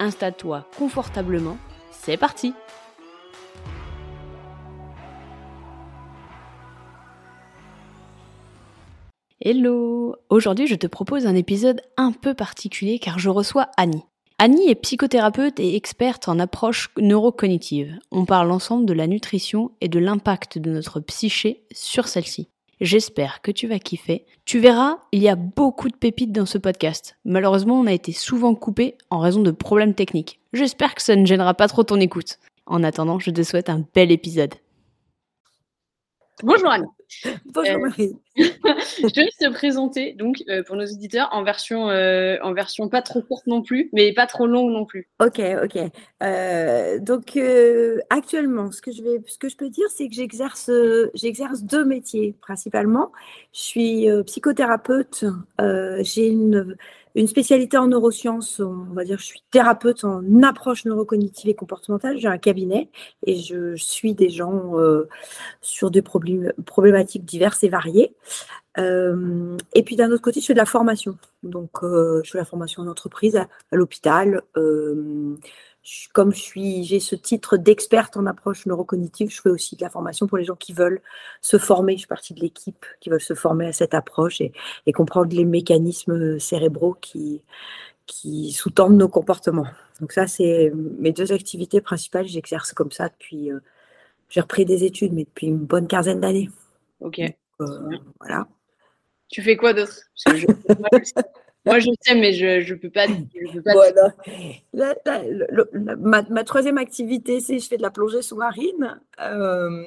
Installe-toi 0.00 0.66
confortablement, 0.78 1.58
c'est 1.92 2.16
parti 2.16 2.54
Hello 9.42 10.16
Aujourd'hui 10.30 10.66
je 10.66 10.74
te 10.74 10.86
propose 10.86 11.26
un 11.26 11.34
épisode 11.34 11.82
un 11.98 12.12
peu 12.12 12.32
particulier 12.32 12.98
car 12.98 13.18
je 13.18 13.28
reçois 13.28 13.68
Annie. 13.76 14.04
Annie 14.38 14.70
est 14.70 14.74
psychothérapeute 14.74 15.60
et 15.60 15.76
experte 15.76 16.28
en 16.28 16.38
approche 16.38 16.90
neurocognitive. 16.98 17.98
On 18.10 18.24
parle 18.24 18.52
ensemble 18.52 18.86
de 18.86 18.94
la 18.94 19.06
nutrition 19.06 19.72
et 19.82 19.88
de 19.88 19.98
l'impact 19.98 20.56
de 20.56 20.70
notre 20.70 21.00
psyché 21.00 21.66
sur 21.72 22.08
celle-ci. 22.08 22.48
J'espère 22.80 23.42
que 23.42 23.50
tu 23.50 23.66
vas 23.66 23.78
kiffer. 23.78 24.24
Tu 24.46 24.58
verras, 24.58 24.96
il 25.12 25.20
y 25.20 25.28
a 25.28 25.36
beaucoup 25.36 25.90
de 25.90 25.96
pépites 25.96 26.32
dans 26.32 26.46
ce 26.46 26.56
podcast. 26.56 27.18
Malheureusement, 27.26 27.78
on 27.78 27.86
a 27.86 27.92
été 27.92 28.12
souvent 28.12 28.54
coupé 28.54 28.96
en 29.10 29.18
raison 29.18 29.42
de 29.42 29.50
problèmes 29.50 29.94
techniques. 29.94 30.40
J'espère 30.54 30.94
que 30.94 31.02
ça 31.02 31.14
ne 31.14 31.26
gênera 31.26 31.52
pas 31.52 31.68
trop 31.68 31.82
ton 31.82 32.00
écoute. 32.00 32.38
En 32.64 32.82
attendant, 32.82 33.18
je 33.18 33.30
te 33.30 33.42
souhaite 33.42 33.68
un 33.68 33.84
bel 33.94 34.10
épisode. 34.10 34.54
Bonjour 36.42 36.70
Anne. 36.70 36.86
Bonjour 37.46 37.74
euh, 37.74 37.78
Marie. 37.78 38.16
je 38.36 39.20
laisse 39.20 39.36
te 39.36 39.50
présenter 39.52 40.12
donc 40.12 40.42
euh, 40.48 40.62
pour 40.62 40.76
nos 40.76 40.86
auditeurs 40.86 41.28
en 41.32 41.42
version 41.42 41.90
euh, 41.90 42.36
en 42.42 42.52
version 42.52 42.88
pas 42.88 43.02
trop 43.02 43.20
courte 43.20 43.46
non 43.46 43.62
plus, 43.62 43.90
mais 43.92 44.12
pas 44.12 44.26
trop 44.26 44.46
longue 44.46 44.70
non 44.70 44.84
plus. 44.84 45.08
Ok, 45.20 45.40
ok. 45.62 47.00
donc 47.00 47.38
actuellement, 48.10 48.70
ce 48.72 48.80
que 48.80 48.92
je 48.92 49.02
vais, 49.02 49.22
ce 49.26 49.38
que 49.38 49.48
je 49.48 49.56
peux 49.56 49.70
dire, 49.70 49.88
c'est 49.90 50.08
que 50.08 50.14
j'exerce 50.14 50.70
j'exerce 51.14 51.62
deux 51.62 51.84
métiers 51.84 52.34
principalement. 52.40 53.12
Je 53.52 53.60
suis 53.60 54.08
psychothérapeute. 54.26 55.24
J'ai 56.00 56.28
une 56.28 56.76
une 57.16 57.26
spécialité 57.26 57.76
en 57.76 57.88
neurosciences, 57.88 58.60
on 58.60 58.94
va 58.94 59.02
dire, 59.02 59.18
je 59.18 59.24
suis 59.24 59.42
thérapeute 59.50 60.04
en 60.04 60.22
approche 60.44 60.84
neurocognitive 60.84 61.50
et 61.50 61.54
comportementale. 61.54 62.18
J'ai 62.18 62.28
un 62.28 62.38
cabinet 62.38 62.88
et 63.26 63.34
je 63.34 63.74
suis 63.74 64.14
des 64.14 64.30
gens 64.30 64.74
sur 65.60 65.90
des 65.90 66.02
problématiques 66.02 66.99
diverses 67.04 67.62
et 67.64 67.68
variées. 67.68 68.14
Euh, 68.78 69.56
et 69.74 69.82
puis 69.82 69.96
d'un 69.96 70.10
autre 70.10 70.22
côté, 70.22 70.40
je 70.40 70.46
fais 70.46 70.54
de 70.54 70.58
la 70.58 70.66
formation. 70.66 71.18
Donc, 71.42 71.82
euh, 71.82 72.20
je 72.24 72.30
fais 72.30 72.38
la 72.38 72.44
formation 72.44 72.82
en 72.82 72.86
entreprise, 72.86 73.36
à, 73.36 73.48
l'hôpital 73.72 74.42
comme 76.12 76.32
je 76.34 76.40
suis, 76.40 76.84
j'ai 76.84 77.00
ce 77.00 77.14
titre 77.14 77.56
d'experte 77.56 78.16
en 78.16 78.26
approche 78.26 78.66
neurocognitive, 78.66 79.30
je 79.30 79.40
fais 79.40 79.48
aussi 79.48 79.76
de 79.76 79.82
la 79.82 79.90
formation 79.90 80.26
pour 80.26 80.38
les 80.38 80.44
gens 80.44 80.56
qui 80.56 80.72
veulent 80.72 81.00
se 81.40 81.58
former. 81.58 81.94
Je 81.94 82.00
suis 82.00 82.06
partie 82.06 82.34
de 82.34 82.40
l'équipe 82.40 82.84
qui 83.00 83.10
veulent 83.10 83.20
se 83.20 83.34
former 83.34 83.66
à 83.66 83.72
cette 83.72 83.94
approche 83.94 84.40
et, 84.40 84.52
comprendre 84.92 85.34
les 85.34 85.44
mécanismes 85.44 86.38
cérébraux 86.38 86.96
qui, 87.00 87.42
sous-tendent 88.52 88.96
nos 88.96 89.08
comportements. 89.08 89.66
Donc 90.00 90.12
ça, 90.12 90.26
c'est 90.26 90.72
mes 90.98 91.12
deux 91.12 91.32
activités 91.32 91.80
principales. 91.80 92.26
J'exerce 92.26 92.72
comme 92.72 92.90
ça 92.90 93.08
depuis. 93.08 93.50
Euh, 93.50 93.60
j'ai 94.28 94.40
repris 94.40 94.64
des 94.64 94.84
études, 94.84 95.12
mais 95.12 95.24
depuis 95.24 95.46
une 95.46 95.58
bonne 95.58 95.86
quinzaine 95.86 96.20
d'années. 96.20 96.50
Ok. 97.00 97.20
Euh, 97.20 97.98
voilà. 98.20 98.46
Tu 99.28 99.42
fais 99.42 99.56
quoi 99.56 99.72
d'autre? 99.72 99.94
Moi, 101.66 101.78
je 101.78 101.90
sais, 102.00 102.14
mais 102.14 102.32
je 102.32 102.72
ne 102.72 102.78
peux 102.78 102.88
pas. 102.88 103.06
ma, 106.30 106.44
troisième 106.44 106.78
activité, 106.78 107.40
c'est 107.40 107.58
je 107.58 107.68
fais 107.68 107.76
de 107.76 107.82
la 107.82 107.90
plongée 107.90 108.22
sous-marine 108.22 108.98
euh, 109.20 109.86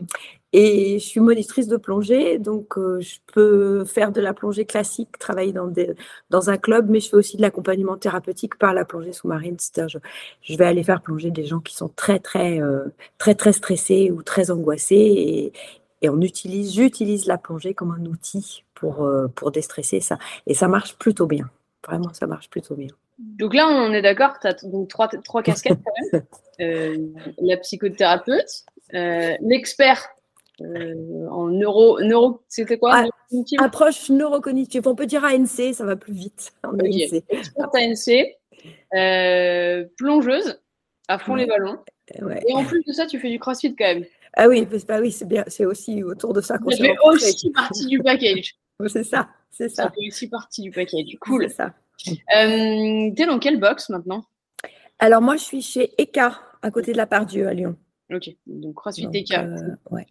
et 0.52 1.00
je 1.00 1.03
suis 1.03 1.19
monitrice 1.19 1.68
de 1.68 1.78
plongée. 1.78 2.38
Donc, 2.38 2.78
euh, 2.78 3.02
je 3.02 3.16
peux 3.34 3.85
faire 3.85 4.12
de 4.12 4.22
la 4.22 4.35
plongée 4.35 4.66
classique, 4.66 5.18
travailler 5.18 5.52
dans, 5.52 5.66
des, 5.66 5.96
dans 6.29 6.52
un 6.52 6.57
club, 6.57 6.91
mais 6.91 7.00
je 7.00 7.09
fais 7.09 7.18
aussi 7.18 7.38
de 7.38 7.41
l'accompagnement 7.41 7.97
thérapeutique 7.97 8.59
par 8.59 8.75
la 8.75 8.85
plongée 8.85 9.12
sous-marine. 9.12 9.56
C'est-à-dire, 9.57 10.00
je, 10.44 10.53
je, 10.53 10.57
vais 10.57 10.66
aller 10.66 10.84
faire 10.84 11.02
plonger 11.02 11.31
des 11.31 11.46
gens 11.46 11.59
qui 11.59 11.75
sont 11.75 11.90
très, 11.90 12.19
très, 12.19 12.62
euh, 12.62 12.85
très, 13.18 13.34
très 13.34 13.52
stressés 13.52 14.12
ou 14.12 14.22
très 14.22 14.52
angoissés. 14.52 14.96
Et, 14.96 15.53
et 16.03 16.09
on 16.09 16.22
utilise, 16.22 16.75
j'utilise 16.75 17.25
la 17.25 17.40
plongée 17.40 17.74
comme 17.74 17.91
un 17.91 18.06
outil 18.06 18.64
pour, 18.75 19.09
pour 19.36 19.52
déstresser 19.52 20.00
ça. 20.00 20.19
Et 20.46 20.53
ça 20.53 20.68
marche 20.68 20.96
plutôt 20.97 21.25
bien. 21.25 21.50
Vraiment, 21.86 22.14
ça 22.14 22.28
marche 22.28 22.50
plutôt 22.50 22.75
bien. 22.75 22.90
Donc 23.19 23.53
là, 23.53 23.68
on 23.68 23.94
est 23.94 24.02
d'accord, 24.02 24.40
tu 24.40 24.47
as 24.47 24.53
donc 24.64 24.90
trois, 24.90 25.08
trois 25.08 25.44
casquettes 25.44 25.80
quand 25.84 25.94
même. 26.12 26.24
Euh, 26.62 26.97
la 27.41 27.58
psychothérapeute, 27.58 28.66
euh, 28.94 29.34
l'expert 29.41 30.08
euh, 30.62 31.28
en 31.31 31.47
neuro, 31.47 32.00
neuro 32.00 32.44
c'était 32.47 32.78
quoi? 32.78 32.91
Ah, 32.94 33.08
Approche 33.58 34.12
neurocognitive. 34.12 34.88
On 34.88 34.94
peut 34.94 35.08
dire 35.08 35.25
ANC, 35.25 35.74
ça 35.74 35.84
va 35.84 35.96
plus 35.96 36.14
vite. 36.14 36.53
Okay. 36.64 37.24
ANC. 37.74 38.38
plongeuse, 39.97 40.62
à 41.08 41.18
fond 41.18 41.34
les 41.34 41.47
ballons. 41.47 41.80
Et 42.47 42.53
en 42.53 42.64
plus 42.66 42.84
de 42.85 42.94
ça, 42.94 43.08
tu 43.08 43.20
fais 43.20 43.31
du 43.31 43.40
crossfit 43.40 43.75
quand 43.75 43.85
même. 43.85 44.06
Ah 44.36 44.48
oui, 44.48 44.68
bah 44.88 45.00
oui 45.00 45.12
c'est 45.12 45.28
bien, 45.28 45.44
c'est 45.48 45.66
aussi 45.66 46.04
autour 46.04 46.34
de 46.34 46.42
ça 46.42 46.58
qu'on 46.58 46.72
se 46.72 46.82
fait 46.82 46.96
aussi 47.04 47.52
partie 47.52 47.86
du 47.86 48.00
package. 48.00 48.56
c'est 48.88 49.04
ça. 49.04 49.30
C'est 49.52 49.70
ça. 49.70 49.84
Ça 49.84 49.92
fait 49.92 50.08
aussi 50.08 50.28
partie 50.28 50.64
du. 50.64 50.72
Du 51.04 51.20
cool. 51.20 51.50
Ça. 51.50 51.74
Euh, 52.10 53.12
T'es 53.16 53.26
dans 53.26 53.40
quelle 53.40 53.60
box 53.60 53.90
maintenant? 53.90 54.26
Alors, 55.00 55.22
moi, 55.22 55.36
je 55.36 55.44
suis 55.44 55.62
chez 55.62 55.92
ECA, 56.00 56.40
à 56.62 56.72
côté 56.72 56.92
de 56.92 56.98
la 56.98 57.06
Pardieu, 57.06 57.48
à 57.48 57.54
Lyon. 57.54 57.76
Ok, 58.12 58.30
donc 58.48 58.76
CrossFit 58.76 59.04
donc, 59.04 59.16
ECA. 59.16 59.44
Euh, 59.44 59.76
ouais. 59.92 60.08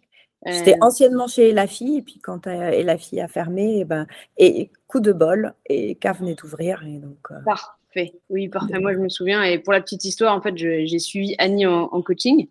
Euh, 0.47 0.51
J'étais 0.51 0.75
anciennement 0.81 1.27
chez 1.27 1.51
La 1.51 1.67
Fille, 1.67 1.97
et 1.97 2.01
puis 2.01 2.19
quand 2.19 2.45
La 2.45 2.97
Fille 2.97 3.21
a 3.21 3.27
fermé, 3.27 3.77
et, 3.77 3.79
eh 3.79 3.85
ben, 3.85 4.07
et 4.37 4.71
coup 4.87 4.99
de 4.99 5.11
bol, 5.11 5.53
et 5.67 5.91
ECA 5.91 6.13
venait 6.13 6.35
d'ouvrir. 6.35 6.83
Et 6.85 6.99
donc, 6.99 7.17
euh, 7.31 7.35
Parfait, 7.45 8.13
oui, 8.29 8.47
parfait. 8.49 8.79
Moi, 8.79 8.93
je 8.93 8.99
me 8.99 9.09
souviens, 9.09 9.43
et 9.43 9.59
pour 9.59 9.73
la 9.73 9.81
petite 9.81 10.05
histoire, 10.05 10.35
en 10.35 10.41
fait, 10.41 10.55
j'ai 10.57 10.99
suivi 10.99 11.35
Annie 11.37 11.65
en, 11.65 12.01
coaching, 12.01 12.47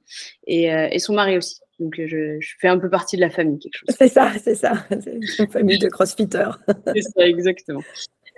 et, 0.46 0.64
et 0.64 0.98
son 0.98 1.14
mari 1.14 1.38
aussi. 1.38 1.61
Donc, 1.78 1.98
euh, 1.98 2.06
je, 2.40 2.54
fais 2.60 2.68
un 2.68 2.78
peu 2.78 2.90
partie 2.90 3.16
de 3.16 3.22
la 3.22 3.30
famille, 3.30 3.58
quelque 3.58 3.76
chose. 3.76 3.94
C'est 3.96 4.08
ça, 4.08 4.32
c'est 4.42 4.54
ça. 4.54 4.86
C'est 5.00 5.42
une 5.42 5.50
famille 5.50 5.78
de 5.78 5.88
crossfitters. 5.88 6.58
c'est 6.94 7.02
ça, 7.02 7.26
exactement. 7.26 7.82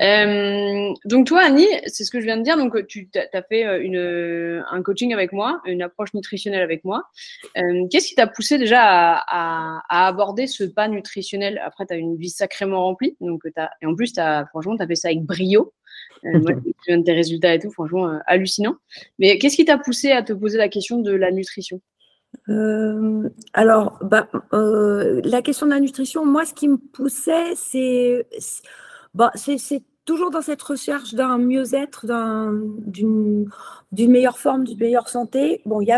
Euh, 0.00 0.92
donc 1.04 1.28
toi, 1.28 1.42
Annie, 1.42 1.68
c'est 1.86 2.02
ce 2.02 2.10
que 2.10 2.20
je 2.20 2.24
viens 2.24 2.36
de 2.36 2.42
dire. 2.42 2.56
Donc 2.56 2.86
tu 2.86 3.08
as 3.14 3.42
fait 3.42 3.64
euh, 3.64 3.80
une, 3.80 4.64
un 4.68 4.82
coaching 4.82 5.12
avec 5.14 5.32
moi, 5.32 5.60
une 5.66 5.82
approche 5.82 6.14
nutritionnelle 6.14 6.62
avec 6.62 6.84
moi. 6.84 7.04
Qu'est-ce 7.90 8.08
qui 8.08 8.14
t'a 8.14 8.26
poussé 8.26 8.58
déjà 8.58 8.82
à, 8.82 10.06
aborder 10.06 10.46
ce 10.46 10.64
pas 10.64 10.88
nutritionnel? 10.88 11.60
Après, 11.64 11.86
tu 11.86 11.94
as 11.94 11.96
une 11.96 12.16
vie 12.16 12.30
sacrément 12.30 12.82
remplie. 12.82 13.16
Donc 13.20 13.42
as, 13.56 13.70
et 13.82 13.86
en 13.86 13.94
plus, 13.94 14.12
as, 14.18 14.46
franchement, 14.46 14.76
tu 14.76 14.82
as 14.82 14.86
fait 14.86 14.96
ça 14.96 15.08
avec 15.08 15.22
brio. 15.22 15.72
moi, 16.24 16.52
je 16.64 16.72
viens 16.88 16.98
de 16.98 17.04
tes 17.04 17.12
résultats 17.12 17.54
et 17.54 17.58
tout, 17.60 17.70
franchement, 17.70 18.18
hallucinant. 18.26 18.76
Mais 19.18 19.38
qu'est-ce 19.38 19.56
qui 19.56 19.64
t'a 19.64 19.78
poussé 19.78 20.10
à 20.10 20.22
te 20.22 20.32
poser 20.32 20.58
la 20.58 20.68
question 20.68 20.98
de 20.98 21.12
la 21.12 21.30
nutrition? 21.30 21.80
Euh, 22.48 23.28
alors, 23.52 23.98
bah, 24.02 24.28
euh, 24.52 25.20
la 25.24 25.42
question 25.42 25.66
de 25.66 25.72
la 25.72 25.80
nutrition, 25.80 26.26
moi, 26.26 26.44
ce 26.44 26.54
qui 26.54 26.68
me 26.68 26.76
poussait, 26.76 27.54
c'est 27.56 28.26
bah, 29.14 29.30
toujours 30.04 30.30
dans 30.30 30.42
cette 30.42 30.62
recherche 30.62 31.14
d'un 31.14 31.38
mieux-être, 31.38 32.06
d'une 32.86 33.48
meilleure 33.92 34.38
forme, 34.38 34.64
d'une 34.64 34.78
meilleure 34.78 35.08
santé. 35.08 35.62
Bon, 35.64 35.80
y 35.80 35.92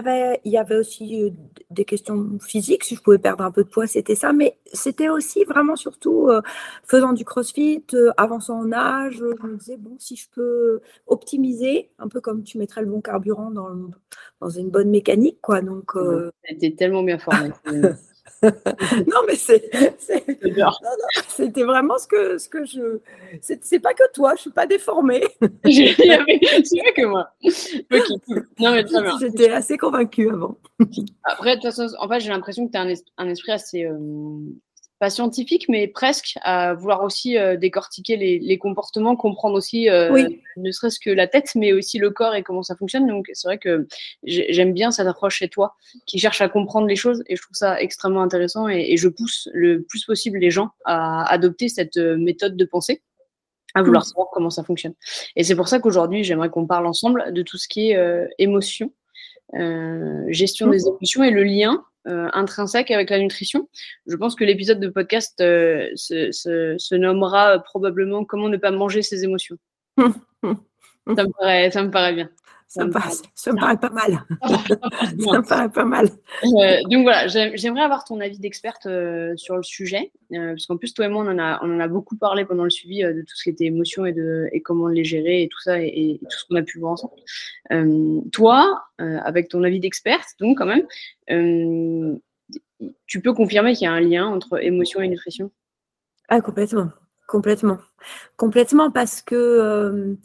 il 0.45 0.53
y 0.53 0.59
avait 0.59 0.77
aussi 0.77 1.23
euh, 1.23 1.31
des 1.71 1.85
questions 1.85 2.39
physiques, 2.41 2.85
si 2.85 2.95
je 2.95 3.03
pouvais 3.03 3.19
perdre 3.19 3.45
un 3.45 3.51
peu 3.51 3.65
de 3.65 3.69
poids, 3.69 3.87
c'était 3.87 4.15
ça, 4.15 4.33
mais 4.33 4.59
c'était 4.73 5.09
aussi 5.09 5.45
vraiment 5.45 5.77
surtout 5.77 6.29
euh, 6.29 6.41
faisant 6.85 7.13
du 7.13 7.25
crossfit, 7.25 7.85
euh, 7.95 8.13
avançant 8.17 8.59
en 8.61 8.73
âge, 8.73 9.17
je 9.17 9.47
me 9.47 9.57
disais, 9.57 9.77
bon, 9.77 9.97
si 9.99 10.17
je 10.17 10.29
peux 10.31 10.81
optimiser, 11.07 11.91
un 11.99 12.09
peu 12.09 12.21
comme 12.21 12.45
tu 12.45 12.59
mettrais 12.59 12.83
le 12.83 12.89
bon 12.89 13.01
carburant 13.01 13.51
dans, 13.51 13.91
dans 14.41 14.51
une 14.51 14.71
bonne 14.71 14.91
mécanique, 14.91 15.39
quoi. 15.41 15.61
Donc, 15.63 15.93
C'était 16.49 16.75
tellement 16.75 17.03
bien 17.03 17.19
formé. 17.19 17.51
non, 18.43 19.21
mais 19.27 19.35
c'est, 19.35 19.71
c'était 21.29 21.63
vraiment 21.65 21.99
ce 21.99 22.07
que, 22.07 22.39
ce 22.39 22.49
que 22.49 22.65
je. 22.65 23.01
C'est, 23.41 23.81
pas 23.81 23.95
que 23.95 24.03
toi, 24.13 24.35
je 24.37 24.43
suis 24.43 24.51
pas 24.51 24.67
déformée. 24.67 25.23
c'est 25.65 25.97
pas 25.97 26.93
que 26.95 27.07
moi. 27.07 27.31
Non, 28.59 28.73
mais 28.73 28.85
très 28.85 29.03
bien. 29.03 29.19
J'étais 29.19 29.51
assez 29.51 29.79
convaincue 29.79 30.31
avant. 30.31 30.59
Après, 31.25 31.57
de 31.57 31.61
toute 31.63 31.75
façon, 31.75 31.89
en 31.99 32.09
fait, 32.09 32.21
j'ai 32.21 32.31
l'impression 32.31 32.67
que 32.67 32.73
tu 32.73 32.79
as 32.79 32.83
un, 33.19 33.29
esprit 33.29 33.53
assez. 33.53 33.85
Euh, 33.85 33.97
pas 34.99 35.11
scientifique, 35.11 35.67
mais 35.69 35.89
presque, 35.89 36.39
à 36.43 36.73
vouloir 36.73 37.03
aussi 37.03 37.37
euh, 37.37 37.57
décortiquer 37.57 38.17
les, 38.17 38.59
comportements, 38.59 39.15
comprendre 39.15 39.55
aussi, 39.55 39.91
euh, 39.91 40.29
ne 40.57 40.71
serait-ce 40.71 40.99
que 40.99 41.11
la 41.11 41.27
tête, 41.27 41.55
mais 41.55 41.73
aussi 41.73 41.99
le 41.99 42.11
corps 42.11 42.35
et 42.35 42.43
comment 42.43 42.63
ça 42.63 42.77
fonctionne. 42.77 43.07
Donc, 43.07 43.29
c'est 43.35 43.47
vrai 43.47 43.59
que 43.59 43.87
j'aime 44.25 44.73
bien 44.73 44.91
cette 44.91 45.07
approche 45.07 45.37
chez 45.37 45.49
toi, 45.49 45.75
qui 46.07 46.19
cherche 46.19 46.41
à 46.41 46.49
comprendre 46.49 46.87
les 46.87 46.97
choses, 46.97 47.23
et 47.27 47.37
je 47.37 47.43
trouve 47.43 47.57
ça 47.57 47.81
extrêmement 47.81 48.23
intéressant, 48.23 48.69
et, 48.69 48.97
je 48.97 49.09
pousse 49.09 49.49
le 49.53 49.83
plus 49.83 50.05
possible 50.07 50.39
les 50.39 50.51
gens 50.51 50.71
à 50.87 51.31
adopter 51.31 51.69
cette 51.69 51.99
euh, 51.99 52.17
méthode 52.17 52.57
de 52.57 52.65
pensée 52.65 53.03
à 53.75 53.83
vouloir 53.83 54.05
mm. 54.05 54.07
savoir 54.07 54.29
comment 54.33 54.49
ça 54.49 54.65
fonctionne. 54.65 54.95
Et 55.37 55.45
c'est 55.45 55.55
pour 55.55 55.69
ça 55.69 55.79
qu'aujourd'hui, 55.81 56.25
j'aimerais 56.25 56.49
qu'on 56.49 56.67
parle 56.67 56.87
ensemble 56.87 57.35
de 57.35 57.43
tout 57.43 57.59
ce 57.59 57.69
qui 57.69 57.91
est 57.91 58.29
émotion, 58.39 58.91
gestion 60.29 60.69
mm. 60.69 60.71
des 60.71 60.89
émotions 60.89 61.23
et 61.23 61.31
le 61.31 61.45
lien 61.45 61.85
euh, 62.07 62.29
intrinsèque 62.33 62.91
avec 62.91 63.11
la 63.11 63.19
nutrition. 63.19 63.69
Je 64.07 64.17
pense 64.17 64.35
que 64.35 64.45
l'épisode 64.45 64.81
de 64.81 64.89
podcast 64.89 65.41
euh, 65.41 65.89
se, 65.95 66.95
nommera 66.95 67.59
probablement 67.61 68.25
Comment 68.25 68.49
ne 68.49 68.57
pas 68.57 68.71
manger 68.71 69.03
ses 69.03 69.25
émotions. 69.25 69.57
ça, 69.99 70.05
me 70.45 71.39
paraît, 71.39 71.71
ça 71.71 71.83
me 71.83 71.91
paraît 71.91 72.15
bien. 72.15 72.31
Ça, 72.69 72.85
me, 72.85 72.91
paraît, 72.91 73.77
pas 73.77 73.91
mal. 73.91 74.25
ça 74.43 75.39
me 75.39 75.49
paraît 75.49 75.69
pas 75.71 75.85
mal. 75.85 76.09
Euh, 76.45 76.83
donc 76.91 77.05
voilà, 77.05 77.27
j'aimerais 77.29 77.83
avoir 77.83 78.05
ton 78.05 78.21
avis 78.21 78.39
d'experte 78.39 78.89
sur 79.37 79.57
le 79.57 79.63
sujet, 79.63 80.13
parce 80.31 80.67
qu'en 80.67 80.77
plus, 80.77 80.93
toi 80.93 81.07
et 81.07 81.09
moi, 81.09 81.25
on 81.25 81.29
en, 81.29 81.39
a, 81.39 81.61
on 81.63 81.75
en 81.75 81.81
a 81.81 81.89
beaucoup 81.89 82.17
parlé 82.17 82.45
pendant 82.45 82.65
le 82.65 82.71
suivi 82.71 83.03
de 83.03 83.23
tout 83.23 83.37
ce 83.37 83.45
qui 83.45 83.51
était 83.51 83.67
émotion 83.67 84.05
et, 84.05 84.13
de, 84.13 84.49
et 84.53 84.61
comment 84.63 84.89
les 84.89 85.05
gérer 85.05 85.43
et 85.43 85.49
tout 85.49 85.61
ça, 85.61 85.81
et, 85.81 86.19
tout 86.21 86.39
ce 86.39 86.45
qu'on 86.47 86.57
a 86.57 86.63
pu 86.63 86.81
voir 86.81 86.93
ensemble. 86.93 88.31
toi, 88.33 88.85
avec 88.99 89.49
ton 89.49 89.63
avis 89.63 89.81
d'experte, 89.81 90.35
donc 90.41 90.59
quand 90.59 90.67
même, 90.67 92.19
tu 93.07 93.21
peux 93.23 93.33
confirmer 93.33 93.75
qu'il 93.75 93.85
y 93.85 93.89
a 93.89 93.93
un 93.93 94.01
lien 94.01 94.27
entre 94.27 94.63
émotion 94.63 95.01
et 95.01 95.09
nutrition? 95.09 95.51
Ah, 96.29 96.41
complètement. 96.41 96.91
Complètement. 97.27 97.79
Complètement 98.37 98.91
parce 98.91 99.21
que 99.21 100.17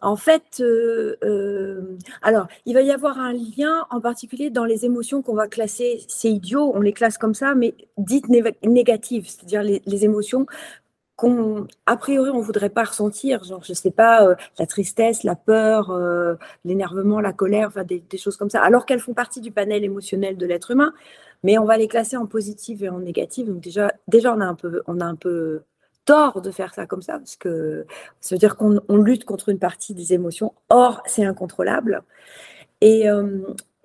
en 0.00 0.16
fait, 0.16 0.60
euh, 0.60 1.16
euh, 1.24 1.96
alors, 2.22 2.48
il 2.66 2.74
va 2.74 2.82
y 2.82 2.90
avoir 2.90 3.18
un 3.18 3.32
lien 3.32 3.86
en 3.90 4.00
particulier 4.00 4.50
dans 4.50 4.64
les 4.64 4.84
émotions 4.84 5.22
qu'on 5.22 5.34
va 5.34 5.48
classer, 5.48 6.04
c'est 6.08 6.30
idiot, 6.30 6.72
on 6.74 6.80
les 6.80 6.92
classe 6.92 7.18
comme 7.18 7.34
ça, 7.34 7.54
mais 7.54 7.74
dites 7.98 8.28
négatives, 8.28 9.28
c'est-à-dire 9.28 9.62
les, 9.62 10.04
émotions 10.04 10.46
qu'on, 11.16 11.66
a 11.86 11.96
priori, 11.96 12.30
on 12.30 12.40
voudrait 12.40 12.70
pas 12.70 12.84
ressentir, 12.84 13.42
genre, 13.44 13.64
je 13.64 13.72
sais 13.72 13.90
pas, 13.90 14.26
euh, 14.26 14.34
la 14.58 14.66
tristesse, 14.66 15.22
la 15.24 15.36
peur, 15.36 15.96
l'énervement, 16.64 17.20
la 17.20 17.32
colère, 17.32 17.72
des, 17.84 18.02
choses 18.18 18.36
comme 18.36 18.50
ça, 18.50 18.62
alors 18.62 18.86
qu'elles 18.86 19.00
font 19.00 19.14
partie 19.14 19.40
du 19.40 19.50
panel 19.50 19.84
émotionnel 19.84 20.36
de 20.36 20.46
l'être 20.46 20.70
humain, 20.72 20.92
mais 21.42 21.58
on 21.58 21.64
va 21.64 21.76
les 21.78 21.88
classer 21.88 22.16
en 22.16 22.26
positive 22.26 22.84
et 22.84 22.88
en 22.88 23.00
négative. 23.00 23.48
Donc 23.48 23.60
déjà, 23.60 23.92
déjà 24.08 24.34
on 24.34 24.40
a 24.40 24.46
un 24.46 24.54
peu, 24.54 24.82
on 24.86 25.00
a 25.00 25.04
un 25.04 25.16
peu 25.16 25.62
tort 26.06 26.40
de 26.40 26.50
faire 26.50 26.72
ça 26.72 26.86
comme 26.86 27.02
ça, 27.02 27.18
parce 27.18 27.36
que 27.36 27.84
ça 28.20 28.34
veut 28.34 28.38
dire 28.38 28.56
qu'on 28.56 28.80
lutte 28.96 29.24
contre 29.24 29.50
une 29.50 29.58
partie 29.58 29.92
des 29.92 30.14
émotions. 30.14 30.54
Or, 30.70 31.02
c'est 31.06 31.24
incontrôlable. 31.24 32.02
Et 32.80 33.10
euh, 33.10 33.40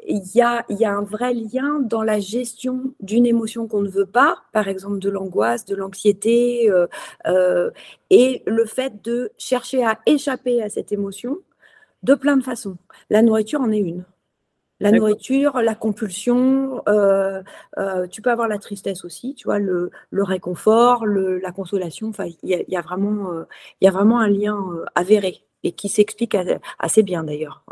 il 0.07 0.23
y, 0.33 0.41
a, 0.41 0.65
un 0.69 1.03
vrai 1.03 1.33
lien 1.33 1.79
dans 1.79 2.03
la 2.03 2.19
gestion 2.19 2.94
d'une 3.00 3.25
émotion 3.25 3.68
qu'on 3.68 3.81
ne 3.81 3.89
veut 3.89 4.06
pas, 4.06 4.38
par 4.51 4.68
exemple 4.68 5.00
de 5.00 5.09
l'angoisse, 5.09 5.65
de 5.65 5.75
l'anxiété, 5.75 6.69
euh, 6.69 6.88
euh, 7.27 7.69
et 8.09 8.41
le 8.47 8.65
fait 8.65 9.01
de 9.03 9.31
chercher 9.38 9.85
à 9.85 10.00
échapper 10.06 10.62
à 10.62 10.69
cette 10.69 10.91
émotion 10.91 11.38
de 12.03 12.15
plein 12.15 12.38
de 12.38 12.44
façons. 12.44 12.77
La 13.09 13.21
nourriture 13.21 13.62
en 13.62 13.71
est 13.71 13.79
une. 13.79 14.03
La 14.81 14.92
nourriture, 14.92 15.62
la 15.62 15.75
compulsion, 15.75 16.81
euh, 16.89 17.44
euh, 17.78 18.07
tu 18.07 18.22
peux 18.22 18.31
avoir 18.31 18.48
la 18.48 18.57
tristesse 18.57 19.06
aussi, 19.06 19.36
tu 19.36 19.45
vois, 19.45 19.60
le, 19.60 19.92
réconfort, 20.12 21.06
la 21.06 21.51
consolation. 21.51 22.10
Enfin, 22.10 22.25
il 22.42 22.66
y, 22.68 22.75
a, 22.75 22.81
vraiment, 22.81 23.31
euh, 23.31 23.44
il 23.80 23.86
y 23.86 23.88
a 23.88 23.92
vraiment 23.92 24.19
un 24.19 24.28
lien 24.28 24.57
avéré 24.95 25.44
et 25.63 25.74
qui 25.74 25.88
s'explique 25.88 26.36
assez 26.80 27.04
bien 27.04 27.24
d'ailleurs. 27.24 27.63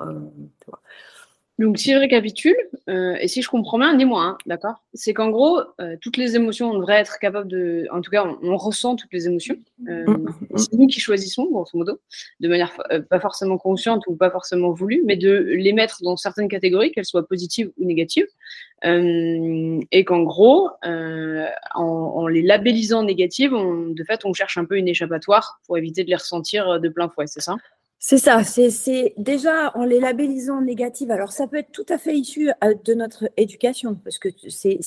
Donc, 1.59 1.77
si 1.77 1.91
je 1.91 1.97
récapitule, 1.97 2.55
euh, 2.87 3.17
et 3.19 3.27
si 3.27 3.41
je 3.41 3.49
comprends 3.49 3.77
bien, 3.77 3.93
dis-moi, 3.93 4.23
hein, 4.23 4.37
d'accord? 4.45 4.81
C'est 4.93 5.13
qu'en 5.13 5.29
gros, 5.29 5.59
euh, 5.81 5.97
toutes 5.99 6.15
les 6.15 6.37
émotions, 6.37 6.71
on 6.71 6.75
devrait 6.75 7.01
être 7.01 7.19
capable 7.19 7.49
de. 7.49 7.85
En 7.91 7.99
tout 7.99 8.09
cas, 8.09 8.25
on, 8.41 8.55
ressent 8.55 8.95
toutes 8.95 9.11
les 9.11 9.27
émotions. 9.27 9.57
Euh, 9.89 10.05
mm, 10.05 10.33
c'est 10.55 10.73
nous 10.73 10.87
qui 10.87 11.01
choisissons, 11.01 11.47
grosso 11.51 11.77
modo, 11.77 11.99
de 12.39 12.47
manière 12.47 12.71
pas 13.09 13.19
forcément 13.19 13.57
consciente 13.57 14.07
ou 14.07 14.15
pas 14.15 14.31
forcément 14.31 14.71
voulue, 14.71 15.03
mais 15.05 15.17
de 15.17 15.33
les 15.33 15.73
mettre 15.73 16.01
dans 16.01 16.15
certaines 16.15 16.47
catégories, 16.47 16.93
qu'elles 16.93 17.03
soient 17.03 17.27
positives 17.27 17.71
ou 17.77 17.83
négatives. 17.83 18.27
et 18.81 20.05
qu'en 20.05 20.21
gros, 20.21 20.69
en, 21.75 22.27
les 22.27 22.41
labellisant 22.41 23.03
négatives, 23.03 23.51
de 23.51 24.03
fait, 24.05 24.21
on 24.23 24.31
cherche 24.31 24.57
un 24.57 24.63
peu 24.63 24.77
une 24.77 24.87
échappatoire 24.87 25.59
pour 25.67 25.77
éviter 25.77 26.05
de 26.05 26.09
les 26.09 26.15
ressentir 26.15 26.79
de 26.79 26.87
plein 26.87 27.09
fouet, 27.09 27.27
c'est 27.27 27.41
ça? 27.41 27.57
C'est 28.01 28.17
ça, 28.17 28.45
c'est 28.45 29.13
déjà 29.17 29.75
en 29.75 29.83
les 29.83 29.99
labellisant 29.99 30.61
négatives. 30.61 31.11
Alors, 31.11 31.33
ça 31.33 31.47
peut 31.47 31.57
être 31.57 31.73
tout 31.73 31.85
à 31.89 31.97
fait 31.97 32.15
issu 32.15 32.49
euh, 32.63 32.73
de 32.85 32.93
notre 32.93 33.29
éducation, 33.35 33.95
parce 33.95 34.17
que 34.17 34.29
c'est 34.47 34.79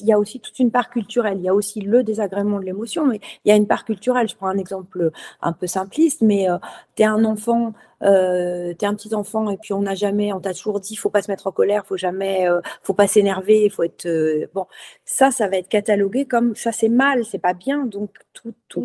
il 0.00 0.06
y 0.06 0.12
a 0.12 0.18
aussi 0.18 0.40
toute 0.40 0.58
une 0.58 0.70
part 0.70 0.88
culturelle. 0.88 1.36
Il 1.38 1.44
y 1.44 1.50
a 1.50 1.54
aussi 1.54 1.82
le 1.82 2.02
désagrément 2.02 2.58
de 2.58 2.64
l'émotion, 2.64 3.06
mais 3.06 3.20
il 3.44 3.50
y 3.50 3.52
a 3.52 3.56
une 3.56 3.66
part 3.66 3.84
culturelle. 3.84 4.26
Je 4.26 4.36
prends 4.36 4.46
un 4.48 4.56
exemple 4.56 5.10
un 5.42 5.52
peu 5.52 5.66
simpliste, 5.66 6.22
mais 6.22 6.48
euh, 6.48 6.56
tu 6.94 7.02
es 7.02 7.06
un 7.06 7.26
enfant, 7.26 7.74
euh, 8.02 8.72
tu 8.78 8.84
es 8.86 8.88
un 8.88 8.94
petit 8.94 9.14
enfant, 9.14 9.50
et 9.50 9.58
puis 9.58 9.74
on 9.74 9.82
n'a 9.82 9.94
jamais, 9.94 10.32
on 10.32 10.40
t'a 10.40 10.54
toujours 10.54 10.80
dit, 10.80 10.96
faut 10.96 11.10
pas 11.10 11.20
se 11.20 11.30
mettre 11.30 11.46
en 11.46 11.52
colère, 11.52 11.84
faut 11.86 11.98
jamais, 11.98 12.48
euh, 12.48 12.60
faut 12.82 12.94
pas 12.94 13.06
s'énerver, 13.06 13.64
il 13.66 13.70
faut 13.70 13.82
être 13.82 14.08
bon. 14.54 14.66
Ça, 15.04 15.30
ça 15.30 15.48
va 15.48 15.58
être 15.58 15.68
catalogué 15.68 16.24
comme 16.26 16.56
ça, 16.56 16.72
c'est 16.72 16.88
mal, 16.88 17.24
c'est 17.26 17.38
pas 17.38 17.54
bien. 17.54 17.84
Donc 17.84 18.10
tout, 18.32 18.54
tout 18.68 18.82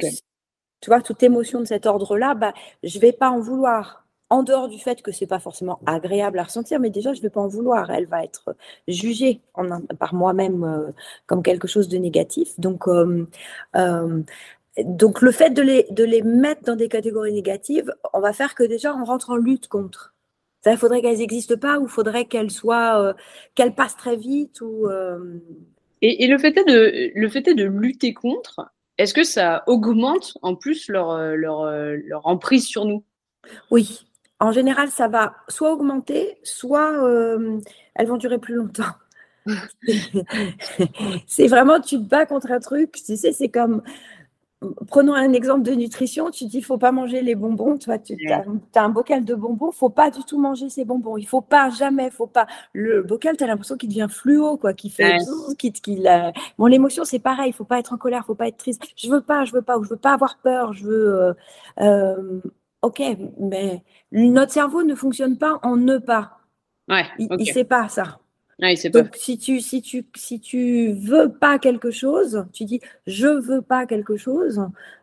tu 0.81 0.89
vois, 0.89 1.01
toute 1.01 1.23
émotion 1.23 1.59
de 1.59 1.65
cet 1.65 1.85
ordre-là, 1.85 2.33
bah, 2.35 2.53
je 2.83 2.97
ne 2.97 3.01
vais 3.01 3.13
pas 3.13 3.29
en 3.29 3.39
vouloir. 3.39 4.05
En 4.29 4.43
dehors 4.43 4.69
du 4.69 4.79
fait 4.79 5.01
que 5.01 5.11
ce 5.11 5.23
n'est 5.23 5.27
pas 5.27 5.39
forcément 5.39 5.79
agréable 5.85 6.39
à 6.39 6.43
ressentir, 6.43 6.79
mais 6.79 6.89
déjà, 6.89 7.13
je 7.13 7.19
ne 7.19 7.23
vais 7.23 7.29
pas 7.29 7.41
en 7.41 7.49
vouloir. 7.49 7.91
Elle 7.91 8.07
va 8.07 8.23
être 8.23 8.55
jugée 8.87 9.41
par 9.99 10.13
moi-même 10.13 10.63
euh, 10.63 10.91
comme 11.27 11.43
quelque 11.43 11.67
chose 11.67 11.89
de 11.89 11.97
négatif. 11.97 12.57
Donc, 12.59 12.87
euh, 12.87 13.27
euh, 13.75 14.21
donc 14.85 15.21
le 15.21 15.31
fait 15.31 15.49
de 15.49 15.61
les, 15.61 15.85
de 15.91 16.05
les 16.05 16.21
mettre 16.21 16.63
dans 16.63 16.77
des 16.77 16.87
catégories 16.87 17.33
négatives, 17.33 17.93
on 18.13 18.21
va 18.21 18.31
faire 18.33 18.55
que 18.55 18.63
déjà, 18.63 18.95
on 18.95 19.03
rentre 19.03 19.31
en 19.31 19.35
lutte 19.35 19.67
contre. 19.67 20.15
Il 20.65 20.77
faudrait 20.77 21.01
qu'elles 21.01 21.17
n'existent 21.17 21.57
pas 21.57 21.79
ou 21.79 21.87
faudrait 21.87 22.25
qu'elles 22.25 22.51
soient, 22.51 23.15
qu'elles 23.55 23.75
passent 23.75 23.97
très 23.97 24.15
vite. 24.15 24.61
Et, 26.01 26.27
le, 26.27 26.37
fait 26.37 26.51
de, 26.51 27.11
le 27.19 27.29
fait 27.29 27.47
est 27.47 27.55
de 27.55 27.65
lutter 27.65 28.13
contre, 28.13 28.71
est-ce 29.01 29.15
que 29.15 29.23
ça 29.23 29.63
augmente 29.65 30.37
en 30.43 30.55
plus 30.55 30.87
leur, 30.87 31.09
euh, 31.09 31.35
leur, 31.35 31.61
euh, 31.61 31.97
leur, 32.05 32.27
emprise 32.27 32.67
sur 32.67 32.85
nous? 32.85 33.03
Oui, 33.71 34.07
en 34.39 34.51
général, 34.51 34.89
ça 34.89 35.07
va 35.07 35.33
soit 35.47 35.73
augmenter, 35.73 36.37
soit 36.43 37.03
euh, 37.03 37.59
elles 37.95 38.07
vont 38.07 38.17
durer 38.17 38.37
plus 38.37 38.53
longtemps. 38.53 38.93
c'est 41.25 41.47
vraiment, 41.47 41.79
tu 41.81 41.97
te 41.97 42.03
bats 42.03 42.27
contre 42.27 42.51
un 42.51 42.59
truc, 42.59 42.91
tu 42.91 43.17
sais, 43.17 43.33
c'est 43.33 43.49
comme 43.49 43.81
Prenons 44.87 45.15
un 45.15 45.33
exemple 45.33 45.63
de 45.63 45.71
nutrition. 45.71 46.29
Tu 46.29 46.45
dis, 46.45 46.59
il 46.59 46.63
faut 46.63 46.77
pas 46.77 46.91
manger 46.91 47.23
les 47.23 47.33
bonbons. 47.33 47.79
Toi, 47.79 47.97
tu 47.97 48.15
as, 48.29 48.43
un 48.75 48.89
bocal 48.89 49.25
de 49.25 49.33
bonbons. 49.33 49.71
faut 49.71 49.89
pas 49.89 50.11
du 50.11 50.23
tout 50.23 50.39
manger 50.39 50.69
ces 50.69 50.85
bonbons. 50.85 51.17
Il 51.17 51.25
faut 51.25 51.41
pas, 51.41 51.71
jamais, 51.71 52.11
faut 52.11 52.27
pas. 52.27 52.45
Le 52.73 53.01
bocal, 53.01 53.35
tu 53.37 53.43
as 53.43 53.47
l'impression 53.47 53.75
qu'il 53.75 53.89
devient 53.89 54.07
fluo, 54.09 54.57
quoi, 54.57 54.73
qui 54.73 54.91
fait, 54.91 55.17
qui, 55.57 55.71
qui, 55.71 56.03
Bon, 56.59 56.67
l'émotion, 56.67 57.03
c'est 57.03 57.19
pareil. 57.19 57.49
Il 57.49 57.53
faut 57.53 57.63
pas 57.63 57.79
être 57.79 57.93
en 57.93 57.97
colère, 57.97 58.23
faut 58.25 58.35
pas 58.35 58.47
être 58.47 58.57
triste. 58.57 58.83
Je 58.95 59.09
veux 59.09 59.21
pas, 59.21 59.45
je 59.45 59.53
veux 59.53 59.63
pas, 59.63 59.79
ou 59.79 59.83
je 59.83 59.89
veux 59.89 59.97
pas 59.97 60.13
avoir 60.13 60.37
peur. 60.37 60.73
Je 60.73 60.85
veux. 60.85 61.15
Euh, 61.15 61.33
euh, 61.79 62.41
ok, 62.83 63.01
mais 63.39 63.83
notre 64.11 64.51
cerveau 64.51 64.83
ne 64.83 64.93
fonctionne 64.93 65.37
pas 65.37 65.59
en 65.63 65.75
ne 65.75 65.97
pas. 65.97 66.37
Ouais, 66.87 67.05
il, 67.17 67.29
ne 67.31 67.45
sait 67.45 67.63
pas 67.63 67.87
ça. 67.89 68.19
Donc, 68.93 69.15
si 69.15 69.39
tu, 69.39 69.59
si, 69.59 69.81
tu, 69.81 70.05
si 70.15 70.39
tu 70.39 70.93
veux 70.93 71.33
pas 71.33 71.57
quelque 71.57 71.89
chose, 71.89 72.45
tu 72.53 72.65
dis 72.65 72.79
je 73.07 73.27
veux 73.27 73.63
pas 73.63 73.87
quelque 73.87 74.17
chose, 74.17 74.61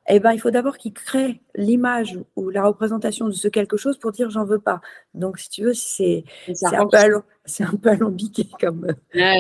eh 0.09 0.21
ben, 0.21 0.33
il 0.33 0.39
faut 0.39 0.53
d'abord 0.53 0.79
qu'il 0.79 0.93
crée 0.93 1.41
l'image 1.57 2.17
ou 2.37 2.51
la 2.51 2.65
représentation 2.65 3.27
de 3.27 3.33
ce 3.33 3.49
quelque 3.49 3.77
chose 3.77 3.99
pour 3.99 4.13
dire 4.13 4.31
j'en 4.31 4.45
veux 4.45 4.61
pas. 4.61 4.81
Donc, 5.13 5.39
si 5.39 5.51
tu 5.51 5.65
veux, 5.65 5.75
c'est 5.75 6.23
un, 6.63 6.87
peu 6.87 6.97
un 7.61 7.77
peu 7.77 7.89
alambiqué 7.89 8.47
comme. 8.61 8.95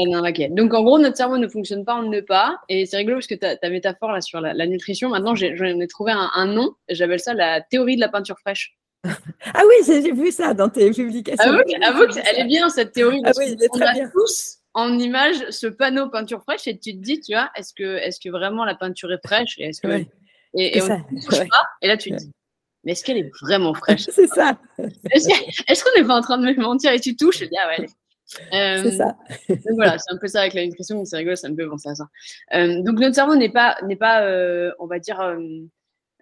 non, 0.08 0.26
ok. 0.26 0.50
Donc, 0.50 0.74
en 0.74 0.82
gros, 0.82 0.98
notre 0.98 1.16
cerveau 1.16 1.38
ne 1.38 1.46
fonctionne 1.46 1.84
pas 1.84 1.94
en 1.94 2.02
ne 2.02 2.20
pas. 2.20 2.58
Et 2.68 2.86
c'est 2.86 2.96
rigolo 2.96 3.18
parce 3.18 3.28
que 3.28 3.36
ta, 3.36 3.56
ta 3.56 3.70
métaphore 3.70 4.10
là, 4.10 4.20
sur 4.20 4.40
la, 4.40 4.66
nutrition, 4.66 5.10
maintenant, 5.10 5.36
j'en 5.36 5.46
ai, 5.46 5.86
trouvé 5.86 6.10
un, 6.10 6.30
un 6.34 6.46
nom. 6.46 6.72
J'appelle 6.88 7.20
ça 7.20 7.34
la 7.34 7.60
théorie 7.60 7.94
de 7.94 8.00
la 8.00 8.08
peinture 8.08 8.40
fraîche. 8.40 8.76
Ah 9.54 9.62
oui, 9.66 9.74
j'ai 9.86 10.12
vu 10.12 10.30
ça 10.30 10.54
dans 10.54 10.68
tes 10.68 10.90
publications. 10.90 11.52
Avoue, 11.82 12.06
qu'elle 12.06 12.38
est 12.38 12.44
bien 12.44 12.68
cette 12.68 12.92
théorie. 12.92 13.22
Ah 13.24 13.32
oui, 13.36 13.56
on 13.72 13.80
a 13.80 14.08
tous 14.08 14.58
en 14.74 14.98
image 14.98 15.50
ce 15.50 15.66
panneau 15.66 16.08
peinture 16.08 16.42
fraîche 16.42 16.66
et 16.66 16.78
tu 16.78 16.92
te 16.92 17.02
dis, 17.02 17.20
tu 17.20 17.32
vois, 17.32 17.50
est-ce 17.56 17.72
que, 17.74 17.96
est 17.96 18.22
que 18.22 18.28
vraiment 18.28 18.64
la 18.64 18.74
peinture 18.74 19.12
est 19.12 19.26
fraîche 19.26 19.58
et, 19.58 19.64
est-ce 19.64 19.80
que, 19.80 20.04
et, 20.54 20.82
on 20.82 21.20
touche 21.20 21.48
pas 21.48 21.64
Et 21.82 21.88
là, 21.88 21.96
tu 21.96 22.10
te 22.10 22.16
dis, 22.16 22.30
mais 22.84 22.92
est-ce 22.92 23.04
qu'elle 23.04 23.18
est 23.18 23.30
vraiment 23.42 23.74
fraîche? 23.74 24.06
C'est 24.10 24.28
ça. 24.28 24.58
Est-ce 25.10 25.82
qu'on 25.82 26.00
n'est 26.00 26.06
pas 26.06 26.16
en 26.16 26.20
train 26.20 26.38
de 26.38 26.44
me 26.44 26.54
mentir 26.54 26.92
et 26.92 27.00
tu 27.00 27.16
touches? 27.16 27.42
Dis, 27.42 27.56
ah 27.60 27.68
ouais, 27.68 27.86
c'est 28.50 28.92
ça. 28.92 29.16
voilà, 29.74 29.96
c'est 29.98 30.12
un 30.12 30.18
peu 30.18 30.28
ça 30.28 30.42
avec 30.42 30.52
la 30.52 30.64
nutrition, 30.64 31.02
c'est 31.04 31.16
rigolo, 31.16 31.34
ça 31.34 31.48
me 31.48 31.56
fait 31.56 31.66
penser 31.66 31.88
à 31.88 31.94
ça. 31.94 32.08
donc 32.52 32.98
notre 32.98 33.14
cerveau 33.14 33.36
n'est 33.36 33.48
pas, 33.48 33.76
n'est 33.84 33.96
pas 33.96 34.22
on 34.78 34.86
va 34.86 34.98
dire, 34.98 35.18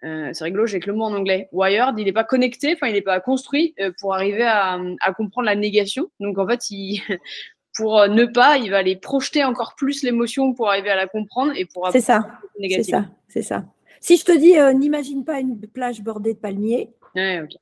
c'est 0.02 0.44
rigolo, 0.44 0.66
j'ai 0.66 0.80
que 0.80 0.90
le 0.90 0.96
mot 0.96 1.04
en 1.04 1.14
anglais, 1.14 1.48
wired, 1.52 1.98
il 1.98 2.04
n'est 2.04 2.12
pas 2.12 2.24
connecté, 2.24 2.74
enfin 2.74 2.86
il 2.88 2.92
n'est 2.92 3.00
pas 3.00 3.20
construit 3.20 3.74
pour 4.00 4.14
arriver 4.14 4.44
à, 4.44 4.78
à, 5.00 5.12
comprendre 5.12 5.46
la 5.46 5.56
négation. 5.56 6.10
Donc 6.20 6.38
en 6.38 6.46
fait, 6.46 6.70
il, 6.70 7.00
pour 7.76 8.00
euh, 8.00 8.08
ne 8.08 8.24
pas, 8.24 8.56
il 8.56 8.70
va 8.70 8.78
aller 8.78 8.96
projeter 8.96 9.44
encore 9.44 9.74
plus 9.76 10.02
l'émotion 10.02 10.54
pour 10.54 10.68
arriver 10.68 10.90
à 10.90 10.96
la 10.96 11.06
comprendre 11.06 11.52
et 11.54 11.66
pour 11.66 11.88
C'est 11.92 12.00
ça. 12.00 12.26
C'est 12.58 12.82
ça. 12.82 13.06
C'est 13.28 13.42
ça. 13.42 13.64
Si 14.00 14.16
je 14.16 14.24
te 14.24 14.36
dis, 14.36 14.58
euh, 14.58 14.72
n'imagine 14.72 15.24
pas 15.24 15.40
une 15.40 15.58
plage 15.60 16.02
bordée 16.02 16.34
de 16.34 16.38
palmiers. 16.38 16.90
Ouais, 17.14 17.42
ok. 17.42 17.52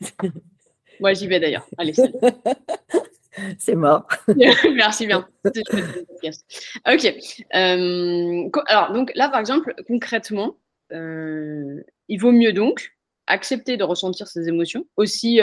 Moi, 1.00 1.12
j'y 1.12 1.26
vais 1.26 1.40
d'ailleurs. 1.40 1.66
Allez, 1.76 1.92
C'est 3.58 3.74
mort. 3.74 4.06
Merci 4.74 5.06
bien. 5.06 5.28
ok. 5.44 7.14
Euh, 7.54 8.48
alors, 8.66 8.92
donc 8.92 9.12
là, 9.14 9.28
par 9.28 9.40
exemple, 9.40 9.74
concrètement, 9.86 10.56
il 10.90 12.18
vaut 12.18 12.32
mieux 12.32 12.52
donc 12.52 12.92
accepter 13.26 13.76
de 13.76 13.84
ressentir 13.84 14.28
ses 14.28 14.48
émotions, 14.48 14.86
aussi 14.96 15.40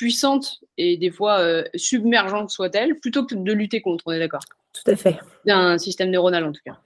puissante 0.00 0.60
et 0.78 0.96
des 0.96 1.10
fois 1.10 1.40
euh, 1.40 1.62
submergente 1.74 2.48
soit-elle, 2.48 2.98
plutôt 3.00 3.26
que 3.26 3.34
de 3.34 3.52
lutter 3.52 3.82
contre, 3.82 4.04
on 4.06 4.12
est 4.12 4.18
d'accord? 4.18 4.40
Tout 4.72 4.90
à 4.90 4.96
fait. 4.96 5.18
D'un 5.44 5.76
système 5.76 6.10
neuronal 6.10 6.44
en 6.44 6.52
tout 6.52 6.62
cas. 6.64 6.78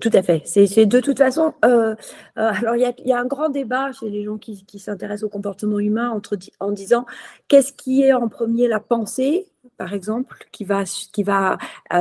Tout 0.00 0.10
à 0.12 0.22
fait. 0.22 0.42
C'est, 0.44 0.84
de 0.84 1.00
toute 1.00 1.18
façon. 1.18 1.54
Euh, 1.64 1.94
euh, 2.36 2.52
alors, 2.52 2.76
il 2.76 2.94
y, 3.06 3.12
a, 3.12 3.18
un 3.18 3.24
grand 3.24 3.48
débat 3.48 3.92
chez 3.92 4.10
les 4.10 4.24
gens 4.24 4.36
qui, 4.36 4.64
s'intéressent 4.78 5.24
au 5.24 5.28
comportement 5.30 5.78
humain 5.78 6.10
entre, 6.10 6.36
en 6.60 6.70
disant 6.70 7.06
qu'est-ce 7.48 7.72
qui 7.72 8.02
est 8.02 8.12
en 8.12 8.28
premier 8.28 8.68
la 8.68 8.80
pensée, 8.80 9.46
par 9.78 9.94
exemple, 9.94 10.36
qui 10.52 10.64
va, 10.64 10.84
qui 10.84 11.22
va 11.22 11.56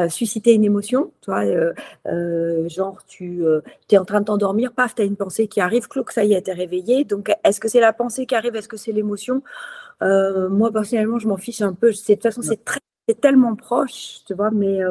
susciter 0.10 0.54
une 0.54 0.66
émotion? 0.66 1.12
Toi, 1.22 1.44
genre, 2.68 3.00
tu 3.08 3.46
es 3.90 3.98
en 3.98 4.06
train 4.06 4.20
de 4.20 4.26
t'endormir, 4.26 4.74
paf, 4.74 4.96
tu 4.96 5.02
as 5.02 5.06
une 5.06 5.16
pensée 5.16 5.48
qui 5.48 5.62
arrive, 5.62 5.88
clouc, 5.88 6.12
ça 6.12 6.26
y 6.26 6.34
est, 6.34 6.42
tu 6.42 6.52
es 6.52 6.54
réveillé. 6.54 7.06
Donc, 7.06 7.32
est-ce 7.46 7.62
que 7.62 7.70
c'est 7.70 7.82
la 7.82 7.94
pensée 7.94 8.26
qui 8.26 8.36
arrive? 8.36 8.56
Est-ce 8.56 8.68
que 8.68 8.78
c'est 8.78 8.92
l'émotion? 8.92 9.42
Euh, 10.02 10.50
moi, 10.50 10.72
personnellement, 10.72 11.20
je 11.20 11.28
m'en 11.30 11.38
fiche 11.38 11.62
un 11.62 11.74
peu. 11.74 11.92
De 11.92 11.96
toute 11.96 12.22
façon, 12.22 12.42
c'est 12.42 13.22
tellement 13.22 13.56
proche, 13.56 14.20
tu 14.28 14.34
vois, 14.34 14.52
mais 14.52 14.82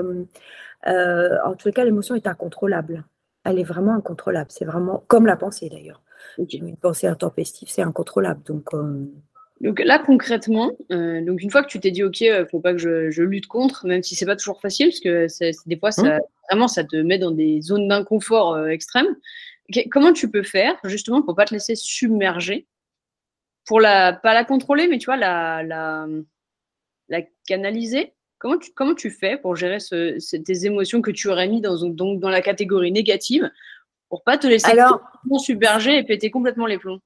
euh, 0.87 0.90
euh, 0.90 1.38
en 1.44 1.54
tout 1.54 1.70
cas, 1.73 1.85
l'émotion 1.85 2.14
est 2.14 2.26
incontrôlable. 2.26 3.04
Elle 3.44 3.58
est 3.58 3.64
vraiment 3.64 3.94
incontrôlable. 3.94 4.50
C'est 4.50 4.64
vraiment 4.64 5.04
comme 5.08 5.26
la 5.26 5.37
pensée 5.37 5.68
d'ailleurs. 5.68 6.02
Une 6.38 6.76
pensée 6.76 7.06
intempestive, 7.06 7.68
c'est 7.70 7.82
incontrôlable. 7.82 8.42
Donc, 8.44 8.70
donc 9.61 9.80
là 9.80 9.99
concrètement, 9.99 10.70
donc 10.90 11.42
une 11.42 11.50
fois 11.50 11.62
que 11.62 11.68
tu 11.68 11.80
t'es 11.80 11.90
dit 11.90 12.02
ok, 12.02 12.23
faut 12.50 12.61
pas 12.61 12.73
que 12.73 12.78
je, 12.78 13.23
lutte 13.23 13.47
contre, 13.47 13.87
même 13.87 14.02
si 14.02 14.14
c'est 14.14 14.26
pas 14.26 14.37
toujours 14.37 14.61
facile, 14.61 14.88
parce 14.88 15.00
que 15.00 15.26
des 15.66 15.78
fois 15.78 15.90
ça, 15.90 16.18
mmh. 16.18 16.20
vraiment 16.50 16.68
ça 16.68 16.85
te 16.85 16.97
met 16.97 17.18
dans 17.18 17.30
des 17.30 17.61
zones 17.61 17.88
d'inconfort 17.88 18.68
extrêmes. 18.68 19.16
comment 19.90 20.12
tu 20.12 20.30
peux 20.30 20.42
faire 20.42 20.75
justement 20.85 21.23
pour 21.23 21.35
pas 21.35 21.44
te 21.44 21.54
laisser 21.54 21.75
submerger? 21.76 22.66
Pour 23.64 23.80
la, 23.80 24.12
pas 24.12 24.35
la 24.35 24.44
contrôler, 24.44 24.88
mais 24.88 24.99
tu 24.99 25.06
vois, 25.06 25.16
la, 25.16 25.62
la, 25.62 26.06
la 27.08 27.23
canaliser? 27.47 28.14
Comment 28.38 28.59
tu, 28.59 28.71
comment 28.73 28.95
tu 28.95 29.11
fais 29.11 29.37
pour 29.37 29.57
gérer 29.57 29.80
ce, 29.80 30.37
tes 30.37 30.64
émotions 30.64 31.02
que 31.02 31.11
tu 31.11 31.28
aurais 31.28 31.49
mis 31.49 31.61
dans, 31.61 31.76
donc, 31.88 32.21
dans 32.21 32.28
la 32.28 32.40
catégorie 32.40 32.92
négative 32.92 33.50
pour 34.09 34.23
pas 34.23 34.38
te 34.38 34.47
laisser 34.47 34.71
Alors, 34.71 35.00
submerger 35.38 35.99
et 35.99 36.04
péter 36.04 36.30
complètement 36.30 36.66
les 36.66 36.78
plombs? 36.78 37.00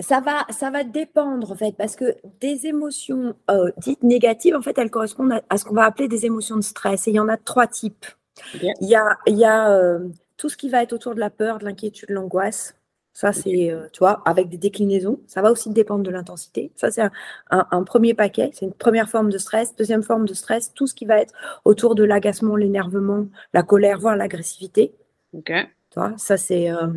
Ça 0.00 0.20
va, 0.20 0.44
ça 0.50 0.70
va 0.70 0.82
dépendre 0.82 1.52
en 1.52 1.54
fait, 1.54 1.76
parce 1.76 1.94
que 1.94 2.16
des 2.40 2.66
émotions 2.66 3.34
euh, 3.50 3.70
dites 3.78 4.02
négatives, 4.02 4.56
en 4.56 4.62
fait, 4.62 4.76
elles 4.76 4.90
correspondent 4.90 5.40
à, 5.48 5.56
ce 5.56 5.64
qu'on 5.64 5.74
va 5.74 5.84
appeler 5.84 6.08
des 6.08 6.26
émotions 6.26 6.56
de 6.56 6.62
stress. 6.62 7.06
Et 7.06 7.12
il 7.12 7.14
y 7.14 7.20
en 7.20 7.28
a 7.28 7.36
trois 7.36 7.66
types. 7.66 8.06
Il 8.54 8.88
y 8.88 8.96
a, 8.96 9.18
il 9.26 9.38
y 9.38 9.44
a 9.44 9.70
euh, 9.70 10.00
tout 10.36 10.48
ce 10.48 10.56
qui 10.56 10.68
va 10.68 10.82
être 10.82 10.92
autour 10.92 11.14
de 11.14 11.20
la 11.20 11.30
peur, 11.30 11.58
de 11.58 11.64
l'inquiétude, 11.64 12.08
de 12.08 12.14
l'angoisse. 12.14 12.76
Ça, 13.14 13.32
c'est, 13.32 13.70
euh, 13.70 13.86
tu 13.92 14.00
vois, 14.00 14.22
avec 14.24 14.48
des 14.48 14.56
déclinaisons. 14.58 15.20
Ça 15.28 15.40
va 15.40 15.52
aussi 15.52 15.70
dépendre 15.70 16.02
de 16.02 16.10
l'intensité. 16.10 16.72
Ça, 16.74 16.90
c'est 16.90 17.02
un, 17.50 17.82
premier 17.84 18.12
paquet. 18.12 18.50
C'est 18.52 18.66
une 18.66 18.72
première 18.72 19.08
forme 19.08 19.30
de 19.30 19.38
stress. 19.38 19.76
Deuxième 19.76 20.02
forme 20.02 20.26
de 20.26 20.34
stress, 20.34 20.74
tout 20.74 20.88
ce 20.88 20.94
qui 20.94 21.04
va 21.06 21.20
être 21.20 21.32
autour 21.64 21.94
de 21.94 22.02
l'agacement, 22.02 22.56
l'énervement, 22.56 23.26
la 23.52 23.62
colère, 23.62 24.00
voire 24.00 24.16
l'agressivité. 24.16 24.94
OK. 25.32 25.52
Tu 25.90 26.00
vois, 26.00 26.12
ça, 26.18 26.36
c'est, 26.36 26.72
euh, 26.72 26.88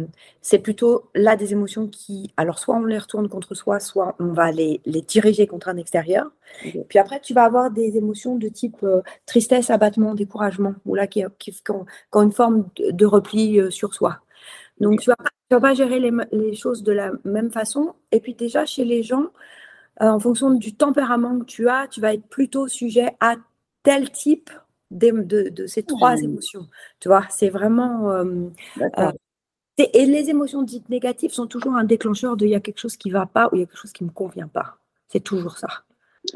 c'est 0.41 0.57
plutôt 0.57 1.11
là 1.13 1.35
des 1.35 1.51
émotions 1.51 1.87
qui, 1.87 2.33
alors, 2.35 2.57
soit 2.57 2.75
on 2.75 2.85
les 2.85 2.97
retourne 2.97 3.29
contre 3.29 3.53
soi, 3.53 3.79
soit 3.79 4.15
on 4.19 4.33
va 4.33 4.51
les, 4.51 4.81
les 4.87 5.01
diriger 5.03 5.45
contre 5.45 5.69
un 5.69 5.77
extérieur. 5.77 6.31
Puis 6.89 6.97
après, 6.97 7.19
tu 7.19 7.35
vas 7.35 7.43
avoir 7.43 7.69
des 7.69 7.95
émotions 7.95 8.37
de 8.37 8.47
type 8.49 8.77
euh, 8.81 9.01
tristesse, 9.27 9.69
abattement, 9.69 10.15
découragement, 10.15 10.73
ou 10.87 10.95
là, 10.95 11.05
qui, 11.05 11.23
qui, 11.37 11.53
ont, 11.69 11.85
une 12.15 12.31
forme 12.31 12.69
de, 12.75 13.05
repli 13.05 13.71
sur 13.71 13.93
soi. 13.93 14.17
Donc, 14.79 14.99
tu 14.99 15.11
vas 15.11 15.15
tu 15.49 15.55
ne 15.55 15.59
vas 15.59 15.69
pas 15.69 15.73
gérer 15.73 15.99
les, 15.99 16.55
choses 16.55 16.83
de 16.83 16.91
la 16.91 17.11
même 17.23 17.51
façon. 17.51 17.95
Et 18.11 18.19
puis 18.19 18.33
déjà, 18.33 18.65
chez 18.65 18.83
les 18.83 19.01
gens, 19.01 19.27
euh, 20.01 20.07
en 20.07 20.19
fonction 20.19 20.51
du 20.51 20.75
tempérament 20.75 21.39
que 21.39 21.45
tu 21.45 21.69
as, 21.69 21.87
tu 21.87 22.01
vas 22.01 22.13
être 22.13 22.27
plutôt 22.27 22.67
sujet 22.67 23.15
à 23.19 23.35
tel 23.83 24.11
type 24.11 24.49
de, 24.91 25.65
ces 25.67 25.83
trois 25.83 26.15
mmh. 26.15 26.23
émotions. 26.23 26.67
Tu 26.99 27.07
vois, 27.07 27.25
c'est 27.29 27.49
vraiment... 27.49 28.11
Euh, 28.11 28.49
euh, 28.99 29.11
et 29.77 30.05
les 30.05 30.29
émotions 30.29 30.63
dites 30.63 30.89
négatives 30.89 31.31
sont 31.31 31.47
toujours 31.47 31.75
un 31.75 31.83
déclencheur 31.83 32.35
de 32.35 32.45
il 32.45 32.51
y 32.51 32.55
a 32.55 32.59
quelque 32.59 32.79
chose 32.79 32.97
qui 32.97 33.09
ne 33.09 33.13
va 33.13 33.27
pas 33.27 33.47
ou 33.47 33.55
il 33.55 33.59
y 33.59 33.63
a 33.63 33.67
quelque 33.67 33.79
chose 33.79 33.93
qui 33.93 34.03
ne 34.03 34.09
me 34.09 34.13
convient 34.13 34.47
pas. 34.47 34.77
C'est 35.07 35.23
toujours 35.23 35.57
ça. 35.57 35.67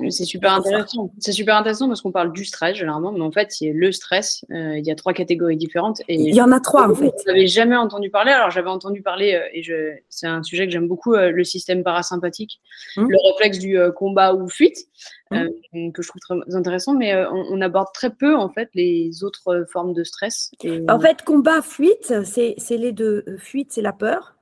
C'est 0.09 0.25
super 0.25 0.53
intéressant. 0.53 1.11
C'est 1.19 1.31
super 1.31 1.55
intéressant 1.55 1.87
parce 1.87 2.01
qu'on 2.01 2.11
parle 2.11 2.31
du 2.31 2.45
stress 2.45 2.77
généralement, 2.77 3.11
mais 3.11 3.21
en 3.21 3.31
fait, 3.31 3.51
a 3.61 3.65
le 3.73 3.91
stress. 3.91 4.45
Euh, 4.51 4.77
il 4.77 4.85
y 4.85 4.91
a 4.91 4.95
trois 4.95 5.13
catégories 5.13 5.57
différentes. 5.57 6.01
Et 6.07 6.15
il 6.15 6.35
y 6.35 6.41
en 6.41 6.51
a 6.51 6.59
trois 6.59 6.89
en 6.89 6.95
fait. 6.95 7.13
Je 7.25 7.31
n'avais 7.31 7.47
jamais 7.47 7.75
entendu 7.75 8.09
parler. 8.09 8.31
Alors 8.31 8.51
j'avais 8.51 8.69
entendu 8.69 9.01
parler 9.01 9.33
euh, 9.33 9.47
et 9.53 9.63
je, 9.63 9.95
c'est 10.09 10.27
un 10.27 10.43
sujet 10.43 10.65
que 10.65 10.71
j'aime 10.71 10.87
beaucoup, 10.87 11.13
euh, 11.13 11.31
le 11.31 11.43
système 11.43 11.83
parasympathique, 11.83 12.61
hum. 12.97 13.09
le 13.09 13.17
réflexe 13.31 13.59
du 13.59 13.77
combat 13.95 14.33
ou 14.33 14.47
fuite, 14.47 14.87
hum. 15.31 15.49
que 15.93 16.01
je 16.01 16.07
trouve 16.07 16.21
très 16.21 16.55
intéressant. 16.55 16.93
Mais 16.93 17.13
on, 17.31 17.61
aborde 17.61 17.89
très 17.93 18.09
peu 18.09 18.35
en 18.35 18.49
fait 18.49 18.69
les 18.73 19.23
autres 19.23 19.65
formes 19.71 19.93
de 19.93 20.03
stress. 20.03 20.51
En 20.89 20.99
fait, 20.99 21.21
combat, 21.23 21.61
fuite, 21.61 22.13
c'est, 22.23 22.55
les 22.71 22.91
deux. 22.91 23.23
Fuite, 23.37 23.71
c'est 23.71 23.81
la 23.81 23.93
peur. 23.93 24.35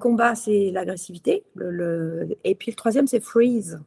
combat, 0.00 0.34
c'est 0.34 0.70
l'agressivité. 0.72 1.44
Le, 1.54 2.28
et 2.44 2.54
puis 2.54 2.70
le 2.70 2.76
troisième, 2.76 3.06
c'est 3.06 3.20
freeze 3.20 3.78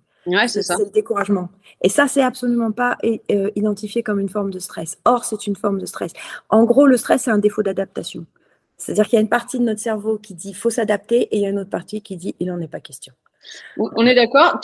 c'est 0.47 0.61
ça. 0.61 0.77
le 0.77 0.89
découragement. 0.91 1.49
Et 1.81 1.89
ça, 1.89 2.07
c'est 2.07 2.21
absolument 2.21 2.71
pas 2.71 2.97
euh, 3.03 3.49
identifié 3.55 4.03
comme 4.03 4.19
une 4.19 4.29
forme 4.29 4.51
de 4.51 4.59
stress. 4.59 4.97
Or, 5.05 5.25
c'est 5.25 5.47
une 5.47 5.55
forme 5.55 5.79
de 5.79 5.85
stress. 5.85 6.13
En 6.49 6.63
gros, 6.65 6.85
le 6.85 6.97
stress, 6.97 7.23
c'est 7.23 7.31
un 7.31 7.37
défaut 7.37 7.63
d'adaptation. 7.63 8.25
C'est-à-dire 8.77 9.05
qu'il 9.05 9.15
y 9.15 9.19
a 9.19 9.21
une 9.21 9.29
partie 9.29 9.59
de 9.59 9.63
notre 9.63 9.81
cerveau 9.81 10.17
qui 10.17 10.33
dit 10.33 10.53
faut 10.53 10.69
s'adapter 10.69 11.23
et 11.23 11.37
il 11.37 11.41
y 11.41 11.45
a 11.45 11.49
une 11.49 11.59
autre 11.59 11.69
partie 11.69 12.01
qui 12.01 12.15
dit 12.15 12.35
il 12.39 12.47
n'en 12.47 12.59
est 12.61 12.67
pas 12.67 12.79
question. 12.79 13.13
On 13.77 14.05
est 14.05 14.15
d'accord? 14.15 14.59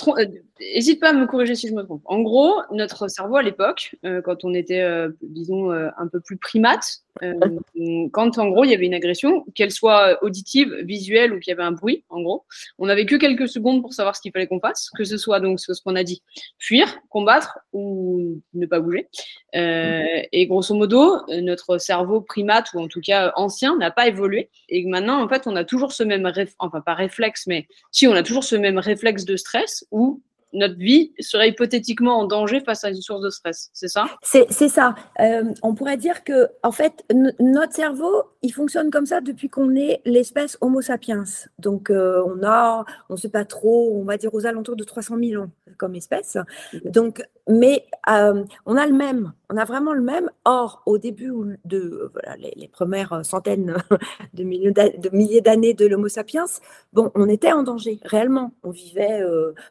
N'hésite 0.59 0.97
euh, 0.97 1.01
pas 1.01 1.09
à 1.09 1.13
me 1.13 1.25
corriger 1.25 1.55
si 1.55 1.67
je 1.67 1.73
me 1.73 1.83
trompe. 1.83 2.01
En 2.05 2.21
gros, 2.21 2.61
notre 2.71 3.09
cerveau 3.09 3.35
à 3.35 3.43
l'époque, 3.43 3.95
euh, 4.05 4.21
quand 4.21 4.45
on 4.45 4.53
était, 4.53 4.81
euh, 4.81 5.09
disons, 5.21 5.71
un 5.71 6.07
peu 6.07 6.19
plus 6.19 6.37
primate, 6.37 7.01
quand 8.11 8.37
en 8.37 8.49
gros 8.49 8.65
il 8.65 8.71
y 8.71 8.73
avait 8.73 8.85
une 8.85 8.93
agression, 8.93 9.45
qu'elle 9.55 9.71
soit 9.71 10.21
auditive, 10.21 10.73
visuelle 10.83 11.33
ou 11.33 11.39
qu'il 11.39 11.51
y 11.51 11.53
avait 11.53 11.63
un 11.63 11.71
bruit, 11.71 12.03
en 12.09 12.21
gros, 12.21 12.45
on 12.77 12.87
n'avait 12.87 13.05
que 13.05 13.15
quelques 13.15 13.47
secondes 13.47 13.81
pour 13.81 13.93
savoir 13.93 14.15
ce 14.17 14.21
qu'il 14.21 14.33
fallait 14.33 14.47
qu'on 14.47 14.59
fasse, 14.59 14.89
que 14.97 15.05
ce 15.05 15.17
soit 15.17 15.39
donc 15.39 15.61
ce 15.61 15.71
qu'on 15.81 15.95
a 15.95 16.03
dit, 16.03 16.23
fuir, 16.59 16.87
combattre 17.09 17.59
ou 17.71 18.41
ne 18.53 18.65
pas 18.65 18.81
bouger. 18.81 19.07
et 19.53 20.47
grosso 20.47 20.75
modo, 20.75 21.21
notre 21.41 21.77
cerveau 21.77 22.19
primate 22.19 22.73
ou 22.73 22.81
en 22.81 22.87
tout 22.87 23.01
cas 23.01 23.31
ancien 23.35 23.77
n'a 23.77 23.91
pas 23.91 24.07
évolué. 24.07 24.49
Et 24.67 24.85
maintenant, 24.85 25.23
en 25.23 25.29
fait, 25.29 25.47
on 25.47 25.55
a 25.55 25.63
toujours 25.63 25.93
ce 25.93 26.03
même, 26.03 26.29
enfin 26.59 26.81
pas 26.81 26.95
réflexe, 26.95 27.47
mais 27.47 27.67
si 27.91 28.07
on 28.07 28.13
a 28.13 28.23
toujours 28.23 28.43
ce 28.43 28.57
même 28.57 28.77
réflexe 28.77 29.23
de 29.23 29.37
stress 29.37 29.85
ou 29.91 30.21
notre 30.55 30.75
vie 30.75 31.13
serait 31.19 31.49
hypothétiquement 31.49 32.19
en 32.19 32.25
danger 32.25 32.61
face 32.61 32.83
à 32.83 32.89
une 32.89 33.01
source 33.01 33.21
de 33.21 33.29
stress, 33.29 33.69
c'est 33.73 33.87
ça? 33.87 34.05
C'est 34.23 34.69
ça. 34.69 34.95
Euh, 35.19 35.43
on 35.61 35.75
pourrait 35.75 35.97
dire 35.97 36.23
que, 36.23 36.47
en 36.63 36.71
fait, 36.71 37.03
notre 37.39 37.73
cerveau, 37.73 38.23
il 38.41 38.53
fonctionne 38.53 38.89
comme 38.89 39.05
ça 39.05 39.21
depuis 39.21 39.49
qu'on 39.49 39.75
est 39.75 40.01
l'espèce 40.05 40.57
Homo 40.61 40.81
sapiens. 40.81 41.23
Donc, 41.59 41.89
euh, 41.89 42.23
on 42.25 42.43
a, 42.43 42.85
on 43.09 43.13
ne 43.13 43.19
sait 43.19 43.29
pas 43.29 43.45
trop, 43.45 43.91
on 43.95 44.03
va 44.03 44.17
dire 44.17 44.33
aux 44.33 44.45
alentours 44.45 44.75
de 44.75 44.83
300 44.83 45.15
000 45.21 45.43
ans 45.43 45.49
comme 45.77 45.95
espèce. 45.95 46.37
Donc, 46.85 47.23
mais 47.47 47.85
euh, 48.09 48.43
on 48.65 48.75
a 48.75 48.85
le 48.85 48.93
même, 48.93 49.33
on 49.49 49.57
a 49.57 49.65
vraiment 49.65 49.93
le 49.93 50.01
même. 50.01 50.29
Or, 50.45 50.81
au 50.85 50.97
début 50.97 51.31
de 51.65 52.11
voilà, 52.13 52.35
les, 52.37 52.67
premières 52.67 53.25
centaines 53.25 53.77
de 54.33 54.43
milliers 54.43 55.41
d'années 55.41 55.73
de 55.73 55.85
l'Homo 55.85 56.07
sapiens, 56.07 56.45
bon, 56.93 57.11
on 57.15 57.29
était 57.29 57.51
en 57.51 57.63
danger 57.63 57.99
réellement. 58.03 58.51
On 58.63 58.71
vivait, 58.71 59.21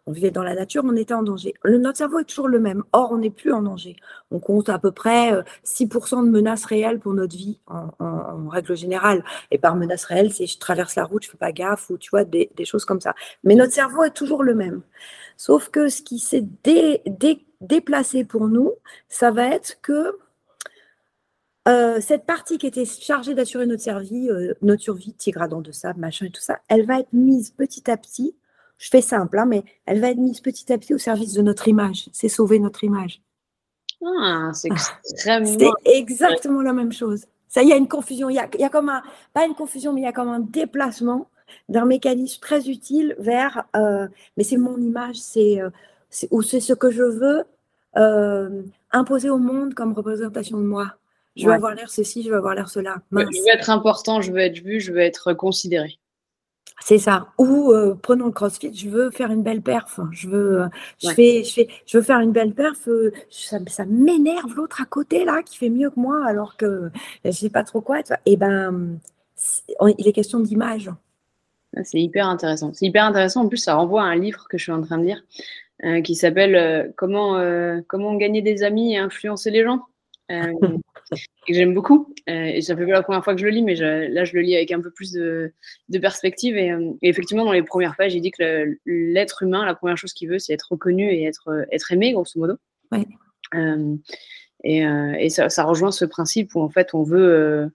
on 0.07 0.13
vivait 0.13 0.31
dans 0.31 0.43
la 0.43 0.55
nature 0.55 0.85
on 0.85 0.97
était 0.97 1.15
en 1.15 1.23
danger. 1.23 1.55
Le, 1.63 1.79
notre 1.79 1.99
cerveau 1.99 2.21
est 2.21 2.25
toujours 2.25 2.49
le 2.49 2.61
même. 2.61 2.83
Or, 2.93 3.13
on 3.13 3.19
n'est 3.19 3.31
plus 3.31 3.53
en 3.53 3.63
danger. 3.63 3.97
On 4.31 4.39
compte 4.39 4.69
à 4.69 4.79
peu 4.79 4.93
près 4.93 5.33
6% 5.65 6.19
euh, 6.19 6.27
de 6.27 6.31
menaces 6.31 6.65
réelles 6.65 7.01
pour 7.01 7.15
notre 7.15 7.37
vie, 7.37 7.59
en, 7.67 8.49
règle 8.49 8.77
générale. 8.77 9.25
Et 9.51 9.59
par 9.59 9.77
menace 9.77 10.05
réelle, 10.05 10.33
c'est 10.33 10.47
je 10.47 10.59
traverse 10.59 10.97
la 10.97 11.05
route, 11.05 11.25
je 11.25 11.31
fais 11.31 11.37
pas 11.37 11.53
gaffe, 11.53 11.91
ou 11.91 11.99
tu 11.99 12.11
vois, 12.11 12.25
des, 12.25 12.51
choses 12.65 12.85
comme 12.85 13.01
ça. 13.01 13.15
Mais 13.43 13.55
notre 13.55 13.73
cerveau 13.73 14.05
est 14.05 14.15
toujours 14.15 14.43
le 14.43 14.55
même. 14.55 14.83
Sauf 15.37 15.69
que 15.69 15.89
ce 15.89 16.03
qui 16.03 16.19
s'est 16.19 16.47
dé, 16.63 17.03
dé 17.07 17.45
déplacé 17.61 18.25
pour 18.25 18.49
nous, 18.49 18.73
ça 19.09 19.31
va 19.31 19.47
être 19.47 19.81
que 19.81 20.19
euh, 21.67 22.01
cette 22.01 22.27
partie 22.27 22.59
qui 22.59 22.67
était 22.67 22.85
chargée 22.85 23.35
d'assurer 23.35 23.67
notre 23.67 23.83
survie, 23.83 24.29
euh, 24.29 24.55
notre 24.61 24.83
survie, 24.83 25.13
petit 25.15 25.31
gradant 25.31 25.63
de 25.63 25.73
sable, 25.73 26.01
machin 26.01 26.27
et 26.27 26.31
tout 26.31 26.43
ça, 26.43 26.61
elle 26.69 26.85
va 26.85 27.01
être 27.01 27.13
mise 27.13 27.51
petit 27.51 27.91
à 27.91 27.97
petit. 27.97 28.37
Je 28.77 28.89
fais 28.91 29.01
simple, 29.01 29.39
hein, 29.39 29.47
mais 29.47 29.65
elle 29.87 30.01
va 30.01 30.11
être 30.11 30.19
mise 30.19 30.41
petit 30.41 30.71
à 30.73 30.79
petit 30.79 30.95
au 30.95 30.99
service 30.99 31.33
de 31.33 31.43
notre 31.43 31.69
image. 31.69 32.09
C'est 32.13 32.29
sauver 32.29 32.59
notre 32.59 32.85
image. 32.85 33.23
Ah, 34.05 34.51
c'est 34.53 34.69
extrêmement. 34.69 35.59
C'est 35.59 35.97
exactement 35.97 36.61
la 36.61 36.75
même 36.75 36.93
chose. 36.93 37.25
Ça, 37.49 37.63
il 37.63 37.69
y 37.69 37.73
a 37.73 37.77
une 37.77 37.89
confusion. 37.89 38.29
Il 38.29 38.35
y 38.35 38.39
a, 38.39 38.49
il 38.53 38.61
y 38.61 38.65
a 38.65 38.69
comme 38.69 38.91
un, 38.91 39.03
pas 39.33 39.47
une 39.47 39.55
confusion, 39.55 39.93
mais 39.93 40.03
il 40.03 40.05
y 40.05 40.09
a 40.09 40.13
comme 40.13 40.29
un 40.29 40.41
déplacement 40.41 41.31
d'un 41.69 41.85
mécanisme 41.85 42.41
très 42.41 42.69
utile 42.69 43.17
vers, 43.19 43.65
euh, 43.77 44.07
mais 44.37 44.45
c'est 44.45 44.57
mon 44.57 44.79
image, 44.79 45.17
c'est 45.17 45.61
euh, 45.61 45.71
ou 46.31 46.43
c'est 46.43 46.61
ce 46.61 46.73
que 46.73 46.91
je 46.91 47.03
veux 47.03 47.45
euh, 47.97 48.63
imposer 48.93 49.31
au 49.31 49.39
monde 49.39 49.75
comme 49.75 49.93
représentation 49.93 50.59
de 50.59 50.65
moi. 50.65 50.95
Je 51.37 51.47
veux 51.47 51.53
avoir 51.53 51.75
l'air 51.75 51.91
ceci, 51.91 52.23
je 52.23 52.31
veux 52.31 52.37
avoir 52.37 52.55
l'air 52.55 52.69
cela. 52.69 52.97
Je 53.11 53.17
veux 53.19 53.53
être 53.53 53.69
important, 53.69 54.21
je 54.21 54.31
veux 54.31 54.39
être 54.39 54.63
vu, 54.63 54.81
je 54.81 54.93
veux 54.93 55.01
être 55.01 55.33
considéré. 55.33 55.99
C'est 56.81 56.99
ça. 56.99 57.29
Ou 57.39 57.75
prenons 58.03 58.27
le 58.27 58.31
CrossFit, 58.33 58.73
je 58.73 58.89
veux 58.89 59.11
faire 59.11 59.33
une 59.33 59.43
belle 59.43 59.61
perf. 59.61 59.99
Je 60.13 60.29
veux, 60.29 60.65
je 61.03 61.11
fais, 61.11 61.43
je 61.43 61.53
fais, 61.53 61.69
je 61.87 61.99
veux 61.99 62.05
faire 62.05 62.21
une 62.21 62.31
belle 62.31 62.55
perf. 62.55 62.89
ça, 63.31 63.59
ça 63.67 63.85
m'énerve 63.85 64.55
l'autre 64.55 64.81
à 64.81 64.85
côté 64.85 65.25
là 65.25 65.43
qui 65.43 65.57
fait 65.57 65.71
mieux 65.71 65.91
que 65.91 65.99
moi 65.99 66.25
alors 66.25 66.57
que 66.57 66.91
je 67.25 67.33
sais 67.33 67.51
pas 67.51 67.65
trop 67.65 67.81
quoi. 67.81 67.99
Et 67.99 68.05
eh 68.27 68.37
ben, 68.37 68.99
il 69.99 70.07
est 70.07 70.13
question 70.13 70.41
d'image. 70.41 70.91
C'est 71.83 72.01
hyper 72.01 72.29
intéressant. 72.29 72.73
C'est 72.73 72.87
hyper 72.87 73.05
intéressant. 73.05 73.43
En 73.43 73.49
plus, 73.49 73.59
ça 73.59 73.75
renvoie 73.75 74.03
à 74.03 74.07
un 74.07 74.17
livre 74.17 74.47
que 74.49 74.59
je 74.59 74.65
suis 74.65 74.73
en 74.73 74.83
train 74.83 74.99
de 74.99 75.05
lire 75.05 75.23
euh, 75.85 76.01
qui 76.03 76.15
s'appelle 76.15 76.55
euh, 76.55 76.89
comment, 76.97 77.37
euh, 77.37 77.81
comment 77.89 78.15
gagner 78.15 78.43
des 78.43 78.63
amis 78.63 78.95
et 78.95 78.99
influencer 78.99 79.51
les 79.51 79.65
gens. 79.65 79.83
que 80.31 81.53
j'aime 81.53 81.75
beaucoup. 81.75 82.15
et 82.27 82.63
ça 82.63 82.75
fait 82.75 82.87
pas 82.87 82.93
la 82.93 83.03
première 83.03 83.23
fois 83.23 83.35
que 83.35 83.41
je 83.41 83.45
le 83.45 83.51
lis, 83.51 83.63
mais 83.63 83.75
là, 83.75 84.25
je 84.25 84.33
le 84.35 84.41
lis 84.41 84.57
avec 84.57 84.73
un 84.73 84.81
peu 84.81 84.91
plus 84.91 85.13
de, 85.13 85.53
de 85.91 85.99
perspective. 85.99 86.57
Et, 86.57 86.73
effectivement, 87.03 87.45
dans 87.45 87.53
les 87.53 87.63
premières 87.63 87.95
pages, 87.95 88.15
il 88.15 88.23
dit 88.23 88.31
que 88.31 88.75
l'être 88.87 89.43
humain, 89.43 89.67
la 89.67 89.75
première 89.75 89.99
chose 89.99 90.15
qu'il 90.15 90.31
veut, 90.31 90.39
c'est 90.39 90.55
être 90.55 90.69
reconnu 90.71 91.13
et 91.13 91.25
être, 91.25 91.67
être 91.71 91.93
aimé, 91.93 92.15
grosso 92.15 92.41
modo. 92.41 92.55
et, 94.65 94.79
et 94.79 95.29
ça, 95.29 95.51
ça, 95.51 95.65
rejoint 95.65 95.93
ce 95.93 96.07
principe 96.07 96.55
où, 96.55 96.63
en 96.63 96.71
fait, 96.71 96.95
on 96.95 97.03
veut 97.03 97.71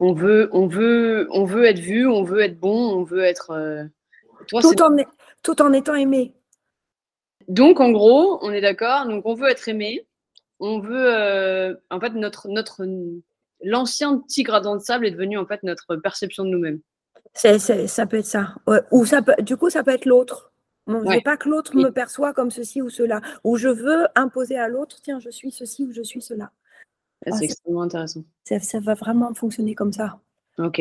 on 0.00 0.14
veut, 0.14 0.48
on 0.52 0.66
veut, 0.66 1.28
on 1.30 1.44
veut 1.44 1.64
être 1.64 1.78
vu, 1.78 2.06
on 2.06 2.24
veut 2.24 2.40
être 2.40 2.58
bon, 2.58 2.90
on 2.96 3.04
veut 3.04 3.22
être. 3.22 3.50
Euh, 3.50 3.84
tout, 4.48 4.82
en, 4.82 4.96
tout 5.42 5.62
en 5.62 5.72
étant 5.74 5.94
aimé. 5.94 6.32
Donc, 7.48 7.80
en 7.80 7.90
gros, 7.90 8.38
on 8.42 8.50
est 8.50 8.62
d'accord. 8.62 9.06
Donc, 9.06 9.26
on 9.26 9.34
veut 9.34 9.50
être 9.50 9.68
aimé. 9.68 10.06
On 10.58 10.80
veut, 10.80 11.14
euh, 11.14 11.74
en 11.90 12.00
fait, 12.00 12.10
notre, 12.10 12.48
notre, 12.48 12.86
l'ancien 13.62 14.18
petit 14.18 14.42
gradant 14.42 14.74
de 14.74 14.80
sable 14.80 15.06
est 15.06 15.10
devenu 15.10 15.36
en 15.38 15.46
fait 15.46 15.62
notre 15.62 15.96
perception 15.96 16.44
de 16.44 16.50
nous-mêmes. 16.50 16.80
ça 17.34 18.06
peut 18.06 18.18
être 18.18 18.24
ça. 18.24 18.54
Ou 18.90 19.04
ça 19.04 19.20
peut, 19.20 19.34
du 19.40 19.56
coup, 19.56 19.68
ça 19.68 19.82
peut 19.82 19.92
être 19.92 20.06
l'autre. 20.06 20.52
je 20.86 20.94
ne 20.94 21.14
veux 21.14 21.20
pas 21.22 21.36
que 21.36 21.48
l'autre 21.48 21.76
me 21.76 21.90
perçoive 21.90 22.32
comme 22.32 22.50
ceci 22.50 22.80
ou 22.80 22.88
cela. 22.88 23.20
Ou 23.44 23.58
je 23.58 23.68
veux 23.68 24.06
imposer 24.14 24.56
à 24.56 24.68
l'autre, 24.68 24.98
tiens, 25.02 25.20
je 25.20 25.30
suis 25.30 25.50
ceci 25.50 25.84
ou 25.84 25.92
je 25.92 26.02
suis 26.02 26.22
cela. 26.22 26.50
Ah, 27.26 27.32
c'est 27.32 27.44
extrêmement 27.44 27.82
intéressant. 27.82 28.24
Ça, 28.44 28.80
va 28.80 28.94
vraiment 28.94 29.34
fonctionner 29.34 29.74
comme 29.74 29.92
ça. 29.92 30.18
Ok. 30.58 30.80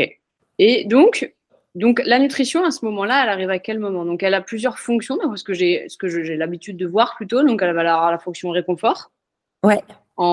Et 0.57 0.85
donc, 0.85 1.33
donc 1.75 2.01
la 2.05 2.19
nutrition 2.19 2.63
à 2.63 2.71
ce 2.71 2.85
moment-là, 2.85 3.23
elle 3.23 3.29
arrive 3.29 3.49
à 3.49 3.59
quel 3.59 3.79
moment? 3.79 4.05
Donc 4.05 4.23
elle 4.23 4.33
a 4.33 4.41
plusieurs 4.41 4.79
fonctions, 4.79 5.17
parce 5.21 5.43
que 5.43 5.53
j'ai 5.53 5.87
ce 5.89 5.97
que 5.97 6.07
j'ai 6.09 6.35
l'habitude 6.35 6.77
de 6.77 6.87
voir 6.87 7.15
plutôt. 7.15 7.43
Donc 7.43 7.61
elle 7.61 7.73
va 7.73 7.81
avoir 7.81 8.11
la 8.11 8.19
fonction 8.19 8.49
réconfort. 8.51 9.11
Ouais. 9.63 9.81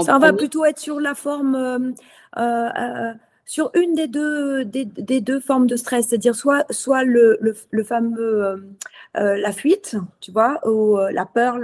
ça 0.05 0.19
va 0.19 0.33
plutôt 0.33 0.65
être 0.65 0.79
sur 0.79 1.01
la 1.01 1.15
forme, 1.15 1.55
euh, 1.57 1.91
euh, 2.39 2.71
euh, 2.79 3.13
sur 3.47 3.71
une 3.75 3.95
des 3.95 4.09
deux, 4.09 4.65
des, 4.65 4.85
deux 5.21 5.41
formes 5.41 5.67
de 5.67 5.77
stress, 5.77 6.09
c'est-à-dire 6.09 6.35
soit, 6.35 6.67
soit 6.71 7.05
le, 7.05 7.39
le, 7.71 7.85
fameux 7.85 8.77
la 9.15 9.53
fuite, 9.53 9.97
tu 10.21 10.33
vois, 10.33 10.61
ou 10.69 10.99
la 10.99 11.25
peur, 11.25 11.59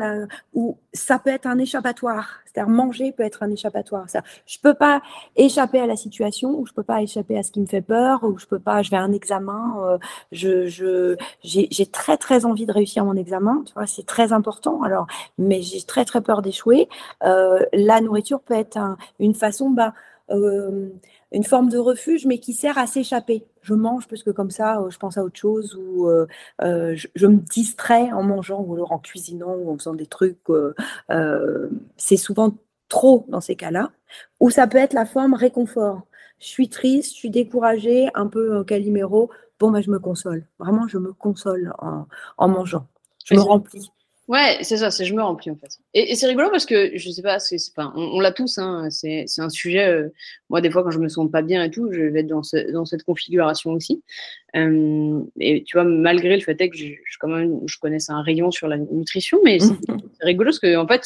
ou 0.54 0.78
ça 0.94 1.18
peut 1.18 1.30
être 1.30 1.46
un 1.46 1.59
échappatoire. 1.59 2.42
C'est-à-dire 2.52 2.72
manger 2.72 3.12
peut 3.12 3.22
être 3.22 3.42
un 3.42 3.50
échappatoire. 3.50 4.07
Je 4.46 4.59
peux 4.62 4.74
pas 4.74 5.00
échapper 5.37 5.80
à 5.80 5.87
la 5.87 5.96
situation, 5.96 6.59
ou 6.59 6.66
je 6.66 6.72
peux 6.72 6.83
pas 6.83 7.02
échapper 7.02 7.38
à 7.38 7.42
ce 7.42 7.50
qui 7.50 7.61
me 7.61 7.66
fait 7.66 7.83
peur, 7.83 8.24
ou 8.24 8.38
je 8.38 8.46
peux 8.46 8.59
pas. 8.59 8.83
Je 8.83 8.90
vais 8.90 8.96
à 8.96 9.02
un 9.02 9.12
examen. 9.12 9.74
Euh, 9.85 9.98
je, 10.33 10.66
je, 10.66 11.16
j'ai 11.42 11.87
très 11.87 12.16
très 12.16 12.44
envie 12.44 12.66
de 12.66 12.72
réussir 12.72 13.04
mon 13.04 13.16
examen. 13.16 13.62
Tu 13.66 13.72
vois, 13.74 13.87
c'est 13.87 14.07
très 14.07 14.33
important. 14.33 14.83
Alors, 14.83 15.07
mais 15.38 15.62
j'ai 15.62 15.83
très 15.83 16.04
très 16.04 16.20
peur 16.20 16.42
d'échouer. 16.42 16.88
Euh, 17.24 17.64
la 17.72 18.00
nourriture 18.00 18.40
peut 18.40 18.54
être 18.54 18.78
une 19.18 19.35
façon, 19.35 19.70
bah, 19.70 19.94
euh, 20.30 20.88
une 21.33 21.45
forme 21.45 21.68
de 21.68 21.79
refuge, 21.79 22.27
mais 22.27 22.38
qui 22.38 22.53
sert 22.53 22.79
à 22.79 22.87
s'échapper. 22.87 23.45
Je 23.62 23.75
mange 23.75 24.07
parce 24.09 24.23
que 24.23 24.31
comme 24.31 24.51
ça, 24.51 24.79
je 24.90 24.99
pense 24.99 25.16
à 25.18 25.25
autre 25.25 25.38
chose, 25.38 25.75
ou 25.77 26.09
je, 26.61 27.07
je, 27.14 27.27
me 27.27 27.37
distrais 27.37 28.12
en 28.12 28.23
mangeant, 28.23 28.61
ou 28.61 28.75
alors 28.75 28.92
en 28.92 28.99
cuisinant, 28.99 29.55
ou 29.55 29.71
en 29.73 29.79
faisant 29.79 29.95
des 29.95 30.07
trucs. 30.07 30.38
c'est 31.97 32.16
souvent 32.16 32.55
trop 32.88 33.25
dans 33.29 33.40
ces 33.40 33.57
cas-là. 33.57 33.90
Ou 34.40 34.51
ça 34.51 34.66
peut 34.66 34.79
être 34.79 34.92
la 34.92 35.07
forme 35.07 35.35
réconfort. 35.35 36.03
Je 36.38 36.47
suis 36.47 36.68
triste, 36.68 37.12
je 37.12 37.16
suis 37.16 37.31
découragée, 37.31 38.09
un 38.14 38.27
peu 38.27 38.62
Calimero. 38.64 39.31
Bon, 39.59 39.71
bah, 39.71 39.81
je 39.81 39.90
me 39.90 39.99
console. 39.99 40.45
Vraiment, 40.59 40.88
je 40.88 40.99
me 40.99 41.12
console 41.12 41.73
en, 41.79 42.07
en 42.37 42.49
mangeant. 42.49 42.87
Je 43.25 43.35
me 43.35 43.40
remplis. 43.40 43.90
Ouais, 44.28 44.58
c'est 44.62 44.76
ça, 44.76 44.92
c'est 44.92 45.04
je 45.04 45.14
me 45.14 45.22
remplis 45.22 45.50
en 45.50 45.56
fait. 45.56 45.78
Et, 45.94 46.14
c'est 46.14 46.26
rigolo 46.28 46.48
parce 46.50 46.64
que 46.64 46.96
je 46.96 47.11
sais 47.11 47.22
pas, 47.22 47.40
c'est 47.40 47.56
pas, 47.74 47.92
on, 47.96 48.20
l'a 48.20 48.30
tous, 48.30 48.56
hein, 48.58 48.88
c'est 48.90 49.26
un 49.38 49.50
sujet. 49.50 49.85
Euh, 49.85 50.08
moi, 50.48 50.61
des 50.61 50.70
fois, 50.70 50.85
quand 50.85 50.92
je 50.92 51.00
me 51.00 51.08
sens 51.08 51.28
pas 51.30 51.42
bien 51.42 51.64
et 51.64 51.70
tout, 51.70 51.90
je 51.90 52.02
vais 52.02 52.20
être 52.20 52.28
dans, 52.28 52.42
dans 52.72 52.85
cette 52.85 53.02
configuration 53.02 53.72
aussi. 53.72 54.02
Euh, 54.54 55.20
et 55.40 55.64
tu 55.64 55.76
vois, 55.76 55.85
malgré 55.85 56.37
le 56.37 56.42
fait 56.42 56.56
que 56.56 56.76
je, 56.76 56.87
je, 57.04 57.18
quand 57.18 57.28
même, 57.28 57.61
je 57.66 57.78
connaisse 57.78 58.11
un 58.11 58.22
rayon 58.22 58.52
sur 58.52 58.68
la 58.68 58.78
nutrition, 58.78 59.40
mais 59.44 59.58
c'est 59.58 59.74
rigolo 60.20 60.50
parce 60.50 60.61
que 60.61 60.76
en 60.76 60.87
fait, 60.87 61.04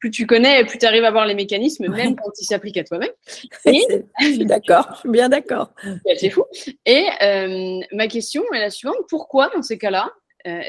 plus 0.00 0.10
tu 0.10 0.26
connais, 0.26 0.64
plus 0.64 0.78
tu 0.78 0.86
arrives 0.86 1.04
à 1.04 1.12
voir 1.12 1.26
les 1.26 1.34
mécanismes, 1.34 1.88
même 1.88 2.16
quand 2.16 2.32
ils 2.40 2.44
s'appliquent 2.44 2.78
à 2.78 2.84
toi-même. 2.84 3.10
je 3.66 4.32
suis 4.32 4.46
d'accord, 4.46 4.88
je 4.94 5.00
suis 5.00 5.10
bien 5.10 5.28
d'accord. 5.28 5.72
C'est 6.16 6.30
fou. 6.30 6.44
Et 6.84 7.06
euh, 7.22 7.78
ma 7.92 8.08
question 8.08 8.42
est 8.52 8.60
la 8.60 8.70
suivante 8.70 8.98
pourquoi 9.08 9.48
dans 9.54 9.62
ces 9.62 9.78
cas-là 9.78 10.10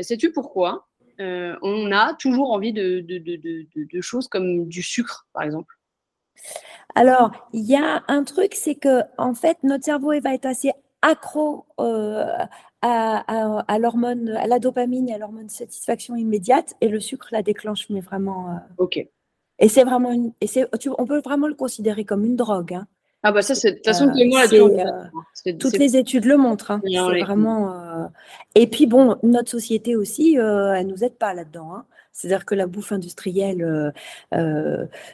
Sais-tu 0.02 0.34
pourquoi 0.34 0.89
euh, 1.20 1.56
on 1.62 1.92
a 1.92 2.14
toujours 2.14 2.52
envie 2.52 2.74
de, 2.74 3.02
de, 3.02 4.02
choses 4.02 4.28
comme 4.28 4.68
du 4.68 4.82
sucre, 4.82 5.28
par 5.34 5.44
exemple 5.44 5.76
Alors, 6.96 7.32
il 7.54 7.66
y 7.66 7.76
a 7.76 8.04
un 8.08 8.24
truc, 8.24 8.56
c'est 8.56 8.76
que 8.76 9.02
en 9.18 9.34
fait, 9.34 9.58
notre 9.64 9.86
cerveau 9.86 10.12
va 10.22 10.34
être 10.34 10.46
assez 10.46 10.72
accro 11.02 11.66
euh, 11.80 12.26
à, 12.82 13.64
à, 13.68 13.80
l'hormone, 13.80 14.30
à 14.30 14.48
la 14.48 14.60
dopamine 14.60 15.10
et 15.10 15.14
à 15.14 15.18
l'hormone 15.18 15.48
de 15.48 15.52
satisfaction 15.52 16.16
immédiate, 16.16 16.76
et 16.82 16.88
le 16.88 17.00
sucre 17.00 17.28
la 17.32 17.42
déclenche, 17.42 17.90
mais 17.90 18.02
vraiment. 18.02 18.52
Euh, 18.52 18.58
ok. 18.78 19.06
Et 19.62 19.68
c'est 19.68 19.84
vraiment, 19.84 20.12
une, 20.12 20.32
et 20.40 20.48
on 20.98 21.06
peut 21.06 21.20
vraiment 21.20 21.48
le 21.48 21.56
considérer 21.56 22.06
comme 22.06 22.24
une 22.24 22.38
drogue. 22.38 22.74
Hein. 22.74 22.88
Ah 23.24 23.34
bah 23.34 23.42
ça, 23.42 23.54
c'est 23.54 23.72
de 23.72 23.76
toute 23.76 23.86
façon, 23.86 24.08
euh, 24.08 25.54
toutes 25.60 25.78
les 25.78 25.98
études 25.98 26.24
le 26.24 26.38
montrent. 26.38 26.72
Hein. 26.72 26.82
C'est 26.86 27.20
vraiment. 27.20 27.79
Euh, 28.00 28.08
et 28.56 28.68
puis 28.68 28.86
bon, 28.86 29.18
notre 29.24 29.50
société 29.50 29.96
aussi, 29.96 30.40
euh, 30.40 30.74
elle 30.74 30.88
nous 30.88 31.04
aide 31.04 31.16
pas 31.16 31.34
là-dedans. 31.34 31.76
Hein. 31.76 31.86
C'est-à-dire 32.12 32.46
que 32.46 32.56
la 32.56 32.68
bouffe 32.68 32.92
industrielle, 32.92 33.94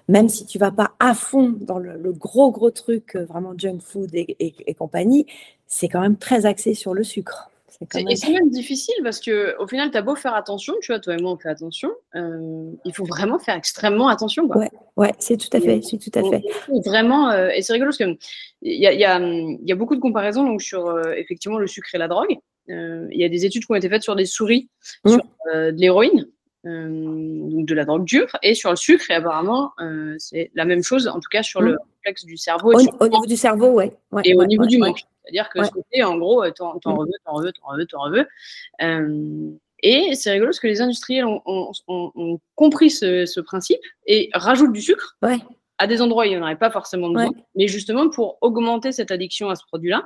même 0.08 0.30
si 0.30 0.46
tu 0.48 0.58
vas 0.58 0.72
pas 0.72 0.94
à 1.00 1.14
fond 1.14 1.56
dans 1.60 1.78
le, 1.78 2.12
gros 2.14 2.52
gros 2.52 2.72
truc, 2.72 3.16
vraiment 3.16 3.54
junk 3.56 3.80
food 3.80 4.10
et 4.14 4.74
compagnie, 4.74 5.28
c'est 5.68 5.88
quand 5.88 6.02
même 6.02 6.18
très 6.18 6.48
axé 6.48 6.74
sur 6.74 6.96
le 6.96 7.04
sucre. 7.04 7.52
Et 7.82 8.16
c'est 8.16 8.32
même 8.32 8.50
difficile 8.50 8.96
parce 9.04 9.20
que 9.20 9.56
au 9.60 9.68
final, 9.68 9.92
tu 9.92 9.98
as 9.98 10.02
beau 10.02 10.16
faire 10.16 10.34
attention, 10.34 10.74
tu 10.82 10.92
vois, 10.92 11.00
toi 11.00 11.16
et 11.16 11.22
moi, 11.22 11.32
on 11.32 11.38
fait 11.38 11.50
attention. 11.50 11.90
Euh, 12.16 12.72
il 12.86 12.94
faut 12.94 13.06
vraiment 13.06 13.40
faire 13.40 13.56
extrêmement 13.56 14.08
attention. 14.08 14.48
Quoi. 14.48 14.62
Ouais, 14.62 14.72
ouais 14.98 15.14
c'est 15.20 15.38
tout 15.38 15.50
à 15.56 15.60
fait. 15.60 15.82
C'est 15.82 15.98
tout 15.98 16.18
à 16.18 16.24
fait. 16.24 16.44
Vraiment, 16.86 17.30
euh, 17.30 17.50
et 17.50 17.62
c'est 17.62 17.74
rigolo 17.74 17.90
parce 17.90 17.98
qu'il 17.98 18.18
y 18.62 18.88
a, 18.88 18.94
y, 18.94 19.66
y 19.66 19.72
a 19.72 19.76
beaucoup 19.76 19.96
de 19.96 20.02
comparaisons 20.02 20.44
donc, 20.44 20.62
sur 20.62 20.88
euh, 20.88 21.14
effectivement 21.18 21.58
le 21.58 21.68
sucre 21.68 21.94
et 21.94 21.98
la 21.98 22.08
drogue. 22.08 22.38
Il 22.68 23.18
y 23.18 23.24
a 23.24 23.30
des 23.30 23.46
études 23.46 23.66
qui 23.66 23.72
ont 23.72 23.76
été 23.76 23.90
faites 23.90 24.04
sur 24.04 24.16
des 24.16 24.26
souris, 24.26 24.70
mmh. 25.04 25.10
sur 25.10 25.22
de 25.54 25.80
l'héroïne. 25.80 26.28
donc 26.64 27.66
de 27.66 27.76
la 27.76 27.86
drogue 27.86 28.06
dure, 28.06 28.36
et 28.42 28.56
sur 28.56 28.70
le 28.70 28.76
sucre, 28.76 29.10
et 29.12 29.16
apparemment, 29.16 29.72
c'est 30.18 30.52
la 30.56 30.66
même 30.66 30.84
chose, 30.84 31.08
en 31.08 31.20
tout 31.20 31.30
cas 31.32 31.44
sur 31.44 31.62
le 31.62 31.74
mmh. 31.74 31.78
complexe 31.96 32.26
du 32.26 32.38
cerveau. 32.38 32.74
Au, 32.74 33.08
niveau 33.08 33.26
du 33.26 33.38
cerveau, 33.38 33.72
ouais. 33.72 33.94
et 34.24 34.36
au 34.36 34.46
niveau 34.46 34.66
du 34.66 34.78
manque. 34.78 35.06
C'est-à-dire 35.26 35.50
que 35.50 35.64
ce 35.64 35.72
côté, 35.72 36.04
en 36.04 36.18
gros, 36.18 36.44
euh, 36.44 36.52
t'en, 36.52 36.78
t'en 36.80 36.98
veux, 36.98 37.08
t'en 37.26 37.42
veux, 37.42 37.52
t'en 37.52 37.76
veux, 37.76 37.86
t'en 37.86 38.10
veux. 38.10 38.28
Euh, 38.82 39.52
et 39.82 40.16
c'est 40.16 40.32
rigolo 40.32 40.50
parce 40.50 40.60
que 40.60 40.68
les 40.68 40.82
industriels 40.82 41.26
ont, 41.26 42.40
compris 42.56 42.90
ce, 42.90 43.40
principe 43.42 43.82
et 44.06 44.30
rajoutent 44.34 44.74
du 44.74 44.82
sucre 44.82 45.18
à 45.78 45.88
des 45.88 46.02
endroits 46.02 46.24
où 46.24 46.28
il 46.28 46.32
n'y 46.32 46.38
en 46.38 46.42
aurait 46.42 46.58
pas 46.58 46.72
forcément 46.72 47.10
besoin. 47.10 47.32
Mais 47.56 47.68
justement, 47.68 48.10
pour 48.10 48.38
augmenter 48.42 48.92
cette 48.92 49.12
addiction 49.12 49.50
à 49.50 49.56
ce 49.56 49.64
produit-là, 49.66 50.06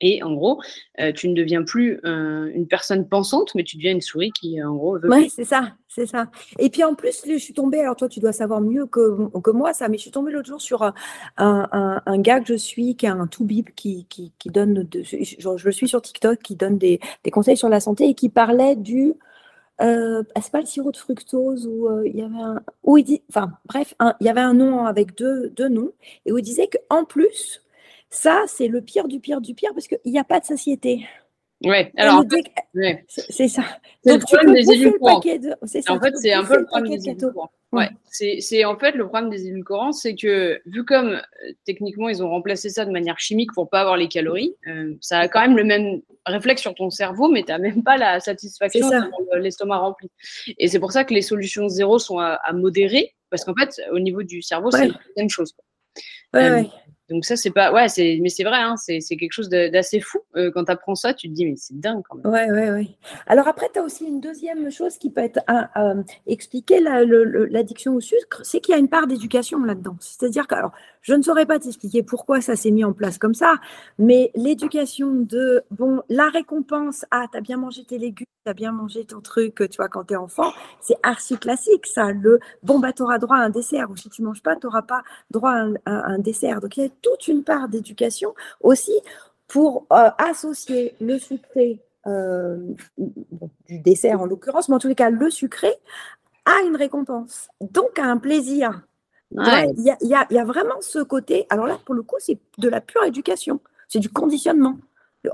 Et 0.00 0.22
en 0.22 0.32
gros, 0.32 0.60
euh, 1.00 1.12
tu 1.12 1.28
ne 1.28 1.34
deviens 1.34 1.62
plus 1.62 2.00
euh, 2.04 2.50
une 2.54 2.66
personne 2.66 3.06
pensante, 3.06 3.54
mais 3.54 3.64
tu 3.64 3.76
deviens 3.76 3.92
une 3.92 4.00
souris 4.00 4.32
qui, 4.32 4.62
en 4.62 4.74
gros, 4.74 4.98
veut. 4.98 5.10
Oui, 5.10 5.28
c'est 5.28 5.44
ça, 5.44 5.72
c'est 5.88 6.06
ça. 6.06 6.28
Et 6.58 6.70
puis 6.70 6.82
en 6.84 6.94
plus, 6.94 7.22
je 7.26 7.36
suis 7.36 7.52
tombée, 7.52 7.80
alors 7.80 7.96
toi, 7.96 8.08
tu 8.08 8.20
dois 8.20 8.32
savoir 8.32 8.60
mieux 8.60 8.86
que, 8.86 9.28
que 9.40 9.50
moi 9.50 9.74
ça, 9.74 9.88
mais 9.88 9.98
je 9.98 10.02
suis 10.02 10.10
tombée 10.10 10.32
l'autre 10.32 10.48
jour 10.48 10.60
sur 10.60 10.82
un, 10.82 10.94
un, 11.36 12.02
un, 12.04 12.18
gars 12.18 12.40
que 12.40 12.46
je 12.46 12.54
suis, 12.54 12.96
qui 12.96 13.06
a 13.06 13.12
un 13.12 13.26
tout 13.26 13.44
bip, 13.44 13.74
qui, 13.74 14.06
qui, 14.08 14.32
qui 14.38 14.48
donne, 14.48 14.84
de, 14.84 15.02
je, 15.02 15.16
je, 15.38 15.64
le 15.64 15.72
suis 15.72 15.88
sur 15.88 16.00
TikTok, 16.00 16.38
qui 16.40 16.56
donne 16.56 16.78
des, 16.78 16.98
des, 17.24 17.30
conseils 17.30 17.56
sur 17.56 17.68
la 17.68 17.80
santé 17.80 18.08
et 18.08 18.14
qui 18.14 18.30
parlait 18.30 18.76
du. 18.76 19.14
Euh, 19.82 20.22
c'est 20.36 20.52
pas 20.52 20.60
le 20.60 20.66
sirop 20.66 20.92
de 20.92 20.96
fructose 20.98 21.66
euh, 21.66 22.02
il 22.06 22.16
y 22.16 22.22
avait 22.22 22.40
un. 22.40 22.62
Où 22.84 22.96
il 22.96 23.04
dit, 23.04 23.22
enfin, 23.28 23.52
bref, 23.66 23.94
il 24.20 24.26
y 24.26 24.30
avait 24.30 24.40
un 24.40 24.54
nom 24.54 24.86
avec 24.86 25.16
deux, 25.16 25.50
deux 25.50 25.68
noms, 25.68 25.92
et 26.24 26.32
où 26.32 26.38
il 26.38 26.42
disait 26.42 26.68
qu'en 26.68 27.04
plus, 27.04 27.62
ça, 28.10 28.42
c'est 28.46 28.68
le 28.68 28.82
pire 28.82 29.08
du 29.08 29.20
pire 29.20 29.40
du 29.40 29.54
pire 29.54 29.70
parce 29.72 29.86
qu'il 29.86 29.98
n'y 30.06 30.18
a 30.18 30.24
pas 30.24 30.40
de 30.40 30.44
satiété. 30.44 31.06
Ouais, 31.62 31.92
alors 31.96 32.24
c'est 33.06 33.48
ça. 33.48 33.62
Donc 34.06 34.24
tu 34.24 34.36
peux 34.36 34.52
des 34.52 34.70
édulcorants. 34.72 35.20
De... 35.20 35.54
Ça, 35.66 35.92
en 35.92 36.00
fait, 36.00 36.16
c'est 36.16 36.32
un 36.32 36.44
peu 36.44 36.58
le 36.58 36.64
problème 36.64 36.96
des 36.96 37.08
édulcorants. 37.10 37.50
Ouais, 37.72 37.88
c'est 38.10 38.64
en 38.64 38.76
fait 38.78 38.92
le 38.92 39.06
problème 39.06 39.30
des 39.30 39.46
édulcorants, 39.46 39.92
c'est 39.92 40.16
que 40.16 40.60
vu 40.66 40.84
comme 40.84 41.10
euh, 41.10 41.52
techniquement 41.66 42.08
ils 42.08 42.22
ont 42.22 42.28
remplacé 42.28 42.68
ça 42.68 42.84
de 42.84 42.90
manière 42.90 43.20
chimique 43.20 43.52
pour 43.52 43.68
pas 43.68 43.82
avoir 43.82 43.96
les 43.96 44.08
calories, 44.08 44.56
euh, 44.66 44.94
ça 45.00 45.20
a 45.20 45.28
quand 45.28 45.40
même 45.40 45.56
le 45.56 45.62
même 45.62 46.00
réflexe 46.26 46.62
sur 46.62 46.74
ton 46.74 46.90
cerveau, 46.90 47.28
mais 47.28 47.42
tu 47.42 47.52
n'as 47.52 47.58
même 47.58 47.84
pas 47.84 47.96
la 47.96 48.18
satisfaction 48.18 48.88
de 48.88 49.38
l'estomac 49.38 49.78
rempli. 49.78 50.10
Et 50.58 50.66
c'est 50.66 50.80
pour 50.80 50.92
ça 50.92 51.04
que 51.04 51.14
les 51.14 51.22
solutions 51.22 51.68
zéro 51.68 51.98
sont 51.98 52.18
à, 52.18 52.40
modérer, 52.54 53.14
parce 53.28 53.44
qu'en 53.44 53.54
fait, 53.54 53.80
au 53.92 54.00
niveau 54.00 54.22
du 54.22 54.42
cerveau, 54.42 54.70
c'est 54.70 54.88
la 54.88 54.94
même 55.16 55.30
chose. 55.30 55.54
Ouais, 56.34 56.40
euh, 56.42 56.62
donc 57.10 57.24
ça, 57.24 57.34
c'est 57.34 57.50
pas, 57.50 57.72
ouais, 57.72 57.86
mais 58.20 58.28
c'est 58.28 58.44
vrai, 58.44 58.58
hein, 58.58 58.76
c'est, 58.76 59.00
quelque 59.00 59.32
chose 59.32 59.48
d'assez 59.48 59.98
fou. 59.98 60.20
Euh, 60.36 60.52
quand 60.54 60.64
tu 60.64 60.72
apprends 60.72 60.94
ça, 60.94 61.12
tu 61.12 61.28
te 61.28 61.34
dis, 61.34 61.44
mais 61.44 61.56
c'est 61.56 61.78
dingue 61.78 62.02
quand 62.08 62.16
même. 62.16 62.32
Ouais, 62.32 62.50
ouais, 62.52 62.70
ouais. 62.70 62.88
Alors 63.26 63.48
après, 63.48 63.66
tu 63.72 63.80
as 63.80 63.82
aussi 63.82 64.04
une 64.04 64.20
deuxième 64.20 64.70
chose 64.70 64.96
qui 64.96 65.10
peut 65.10 65.22
être 65.22 65.40
euh, 65.76 66.02
expliquer 66.28 66.80
l'addiction 66.80 67.94
au 67.96 68.00
sucre, 68.00 68.42
c'est 68.44 68.60
qu'il 68.60 68.72
y 68.72 68.76
a 68.76 68.78
une 68.78 68.88
part 68.88 69.08
d'éducation 69.08 69.58
là-dedans. 69.64 69.96
C'est-à-dire 69.98 70.46
que, 70.46 70.54
alors, 70.54 70.72
je 71.02 71.14
ne 71.14 71.22
saurais 71.22 71.46
pas 71.46 71.58
t'expliquer 71.58 72.02
pourquoi 72.02 72.40
ça 72.40 72.56
s'est 72.56 72.70
mis 72.70 72.84
en 72.84 72.92
place 72.92 73.18
comme 73.18 73.34
ça, 73.34 73.56
mais 73.98 74.30
l'éducation 74.34 75.10
de, 75.12 75.62
bon, 75.70 76.02
la 76.08 76.28
récompense, 76.28 77.04
ah, 77.10 77.26
tu 77.30 77.38
as 77.38 77.40
bien 77.40 77.56
mangé 77.56 77.84
tes 77.84 77.98
légumes, 77.98 78.26
tu 78.44 78.50
as 78.50 78.54
bien 78.54 78.72
mangé 78.72 79.04
ton 79.04 79.20
truc, 79.20 79.56
tu 79.70 79.76
vois, 79.76 79.88
quand 79.88 80.04
tu 80.04 80.14
es 80.14 80.16
enfant, 80.16 80.52
c'est 80.80 80.96
archi 81.02 81.36
classique, 81.38 81.86
ça. 81.86 82.12
Le, 82.12 82.40
bon, 82.62 82.78
bah, 82.78 82.92
tu 82.92 83.02
auras 83.02 83.18
droit 83.18 83.36
à 83.36 83.40
un 83.40 83.50
dessert, 83.50 83.90
ou 83.90 83.96
si 83.96 84.08
tu 84.10 84.22
manges 84.22 84.42
pas, 84.42 84.56
tu 84.56 84.66
n'auras 84.66 84.82
pas 84.82 85.02
droit 85.30 85.52
à 85.86 85.90
un, 85.90 86.18
dessert. 86.18 86.60
Donc, 86.60 86.76
il 86.76 86.84
y 86.84 86.86
a 86.86 86.90
toute 87.02 87.28
une 87.28 87.44
part 87.44 87.68
d'éducation 87.68 88.34
aussi 88.60 88.98
pour 89.48 89.86
euh, 89.92 90.10
associer 90.18 90.94
le 91.00 91.18
sucré, 91.18 91.80
euh, 92.06 92.58
du 93.68 93.78
dessert 93.78 94.20
en 94.20 94.26
l'occurrence, 94.26 94.68
mais 94.68 94.76
en 94.76 94.78
tous 94.78 94.88
les 94.88 94.94
cas, 94.94 95.10
le 95.10 95.30
sucré, 95.30 95.72
à 96.44 96.62
une 96.66 96.76
récompense, 96.76 97.48
donc 97.60 97.98
à 97.98 98.04
un 98.04 98.16
plaisir. 98.16 98.82
Il 99.32 99.96
y, 100.02 100.14
a, 100.14 100.44
vraiment 100.44 100.80
ce 100.80 100.98
côté. 101.00 101.46
Alors 101.50 101.66
là, 101.66 101.78
pour 101.84 101.94
le 101.94 102.02
coup, 102.02 102.16
c'est 102.18 102.38
de 102.58 102.68
la 102.68 102.80
pure 102.80 103.04
éducation. 103.04 103.60
C'est 103.88 104.00
du 104.00 104.08
conditionnement. 104.08 104.76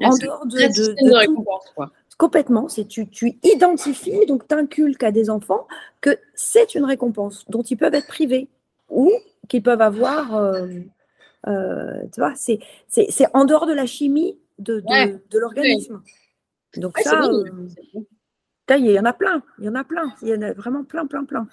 en 0.02 0.16
dehors 0.16 0.46
de, 0.46 0.56
de, 0.56 1.12
récompense, 1.12 1.72
Complètement. 2.18 2.68
C'est 2.68 2.86
tu, 2.86 3.08
tu 3.08 3.38
identifies, 3.42 4.26
donc 4.26 4.46
tu 4.48 4.54
inculques 4.54 5.02
à 5.02 5.10
des 5.10 5.30
enfants 5.30 5.66
que 6.00 6.18
c'est 6.34 6.74
une 6.74 6.84
récompense 6.84 7.44
dont 7.48 7.62
ils 7.62 7.76
peuvent 7.76 7.94
être 7.94 8.06
privés 8.06 8.48
ou 8.90 9.12
qu'ils 9.48 9.62
peuvent 9.62 9.82
avoir. 9.82 10.34
Euh, 10.34 10.66
euh, 11.46 12.02
tu 12.12 12.20
vois, 12.20 12.34
c'est 12.36 12.58
en 13.34 13.44
dehors 13.44 13.66
de 13.66 13.72
la 13.72 13.86
chimie 13.86 14.38
de, 14.58 14.80
de, 14.80 15.38
l'organisme. 15.38 16.02
Donc 16.76 16.98
ça, 16.98 17.22
euh, 17.24 17.44
il 18.70 18.90
y 18.90 18.98
en 18.98 19.04
a 19.04 19.12
plein. 19.12 19.42
Il 19.58 19.64
y 19.64 19.68
en 19.68 19.74
a 19.74 19.84
plein. 19.84 20.12
Il 20.22 20.28
y 20.28 20.34
en 20.34 20.42
a 20.42 20.52
vraiment 20.52 20.84
plein, 20.84 21.06
plein, 21.06 21.24
plein 21.24 21.46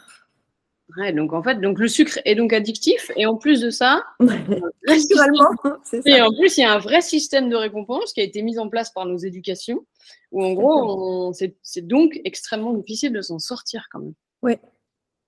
donc 1.14 1.34
en 1.34 1.42
fait, 1.42 1.60
donc 1.60 1.80
le 1.80 1.88
sucre 1.88 2.20
est 2.26 2.36
donc 2.36 2.54
addictif 2.54 3.12
et 3.16 3.26
en 3.26 3.36
plus 3.36 3.62
de 3.62 3.70
ça, 3.70 4.04
c'est 4.20 6.02
Et 6.06 6.22
en 6.22 6.32
plus, 6.32 6.58
il 6.58 6.62
y 6.62 6.64
a 6.64 6.74
un 6.74 6.80
vrai 6.80 7.02
système 7.02 7.50
de 7.50 7.56
récompense 7.56 8.14
qui 8.14 8.22
a 8.22 8.24
été 8.24 8.42
mis 8.42 8.60
en 8.60 8.70
place 8.70 8.92
par 8.92 9.06
nos 9.06 9.18
éducations 9.18 9.86
où 10.32 10.44
en 10.44 10.54
gros, 10.54 11.34
c'est 11.34 11.88
donc 11.88 12.20
extrêmement 12.26 12.74
difficile 12.74 13.14
de 13.14 13.22
s'en 13.22 13.40
sortir 13.40 13.88
quand 13.92 14.00
même. 14.00 14.14
Oui, 14.42 14.54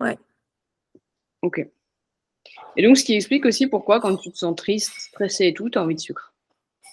ouais. 0.02 0.18
Ok. 1.42 1.66
Et 2.78 2.84
donc, 2.84 2.98
ce 2.98 3.04
qui 3.04 3.14
explique 3.14 3.46
aussi 3.46 3.68
pourquoi 3.68 4.00
quand 4.00 4.16
tu 4.18 4.32
te 4.32 4.38
sens 4.38 4.56
triste, 4.56 4.92
stressé 4.98 5.48
et 5.48 5.54
tout, 5.54 5.70
tu 5.70 5.78
as 5.78 5.84
envie 5.84 5.96
de 5.96 6.00
sucre. 6.00 6.34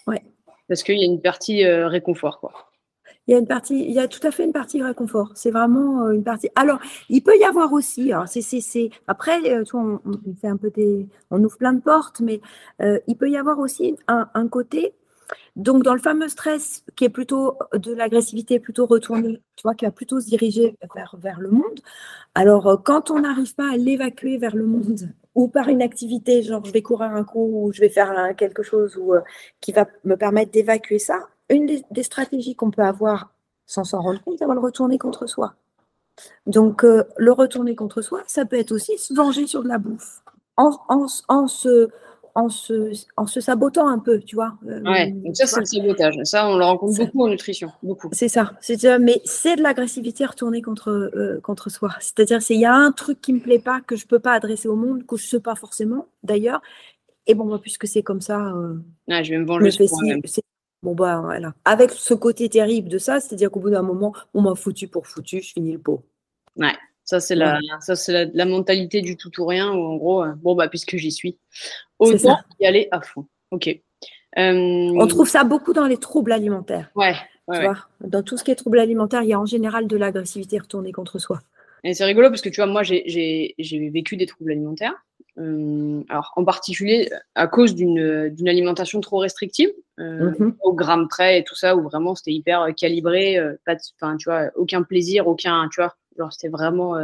Ouais. 0.07 0.23
Parce 0.67 0.83
qu'il 0.83 0.97
y 0.97 1.03
a 1.03 1.05
une 1.05 1.21
partie 1.21 1.65
euh, 1.65 1.87
réconfort, 1.87 2.39
quoi 2.39 2.72
il 3.27 3.91
y 3.91 3.99
a 3.99 4.07
tout 4.07 4.25
à 4.27 4.31
fait 4.31 4.43
une 4.43 4.51
partie 4.51 4.81
réconfort. 4.81 5.31
C'est 5.35 5.51
vraiment 5.51 6.05
euh, 6.05 6.11
une 6.11 6.23
partie. 6.23 6.49
Alors, 6.55 6.79
il 7.09 7.21
peut 7.21 7.37
y 7.37 7.43
avoir 7.45 7.71
aussi. 7.71 8.11
Alors, 8.11 8.27
c'est, 8.27 8.41
c'est. 8.41 8.89
Après, 9.07 9.39
euh, 9.49 9.63
tu 9.63 9.75
on, 9.75 10.01
fait 10.41 10.47
un 10.47 10.57
peu 10.57 10.69
des, 10.69 11.07
on 11.31 11.41
ouvre 11.43 11.57
plein 11.57 11.73
de 11.73 11.81
portes, 11.81 12.19
mais 12.19 12.41
euh, 12.81 12.99
il 13.07 13.15
peut 13.15 13.29
y 13.29 13.37
avoir 13.37 13.59
aussi 13.59 13.95
un, 14.07 14.29
un, 14.33 14.47
côté. 14.47 14.93
Donc, 15.55 15.83
dans 15.83 15.93
le 15.93 16.01
fameux 16.01 16.27
stress 16.27 16.83
qui 16.95 17.05
est 17.05 17.09
plutôt 17.09 17.57
de 17.73 17.93
l'agressivité 17.93 18.59
plutôt 18.59 18.85
retournée, 18.85 19.41
tu 19.55 19.63
vois, 19.63 19.73
qui 19.73 19.85
va 19.85 19.91
plutôt 19.91 20.19
se 20.19 20.27
diriger 20.27 20.75
vers, 20.93 21.15
vers 21.17 21.39
le 21.39 21.49
monde. 21.49 21.79
Alors, 22.35 22.81
quand 22.83 23.09
on 23.09 23.19
n'arrive 23.21 23.55
pas 23.55 23.71
à 23.71 23.77
l'évacuer 23.77 24.37
vers 24.37 24.55
le 24.55 24.65
monde 24.65 25.09
ou 25.35 25.47
par 25.47 25.69
une 25.69 25.81
activité, 25.81 26.43
genre 26.43 26.63
je 26.65 26.71
vais 26.71 26.81
courir 26.81 27.11
un 27.11 27.23
coup 27.23 27.65
ou 27.67 27.73
je 27.73 27.79
vais 27.81 27.89
faire 27.89 28.35
quelque 28.35 28.63
chose 28.63 28.97
ou, 28.97 29.13
qui 29.61 29.71
va 29.71 29.87
me 30.03 30.15
permettre 30.15 30.51
d'évacuer 30.51 30.99
ça, 30.99 31.29
une 31.53 31.65
des, 31.65 32.03
stratégies 32.03 32.55
qu'on 32.55 32.71
peut 32.71 32.83
avoir 32.83 33.33
sans 33.65 33.83
s'en 33.83 34.01
rendre 34.01 34.21
compte, 34.23 34.35
c'est 34.39 34.47
de 34.47 34.51
le 34.51 34.59
retourner 34.59 34.97
contre 34.97 35.27
soi. 35.27 35.53
Donc, 36.45 36.83
euh, 36.83 37.03
le 37.17 37.31
retourner 37.31 37.75
contre 37.75 38.01
soi, 38.01 38.21
ça 38.27 38.45
peut 38.45 38.57
être 38.57 38.71
aussi 38.71 38.97
se 38.97 39.13
venger 39.13 39.47
sur 39.47 39.63
de 39.63 39.67
la 39.67 39.77
bouffe, 39.77 40.21
en, 40.57 40.71
en, 40.89 41.07
en, 41.27 41.47
se, 41.47 41.89
en, 42.35 42.49
se, 42.49 42.91
en 43.17 43.25
se 43.25 43.41
sabotant 43.41 43.87
un 43.87 43.97
peu, 43.99 44.19
tu 44.19 44.35
vois. 44.35 44.53
Euh, 44.67 44.81
ouais, 44.83 45.11
donc 45.11 45.35
ça, 45.35 45.47
c'est 45.47 45.59
le 45.59 45.65
sabotage. 45.65 46.15
Ça, 46.23 46.47
on 46.47 46.57
le 46.57 46.65
rencontre 46.65 46.97
beaucoup 46.99 47.23
en 47.23 47.29
nutrition, 47.29 47.71
beaucoup. 47.81 48.09
C'est 48.11 48.27
ça. 48.27 48.51
Mais 48.99 49.21
c'est 49.25 49.55
de 49.55 49.63
l'agressivité 49.63 50.25
retournée 50.25 50.61
contre, 50.61 50.89
euh, 50.89 51.39
contre 51.41 51.69
soi. 51.71 51.91
C'est-à-dire, 51.99 52.39
il 52.49 52.59
y 52.59 52.65
a 52.65 52.75
un 52.75 52.91
truc 52.91 53.21
qui 53.21 53.33
ne 53.33 53.39
me 53.39 53.43
plaît 53.43 53.59
pas, 53.59 53.81
que 53.81 53.95
je 53.95 54.05
ne 54.05 54.07
peux 54.09 54.19
pas 54.19 54.33
adresser 54.33 54.67
au 54.67 54.75
monde, 54.75 55.05
que 55.07 55.17
je 55.17 55.23
ne 55.23 55.29
sais 55.29 55.39
pas 55.39 55.55
forcément, 55.55 56.07
d'ailleurs. 56.21 56.61
Et 57.25 57.33
bon, 57.33 57.57
puisque 57.57 57.87
c'est 57.87 58.03
comme 58.03 58.21
ça, 58.21 58.53
je 59.07 59.29
vais 59.29 59.37
me 59.37 59.45
venger 59.45 59.87
moi-même. 59.89 60.21
Bon, 60.83 60.93
bah 60.93 61.21
voilà. 61.23 61.53
Avec 61.63 61.91
ce 61.91 62.13
côté 62.13 62.49
terrible 62.49 62.89
de 62.89 62.97
ça, 62.97 63.21
c'est-à-dire 63.21 63.49
qu'au 63.49 63.61
bout 63.61 63.69
d'un 63.69 63.81
moment, 63.81 64.13
on 64.33 64.41
m'a 64.41 64.53
foutu 64.53 64.89
pour 64.89 65.07
foutu, 65.07 65.41
je 65.41 65.53
finis 65.53 65.71
le 65.71 65.79
pot. 65.79 66.03
Ouais, 66.57 66.73
ça 67.05 67.21
c'est 67.21 67.35
la, 67.35 67.57
ça, 67.79 67.95
c'est 67.95 68.29
la, 68.33 68.45
mentalité 68.45 69.01
du 69.01 69.15
tout 69.15 69.31
ou 69.41 69.45
rien, 69.45 69.71
où 69.71 69.81
en 69.81 69.95
gros, 69.95 70.23
euh, 70.23 70.33
bon, 70.35 70.55
bah 70.55 70.67
puisque 70.67 70.97
j'y 70.97 71.11
suis, 71.11 71.37
autant 71.99 72.37
y 72.59 72.65
aller 72.65 72.89
à 72.91 72.99
fond. 72.99 73.25
Ok. 73.51 73.69
Euh, 74.37 74.91
on 74.99 75.07
trouve 75.07 75.29
ça 75.29 75.45
beaucoup 75.45 75.71
dans 75.71 75.87
les 75.87 75.97
troubles 75.97 76.33
alimentaires. 76.33 76.91
Ouais. 76.95 77.15
tu 77.53 77.61
Vois 77.61 77.77
dans 78.01 78.21
tout 78.21 78.37
ce 78.37 78.43
qui 78.43 78.51
est 78.51 78.55
troubles 78.55 78.79
alimentaires, 78.79 79.23
il 79.23 79.29
y 79.29 79.33
a 79.33 79.39
en 79.39 79.45
général 79.45 79.87
de 79.87 79.95
l'agressivité 79.95 80.59
retournée 80.59 80.91
contre 80.91 81.17
soi. 81.17 81.39
Et 81.85 81.93
c'est 81.93 82.05
rigolo 82.05 82.29
parce 82.29 82.41
que 82.41 82.49
tu 82.49 82.57
vois, 82.57 82.65
moi, 82.65 82.83
j'ai 82.83 83.55
vécu 83.93 84.17
des 84.17 84.25
troubles 84.25 84.51
alimentaires. 84.51 84.95
Euh, 85.39 86.03
alors, 86.09 86.31
en 86.35 86.45
particulier 86.45 87.09
à 87.33 87.47
cause 87.47 87.73
d'une 87.73 88.47
alimentation 88.47 89.01
trop 89.01 89.17
restrictive, 89.17 89.71
euh, 89.99 90.31
mhm. 90.37 90.55
au 90.61 90.73
gramme 90.73 91.07
près 91.07 91.39
et 91.39 91.43
tout 91.43 91.55
ça, 91.55 91.75
où 91.75 91.81
vraiment 91.81 92.15
c'était 92.15 92.31
hyper 92.31 92.61
euh, 92.61 92.71
calibré, 92.71 93.37
pas 93.65 93.75
enfin, 93.99 94.15
tu 94.17 94.29
vois, 94.29 94.51
aucun 94.55 94.83
plaisir, 94.83 95.27
aucun, 95.27 95.67
tu 95.71 95.81
vois, 95.81 95.95
genre 96.17 96.31
c'était 96.31 96.49
vraiment, 96.49 96.95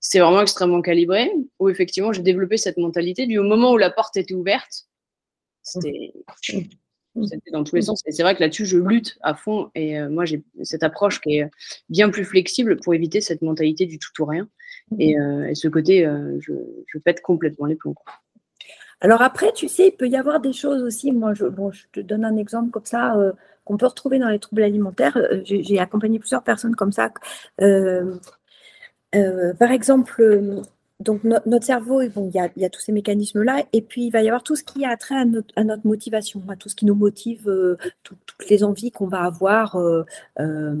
c'était 0.00 0.22
vraiment 0.22 0.40
extrêmement 0.40 0.80
calibré, 0.80 1.30
où 1.58 1.68
effectivement 1.68 2.12
j'ai 2.12 2.22
développé 2.22 2.56
cette 2.56 2.78
mentalité. 2.78 3.26
Du 3.26 3.38
moment 3.40 3.72
où 3.72 3.78
la 3.78 3.90
porte 3.90 4.16
était 4.16 4.34
ouverte, 4.34 4.86
c'était 5.62 6.12
mhm. 7.14 7.26
dans 7.52 7.64
tous 7.64 7.76
les 7.76 7.82
sens. 7.82 8.02
Et 8.06 8.12
c'est 8.12 8.22
vrai 8.22 8.34
que 8.34 8.40
là-dessus, 8.40 8.66
je 8.66 8.78
lutte 8.78 9.18
à 9.22 9.34
fond. 9.34 9.70
Et 9.74 10.00
moi, 10.02 10.24
j'ai 10.24 10.42
cette 10.62 10.82
approche 10.82 11.20
qui 11.20 11.38
est 11.38 11.50
bien 11.88 12.10
plus 12.10 12.24
flexible 12.24 12.78
pour 12.78 12.94
éviter 12.94 13.20
cette 13.20 13.42
mentalité 13.42 13.86
du 13.86 13.98
tout 13.98 14.10
ou 14.20 14.24
rien. 14.24 14.48
Euh, 14.92 15.44
et, 15.44 15.54
ce 15.54 15.68
côté, 15.68 16.04
euh, 16.06 16.38
je, 16.40 16.52
je, 16.86 16.98
pète 16.98 17.22
complètement 17.22 17.66
les 17.66 17.76
plombs. 17.76 17.94
Alors 19.00 19.22
après, 19.22 19.52
tu 19.52 19.68
sais, 19.68 19.88
il 19.88 19.92
peut 19.92 20.08
y 20.08 20.16
avoir 20.16 20.40
des 20.40 20.52
choses 20.52 20.82
aussi. 20.82 21.12
Moi, 21.12 21.34
je, 21.34 21.46
bon, 21.46 21.70
je 21.70 21.84
te 21.92 22.00
donne 22.00 22.24
un 22.24 22.36
exemple 22.36 22.70
comme 22.70 22.84
ça 22.84 23.16
euh, 23.16 23.32
qu'on 23.64 23.76
peut 23.76 23.86
retrouver 23.86 24.18
dans 24.18 24.28
les 24.28 24.38
troubles 24.38 24.62
alimentaires. 24.62 25.16
J'ai 25.44 25.78
accompagné 25.78 26.18
plusieurs 26.18 26.42
personnes 26.42 26.74
comme 26.74 26.92
ça. 26.92 27.12
par 29.58 29.70
exemple, 29.70 30.62
donc 31.00 31.24
notre 31.24 31.64
cerveau, 31.64 32.02
il, 32.02 32.10
y 32.32 32.38
a, 32.38 32.68
tous 32.68 32.80
ces 32.80 32.92
mécanismes-là, 32.92 33.64
et 33.72 33.80
puis 33.80 34.06
il 34.06 34.10
va 34.10 34.22
y 34.22 34.28
avoir 34.28 34.42
tout 34.42 34.54
ce 34.54 34.62
qui 34.62 34.84
a 34.84 34.94
trait 34.98 35.16
à 35.16 35.24
notre, 35.24 35.48
à 35.56 35.64
notre 35.64 35.86
motivation, 35.86 36.42
à 36.48 36.56
tout 36.56 36.68
ce 36.68 36.74
qui 36.74 36.84
nous 36.84 36.94
motive, 36.94 37.48
euh, 37.48 37.78
toutes 38.02 38.18
les 38.50 38.62
envies 38.62 38.90
qu'on 38.90 39.06
va 39.06 39.22
avoir 39.22 39.76
euh, 39.76 40.04
euh, 40.40 40.74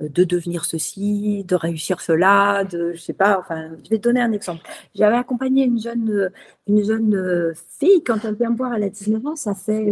de 0.00 0.24
devenir 0.24 0.64
ceci, 0.64 1.44
de 1.44 1.54
réussir 1.54 2.00
cela, 2.00 2.64
de, 2.64 2.92
je 2.94 3.00
sais 3.00 3.12
pas, 3.12 3.38
enfin, 3.38 3.68
je 3.84 3.90
vais 3.90 3.98
te 3.98 4.02
donner 4.02 4.22
un 4.22 4.32
exemple. 4.32 4.62
J'avais 4.94 5.16
accompagné 5.16 5.64
une 5.64 5.78
jeune, 5.78 6.30
une 6.66 6.82
jeune 6.82 7.54
fille, 7.78 8.02
quand 8.02 8.24
elle 8.24 8.36
vient 8.36 8.50
me 8.50 8.56
voir, 8.56 8.72
elle 8.74 8.84
a 8.84 8.88
19 8.88 9.26
ans, 9.26 9.36
ça 9.36 9.54
fait 9.54 9.90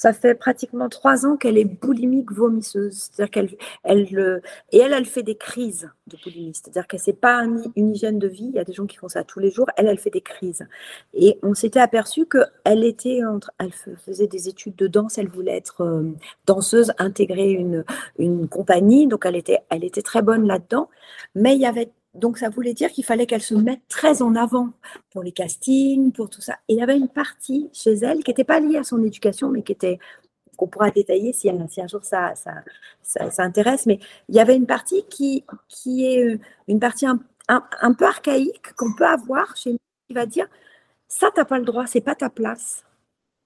ça 0.00 0.14
fait 0.14 0.34
pratiquement 0.34 0.88
trois 0.88 1.26
ans 1.26 1.36
qu'elle 1.36 1.58
est 1.58 1.66
boulimique 1.66 2.32
vomisseuse. 2.32 3.10
C'est-à-dire 3.12 3.30
qu'elle, 3.30 3.50
elle, 3.84 4.40
et 4.72 4.78
elle, 4.78 4.94
elle 4.94 5.04
fait 5.04 5.22
des 5.22 5.34
crises 5.34 5.90
de 6.06 6.16
boulimie. 6.24 6.54
C'est-à-dire 6.54 6.86
que 6.86 6.96
c'est 6.96 7.12
pas 7.12 7.44
une 7.76 7.90
hygiène 7.90 8.18
de 8.18 8.26
vie. 8.26 8.46
Il 8.46 8.54
y 8.54 8.58
a 8.58 8.64
des 8.64 8.72
gens 8.72 8.86
qui 8.86 8.96
font 8.96 9.10
ça 9.10 9.24
tous 9.24 9.40
les 9.40 9.50
jours. 9.50 9.66
Elle, 9.76 9.88
elle 9.88 9.98
fait 9.98 10.08
des 10.08 10.22
crises. 10.22 10.66
Et 11.12 11.38
on 11.42 11.52
s'était 11.52 11.80
aperçu 11.80 12.24
qu'elle 12.24 12.82
était 12.82 13.22
entre, 13.26 13.52
elle 13.58 13.72
faisait 13.72 14.26
des 14.26 14.48
études 14.48 14.74
de 14.76 14.86
danse. 14.86 15.18
Elle 15.18 15.28
voulait 15.28 15.58
être 15.58 15.82
euh, 15.82 16.10
danseuse, 16.46 16.94
intégrer 16.96 17.50
une, 17.50 17.84
une 18.18 18.48
compagnie. 18.48 19.06
Donc 19.06 19.26
elle 19.26 19.36
était, 19.36 19.58
elle 19.68 19.84
était 19.84 20.00
très 20.00 20.22
bonne 20.22 20.46
là-dedans. 20.46 20.88
Mais 21.34 21.56
il 21.56 21.60
y 21.60 21.66
avait 21.66 21.90
donc, 22.14 22.38
ça 22.38 22.48
voulait 22.48 22.74
dire 22.74 22.90
qu'il 22.90 23.04
fallait 23.04 23.26
qu'elle 23.26 23.42
se 23.42 23.54
mette 23.54 23.86
très 23.88 24.20
en 24.20 24.34
avant 24.34 24.70
pour 25.12 25.22
les 25.22 25.32
castings, 25.32 26.12
pour 26.12 26.28
tout 26.28 26.40
ça. 26.40 26.58
Il 26.68 26.76
y 26.76 26.82
avait 26.82 26.96
une 26.96 27.08
partie 27.08 27.70
chez 27.72 27.92
elle 27.92 28.24
qui 28.24 28.30
n'était 28.30 28.44
pas 28.44 28.58
liée 28.58 28.78
à 28.78 28.84
son 28.84 29.02
éducation, 29.04 29.48
mais 29.48 29.62
qui 29.62 29.72
était, 29.72 29.98
qu'on 30.56 30.66
pourra 30.66 30.90
détailler 30.90 31.32
si, 31.32 31.48
un 31.48 31.86
jour 31.86 32.04
ça, 32.04 32.34
ça, 32.34 33.30
ça, 33.30 33.42
intéresse, 33.44 33.86
mais 33.86 34.00
il 34.28 34.34
y 34.34 34.40
avait 34.40 34.56
une 34.56 34.66
partie 34.66 35.04
qui, 35.08 35.44
qui 35.68 36.04
est 36.04 36.24
euh, 36.24 36.38
une 36.66 36.80
partie 36.80 37.06
un, 37.06 37.20
un, 37.48 37.92
peu 37.94 38.06
archaïque 38.06 38.72
qu'on 38.76 38.92
peut 38.94 39.06
avoir 39.06 39.56
chez 39.56 39.72
nous, 39.72 39.78
qui 40.08 40.14
va 40.14 40.26
dire, 40.26 40.48
ça, 41.08 41.30
tu 41.32 41.40
n'as 41.40 41.44
pas 41.44 41.58
le 41.58 41.64
droit, 41.64 41.86
c'est 41.86 42.00
pas 42.00 42.14
ta 42.14 42.30
place. 42.30 42.84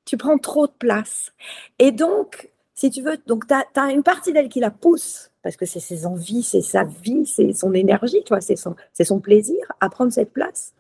Tu 0.05 0.17
prends 0.17 0.39
trop 0.39 0.67
de 0.67 0.73
place. 0.73 1.33
Et 1.79 1.93
donc, 1.93 2.51
si 2.75 2.91
tu 2.91 3.03
veux, 3.03 3.19
donc 3.27 3.47
tu 3.47 3.55
as, 3.55 3.91
une 3.93 4.03
partie 4.03 4.33
d'elle 4.33 4.49
qui 4.49 4.61
la 4.61 4.71
pousse 4.71 5.31
parce 5.45 5.57
que 5.57 5.67
c'est 5.67 5.79
ses 5.79 6.07
envies, 6.07 6.43
c'est 6.43 6.63
sa 6.63 6.85
vie, 6.85 7.27
c'est 7.27 7.53
son 7.53 7.75
énergie, 7.75 8.25
tu 8.25 8.35
c'est 8.41 8.57
son, 8.57 8.75
son 8.99 9.21
plaisir 9.21 9.59
à 9.79 9.91
prendre 9.91 10.11
cette 10.11 10.33
place. 10.33 10.73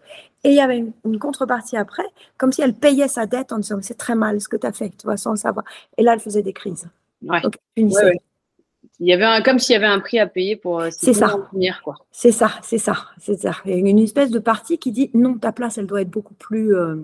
Et 0.43 0.49
il 0.49 0.55
y 0.55 0.61
avait 0.61 0.83
une, 1.05 1.19
contrepartie 1.19 1.77
après, 1.77 2.07
comme 2.39 2.51
si 2.51 2.63
elle 2.63 2.73
payait 2.73 3.07
sa 3.07 3.27
dette 3.27 3.53
en 3.53 3.59
disant 3.59 3.79
c'est 3.83 3.99
très 3.99 4.15
mal 4.15 4.41
ce 4.41 4.49
que 4.49 4.57
tu 4.57 4.67
as 4.67 4.73
fait, 4.73 4.89
tu 4.89 5.05
vois, 5.05 5.19
sans 5.19 5.33
le 5.33 5.37
savoir. 5.37 5.67
Et 5.99 6.03
là, 6.03 6.15
elle 6.15 6.21
faisait 6.21 6.43
des 6.43 6.55
crises. 6.55 6.89
Ouais. 7.23 7.43
Il 7.77 9.07
y 9.07 9.13
avait 9.13 9.25
un, 9.25 9.43
comme 9.43 9.59
s'il 9.59 9.75
y 9.75 9.77
avait 9.77 9.87
un 9.87 10.01
prix 10.01 10.19
à 10.19 10.27
payer 10.27 10.57
pour 10.57 10.81
euh, 10.81 10.89
c'est 10.91 11.13
ça. 11.13 11.37
quoi. 11.83 11.97
C'est 12.11 12.33
ça, 12.33 12.53
c'est 12.63 12.79
ça, 12.79 12.97
c'est 13.19 13.39
ça. 13.39 13.53
Il 13.67 13.73
y 13.73 13.75
a 13.75 13.77
une 13.77 13.99
espèce 13.99 14.31
de 14.31 14.39
partie 14.39 14.79
qui 14.79 14.93
dit 14.93 15.11
non, 15.13 15.37
ta 15.37 15.53
place, 15.53 15.77
elle 15.77 15.87
doit 15.87 16.01
être 16.01 16.11
beaucoup 16.11 16.35
plus, 16.35 16.75
euh, 16.75 16.97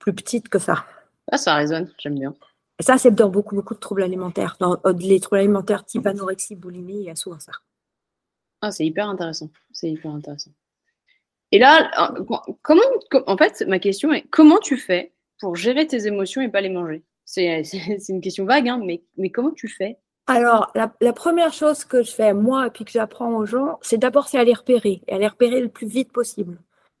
plus 0.00 0.14
petite 0.14 0.48
que 0.48 0.58
ça. 0.58 0.84
Ah, 1.30 1.38
ça 1.38 1.54
résonne, 1.54 1.92
j'aime 1.98 2.18
bien. 2.18 2.34
Et 2.80 2.82
ça, 2.82 2.96
c'est 2.96 3.10
dans 3.10 3.28
beaucoup, 3.28 3.54
beaucoup 3.54 3.74
de 3.74 3.78
troubles 3.78 4.02
alimentaires. 4.02 4.56
Dans 4.58 4.80
euh, 4.86 4.94
les 4.98 5.20
troubles 5.20 5.40
alimentaires 5.40 5.84
type 5.84 6.06
anorexie, 6.06 6.56
boulimie, 6.56 7.00
il 7.00 7.04
y 7.04 7.10
a 7.10 7.14
souvent 7.14 7.38
ça. 7.38 7.52
Ah, 8.62 8.72
c'est 8.72 8.86
hyper 8.86 9.06
intéressant. 9.06 9.50
C'est 9.70 9.90
hyper 9.90 10.10
intéressant. 10.10 10.50
Et 11.52 11.58
là, 11.58 11.90
euh, 12.16 12.24
comment, 12.62 12.80
en 13.26 13.36
fait, 13.36 13.62
ma 13.68 13.78
question 13.78 14.14
est 14.14 14.22
comment 14.30 14.56
tu 14.60 14.78
fais 14.78 15.12
pour 15.40 15.56
gérer 15.56 15.86
tes 15.86 16.06
émotions 16.06 16.40
et 16.40 16.48
pas 16.48 16.62
les 16.62 16.70
manger? 16.70 17.04
C'est 17.26 17.62
une 18.08 18.22
question 18.22 18.46
vague, 18.46 18.68
hein, 18.68 18.80
mais, 18.82 19.02
mais 19.18 19.28
comment 19.28 19.52
tu 19.52 19.68
fais? 19.68 19.98
Alors, 20.26 20.70
la, 20.74 20.90
la, 21.02 21.12
première 21.12 21.52
chose 21.52 21.84
que 21.84 22.02
je 22.02 22.10
fais, 22.10 22.32
moi, 22.32 22.68
et 22.68 22.70
puis 22.70 22.86
que 22.86 22.92
j'apprends 22.92 23.34
aux 23.36 23.44
gens, 23.44 23.78
c'est 23.82 23.98
d'abord 23.98 24.28
c'est 24.28 24.38
à 24.38 24.44
les 24.44 24.54
repérer, 24.54 25.02
et 25.06 25.12
à 25.12 25.18
les 25.18 25.28
repérer 25.28 25.60
le 25.60 25.68
plus 25.68 25.86
vite 25.86 26.12
possible. 26.12 26.58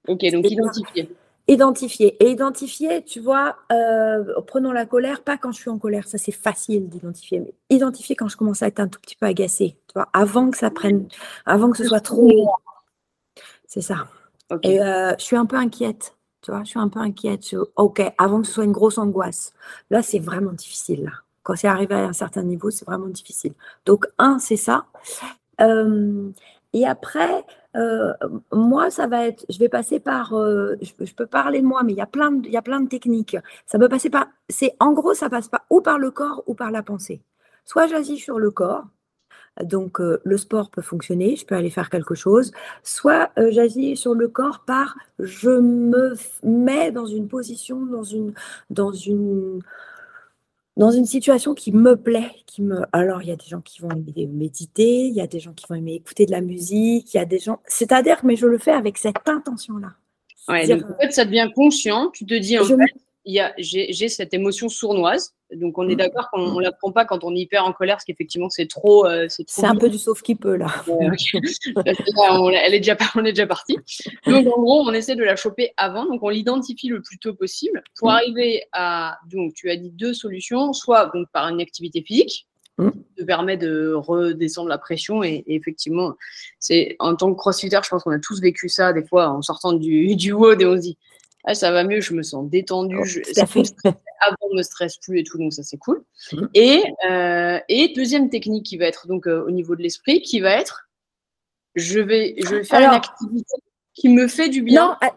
Ok, 0.08 0.24
donc 0.30 0.48
identifier. 0.50 1.08
Identifier. 1.50 2.16
Et 2.22 2.30
identifier, 2.30 3.02
tu 3.02 3.18
vois, 3.18 3.56
euh, 3.72 4.40
prenons 4.46 4.70
la 4.70 4.86
colère, 4.86 5.24
pas 5.24 5.36
quand 5.36 5.50
je 5.50 5.60
suis 5.60 5.70
en 5.70 5.78
colère, 5.78 6.06
ça 6.06 6.16
c'est 6.16 6.30
facile 6.30 6.88
d'identifier, 6.88 7.40
mais 7.40 7.52
identifier 7.70 8.14
quand 8.14 8.28
je 8.28 8.36
commence 8.36 8.62
à 8.62 8.68
être 8.68 8.78
un 8.78 8.86
tout 8.86 9.00
petit 9.00 9.16
peu 9.16 9.26
agacée, 9.26 9.76
tu 9.88 9.94
vois, 9.94 10.08
avant 10.12 10.50
que 10.50 10.56
ça 10.56 10.70
prenne, 10.70 11.08
avant 11.46 11.70
que 11.70 11.78
ce 11.78 11.84
soit 11.84 12.00
trop. 12.00 12.54
C'est 13.66 13.80
ça. 13.80 14.06
Et 14.62 14.80
euh, 14.80 15.12
je 15.18 15.24
suis 15.24 15.34
un 15.34 15.44
peu 15.44 15.56
inquiète, 15.56 16.16
tu 16.40 16.52
vois, 16.52 16.62
je 16.62 16.68
suis 16.68 16.78
un 16.78 16.88
peu 16.88 17.00
inquiète. 17.00 17.56
ok, 17.74 18.00
avant 18.16 18.42
que 18.42 18.46
ce 18.46 18.54
soit 18.54 18.64
une 18.64 18.70
grosse 18.70 18.98
angoisse. 18.98 19.52
Là, 19.90 20.02
c'est 20.02 20.20
vraiment 20.20 20.52
difficile. 20.52 21.02
Là. 21.02 21.12
Quand 21.42 21.56
c'est 21.56 21.66
arrivé 21.66 21.96
à 21.96 22.04
un 22.04 22.12
certain 22.12 22.44
niveau, 22.44 22.70
c'est 22.70 22.84
vraiment 22.84 23.08
difficile. 23.08 23.54
Donc, 23.86 24.06
un, 24.18 24.38
c'est 24.38 24.56
ça. 24.56 24.86
Euh, 25.60 26.30
et 26.72 26.86
après, 26.86 27.44
euh, 27.76 28.12
moi, 28.52 28.90
ça 28.90 29.06
va 29.06 29.26
être, 29.26 29.44
je 29.48 29.58
vais 29.58 29.68
passer 29.68 30.00
par, 30.00 30.34
euh, 30.34 30.76
je, 30.80 31.14
peux 31.14 31.26
parler 31.26 31.60
de 31.60 31.66
moi, 31.66 31.82
mais 31.84 31.92
il 31.92 31.98
y 31.98 32.00
a 32.00 32.06
plein 32.06 32.32
de, 32.32 32.46
il 32.46 32.52
y 32.52 32.56
a 32.56 32.62
plein 32.62 32.80
de 32.80 32.88
techniques. 32.88 33.36
Ça 33.66 33.78
peut 33.78 33.88
passer 33.88 34.10
par, 34.10 34.26
c'est 34.48 34.74
en 34.80 34.92
gros, 34.92 35.14
ça 35.14 35.30
passe 35.30 35.48
pas 35.48 35.64
ou 35.70 35.80
par 35.80 35.98
le 35.98 36.10
corps 36.10 36.42
ou 36.46 36.54
par 36.54 36.70
la 36.70 36.82
pensée. 36.82 37.22
Soit 37.64 37.86
j'agis 37.86 38.18
sur 38.18 38.38
le 38.38 38.50
corps, 38.50 38.84
donc 39.62 40.00
euh, 40.00 40.20
le 40.24 40.36
sport 40.36 40.70
peut 40.70 40.82
fonctionner, 40.82 41.36
je 41.36 41.46
peux 41.46 41.54
aller 41.54 41.70
faire 41.70 41.90
quelque 41.90 42.14
chose. 42.14 42.52
Soit 42.82 43.30
j'agis 43.36 43.96
sur 43.96 44.14
le 44.14 44.28
corps 44.28 44.64
par, 44.66 44.96
je 45.20 45.50
me 45.50 46.14
mets 46.42 46.90
dans 46.92 47.06
une 47.06 47.28
position, 47.28 47.86
dans 47.86 48.04
une, 48.04 48.34
dans 48.70 48.92
une 48.92 49.60
dans 50.76 50.90
une 50.90 51.06
situation 51.06 51.54
qui 51.54 51.72
me 51.72 51.96
plaît, 51.96 52.30
qui 52.46 52.62
me. 52.62 52.82
Alors, 52.92 53.22
il 53.22 53.28
y 53.28 53.32
a 53.32 53.36
des 53.36 53.46
gens 53.46 53.60
qui 53.60 53.80
vont 53.82 53.90
aimer 53.90 54.26
méditer, 54.26 55.06
il 55.06 55.14
y 55.14 55.20
a 55.20 55.26
des 55.26 55.40
gens 55.40 55.52
qui 55.52 55.66
vont 55.68 55.74
aimer 55.74 55.94
écouter 55.94 56.26
de 56.26 56.30
la 56.30 56.40
musique, 56.40 57.12
il 57.12 57.16
y 57.16 57.20
a 57.20 57.24
des 57.24 57.38
gens. 57.38 57.60
C'est-à-dire, 57.66 58.20
mais 58.24 58.36
je 58.36 58.46
le 58.46 58.58
fais 58.58 58.72
avec 58.72 58.98
cette 58.98 59.28
intention-là. 59.28 59.88
Ouais, 60.48 60.72
en 60.72 60.96
fait, 61.00 61.12
ça 61.12 61.24
devient 61.24 61.50
conscient. 61.54 62.10
Tu 62.10 62.24
te 62.24 62.34
dis, 62.34 62.58
en 62.58 62.64
fait, 62.64 62.74
j'ai 63.58 64.08
cette 64.08 64.34
émotion 64.34 64.68
sournoise. 64.68 65.34
Donc, 65.52 65.78
on 65.78 65.88
est 65.88 65.94
mmh. 65.94 65.98
d'accord 65.98 66.30
qu'on 66.30 66.54
ne 66.54 66.62
la 66.62 66.70
prend 66.70 66.92
pas 66.92 67.04
quand 67.04 67.24
on 67.24 67.34
est 67.34 67.40
hyper 67.40 67.64
en 67.64 67.72
colère, 67.72 67.96
parce 67.96 68.04
qu'effectivement, 68.04 68.48
c'est 68.50 68.68
trop. 68.68 69.06
Euh, 69.06 69.26
c'est 69.28 69.64
un 69.64 69.74
peu 69.74 69.88
du 69.88 69.98
sauf 69.98 70.22
qui 70.22 70.36
peut, 70.36 70.56
là. 70.56 70.68
on, 70.88 72.50
elle 72.50 72.74
est 72.74 72.78
déjà, 72.78 72.96
on 73.16 73.24
est 73.24 73.32
déjà 73.32 73.46
parti. 73.46 73.76
Donc, 74.26 74.46
en 74.46 74.60
gros, 74.60 74.82
on 74.86 74.92
essaie 74.92 75.16
de 75.16 75.24
la 75.24 75.36
choper 75.36 75.72
avant. 75.76 76.04
Donc, 76.06 76.22
on 76.22 76.28
l'identifie 76.28 76.88
le 76.88 77.02
plus 77.02 77.18
tôt 77.18 77.34
possible 77.34 77.82
pour 77.98 78.08
mmh. 78.08 78.12
arriver 78.12 78.62
à. 78.72 79.18
Donc, 79.30 79.54
tu 79.54 79.70
as 79.70 79.76
dit 79.76 79.90
deux 79.90 80.14
solutions 80.14 80.72
soit 80.72 81.10
donc, 81.12 81.26
par 81.32 81.48
une 81.48 81.60
activité 81.60 82.02
physique, 82.02 82.46
mmh. 82.78 82.90
qui 82.90 83.14
te 83.16 83.24
permet 83.24 83.56
de 83.56 83.92
redescendre 83.92 84.68
la 84.68 84.78
pression. 84.78 85.24
Et, 85.24 85.42
effectivement, 85.48 86.14
c'est 86.60 86.94
en 87.00 87.16
tant 87.16 87.32
que 87.32 87.36
crossfitter, 87.36 87.78
je 87.82 87.88
pense 87.88 88.04
qu'on 88.04 88.12
a 88.12 88.20
tous 88.20 88.40
vécu 88.40 88.68
ça 88.68 88.92
des 88.92 89.04
fois 89.04 89.28
en 89.28 89.42
sortant 89.42 89.72
du, 89.72 90.14
du 90.14 90.32
WOD 90.32 90.62
et 90.62 90.66
on 90.66 90.76
se 90.76 90.82
dit 90.82 90.98
ah, 91.44 91.54
ça 91.54 91.70
va 91.70 91.84
mieux, 91.84 92.00
je 92.00 92.14
me 92.14 92.22
sens 92.22 92.48
détendue, 92.48 92.98
oh, 93.00 93.04
je, 93.04 93.20
ça 93.32 93.46
fait. 93.46 93.62
avant, 94.20 94.36
ne 94.52 94.58
me 94.58 94.62
stresse 94.62 94.98
plus 94.98 95.20
et 95.20 95.24
tout, 95.24 95.38
donc 95.38 95.52
ça 95.52 95.62
c'est 95.62 95.78
cool. 95.78 96.04
Mmh. 96.32 96.46
Et, 96.54 96.82
euh, 97.08 97.58
et 97.68 97.92
deuxième 97.94 98.28
technique 98.28 98.66
qui 98.66 98.76
va 98.76 98.86
être 98.86 99.06
donc 99.06 99.26
euh, 99.26 99.44
au 99.46 99.50
niveau 99.50 99.76
de 99.76 99.82
l'esprit, 99.82 100.20
qui 100.22 100.40
va 100.40 100.50
être, 100.50 100.88
je 101.74 102.00
vais, 102.00 102.34
je 102.38 102.56
vais 102.56 102.64
faire 102.64 102.80
une 102.80 102.96
activité 102.96 103.54
qui 103.94 104.08
me 104.08 104.28
fait 104.28 104.48
du 104.48 104.62
bien. 104.62 104.98
Non, 105.00 105.08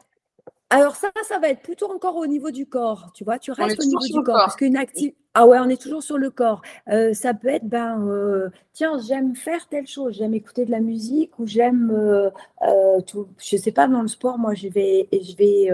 alors 0.74 0.96
ça, 0.96 1.10
ça 1.28 1.40
va 1.40 1.50
être 1.50 1.62
plutôt 1.62 1.92
encore 1.92 2.16
au 2.18 2.26
niveau 2.26 2.52
du 2.52 2.66
corps, 2.66 3.12
tu 3.14 3.24
vois, 3.24 3.40
tu 3.40 3.52
restes 3.52 3.80
au 3.80 3.86
niveau 3.86 4.00
du 4.00 4.24
corps, 4.24 4.36
parce 4.36 4.56
qu'une 4.56 4.78
activité 4.78 5.16
ah 5.36 5.48
ouais, 5.48 5.58
on 5.60 5.68
est 5.68 5.82
toujours 5.82 6.04
sur 6.04 6.20
le 6.20 6.30
corps. 6.30 6.62
Euh, 6.90 7.14
ça 7.14 7.34
peut 7.34 7.48
être, 7.48 7.66
ben, 7.68 8.08
euh, 8.08 8.50
tiens, 8.72 9.00
j'aime 9.00 9.36
faire 9.36 9.68
telle 9.68 9.88
chose, 9.88 10.16
j'aime 10.18 10.36
écouter 10.36 10.64
de 10.64 10.70
la 10.70 10.80
musique 10.80 11.40
ou 11.40 11.48
j'aime, 11.48 11.92
euh, 11.92 13.02
tout, 13.08 13.28
je 13.40 13.58
sais 13.58 13.72
pas, 13.72 13.88
dans 13.88 14.04
le 14.04 14.08
sport, 14.08 14.38
moi, 14.38 14.54
je 14.54 14.68
vais, 14.68 15.10
je 15.12 15.36
vais, 15.36 15.72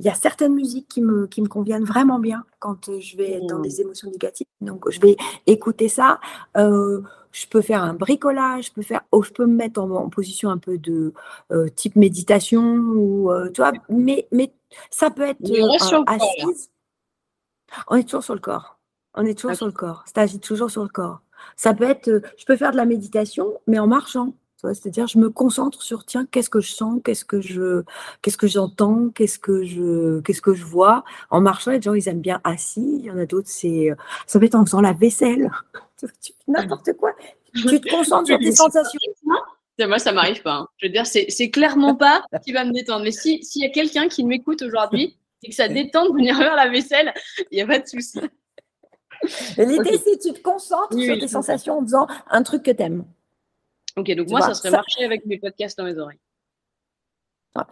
il 0.00 0.06
y 0.06 0.08
a 0.08 0.14
certaines 0.14 0.54
musiques 0.54 0.88
qui 0.88 1.00
me, 1.00 1.28
qui 1.28 1.42
me 1.42 1.48
conviennent 1.48 1.84
vraiment 1.84 2.18
bien 2.18 2.44
quand 2.58 2.90
je 2.98 3.16
vais 3.16 3.34
être 3.34 3.46
dans 3.46 3.60
mmh. 3.60 3.62
des 3.62 3.80
émotions 3.82 4.10
négatives. 4.10 4.46
Donc, 4.60 4.90
je 4.90 5.00
vais 5.00 5.16
écouter 5.46 5.88
ça. 5.88 6.18
Je 7.42 7.46
peux 7.46 7.62
faire 7.62 7.82
un 7.82 7.94
bricolage, 7.94 8.66
je 8.66 8.72
peux 8.72 8.82
faire, 8.82 9.02
oh, 9.12 9.22
je 9.22 9.30
peux 9.30 9.46
me 9.46 9.54
mettre 9.54 9.80
en, 9.80 10.08
position 10.08 10.50
un 10.50 10.58
peu 10.58 10.78
de 10.78 11.12
type 11.76 11.96
méditation 11.96 12.62
ou, 12.62 13.30
tu 13.54 13.60
vois, 13.60 13.72
mais, 13.88 14.26
mais 14.32 14.52
ça 14.90 15.10
peut 15.10 15.22
être 15.22 15.40
assise. 16.06 16.70
On 17.88 17.96
est 17.96 18.04
toujours 18.04 18.24
sur 18.24 18.34
le 18.34 18.40
corps. 18.40 18.78
On 19.14 19.24
est 19.24 19.34
toujours 19.34 19.56
sur 19.56 19.66
le 19.66 19.72
corps. 19.72 20.04
Ça 20.12 20.22
agit 20.22 20.40
toujours 20.40 20.70
sur 20.70 20.82
le 20.82 20.88
corps. 20.88 21.20
Ça 21.56 21.74
peut 21.74 21.84
être, 21.84 22.08
euh, 22.08 22.20
je 22.36 22.44
peux 22.44 22.56
faire 22.56 22.72
de 22.72 22.76
la 22.76 22.84
méditation, 22.84 23.60
mais 23.66 23.78
en 23.78 23.86
marchant. 23.86 24.34
C'est-à-dire, 24.60 25.06
je 25.06 25.18
me 25.18 25.30
concentre 25.30 25.82
sur, 25.82 26.04
tiens, 26.04 26.26
qu'est-ce 26.30 26.50
que 26.50 26.60
je 26.60 26.72
sens, 26.72 27.00
qu'est-ce 27.04 27.24
que 27.24 27.40
je, 27.40 27.84
qu'est-ce 28.22 28.36
que 28.36 28.48
j'entends, 28.48 29.08
qu'est-ce 29.10 29.38
que 29.38 29.62
je, 29.62 30.20
qu'est-ce 30.20 30.42
que 30.42 30.52
je 30.52 30.64
vois. 30.64 31.04
En 31.30 31.40
marchant, 31.40 31.70
les 31.70 31.80
gens, 31.80 31.94
ils 31.94 32.08
aiment 32.08 32.20
bien 32.20 32.40
assis. 32.42 32.98
Il 32.98 33.04
y 33.04 33.10
en 33.10 33.18
a 33.18 33.26
d'autres, 33.26 33.48
c'est, 33.48 33.90
ça 34.26 34.40
peut 34.40 34.46
être 34.46 34.56
en 34.56 34.64
faisant 34.64 34.80
la 34.80 34.92
vaisselle. 34.92 35.50
N'importe 36.48 36.92
quoi. 36.94 37.12
Tu 37.54 37.80
te 37.80 37.88
concentres 37.88 38.26
sur 38.26 38.38
tes 38.38 38.52
sensations. 38.52 38.98
Moi, 39.86 39.98
ça 40.00 40.12
m'arrive 40.12 40.42
pas. 40.42 40.54
Hein. 40.54 40.68
Je 40.78 40.86
veux 40.86 40.92
dire, 40.92 41.06
c'est, 41.06 41.50
clairement 41.50 41.94
pas 41.94 42.24
qui 42.44 42.52
va 42.52 42.64
me 42.64 42.72
détendre. 42.72 43.04
Mais 43.04 43.12
si, 43.12 43.44
s'il 43.44 43.62
y 43.62 43.66
a 43.66 43.70
quelqu'un 43.70 44.08
qui 44.08 44.24
m'écoute 44.24 44.62
aujourd'hui 44.62 45.16
et 45.44 45.50
que 45.50 45.54
ça 45.54 45.68
détend 45.68 46.08
de 46.08 46.14
venir 46.14 46.36
faire 46.36 46.56
la 46.56 46.68
vaisselle, 46.68 47.14
il 47.50 47.56
n'y 47.56 47.62
a 47.62 47.66
pas 47.66 47.78
de 47.78 47.86
souci. 47.86 48.20
L'idée, 49.56 49.98
c'est 49.98 50.18
que 50.18 50.28
tu 50.28 50.32
te 50.32 50.42
concentres 50.42 50.98
sur 50.98 51.18
tes 51.18 51.28
sensations 51.28 51.78
en 51.78 51.82
faisant 51.82 52.06
un 52.28 52.42
truc 52.42 52.64
que 52.64 52.70
tu 52.70 52.82
aimes. 52.82 53.04
Ok, 53.96 54.14
donc 54.14 54.28
moi, 54.28 54.40
ça 54.40 54.54
serait 54.54 54.70
marcher 54.70 55.04
avec 55.04 55.26
mes 55.26 55.38
podcasts 55.38 55.78
dans 55.78 55.84
mes 55.84 55.98
oreilles. 55.98 56.20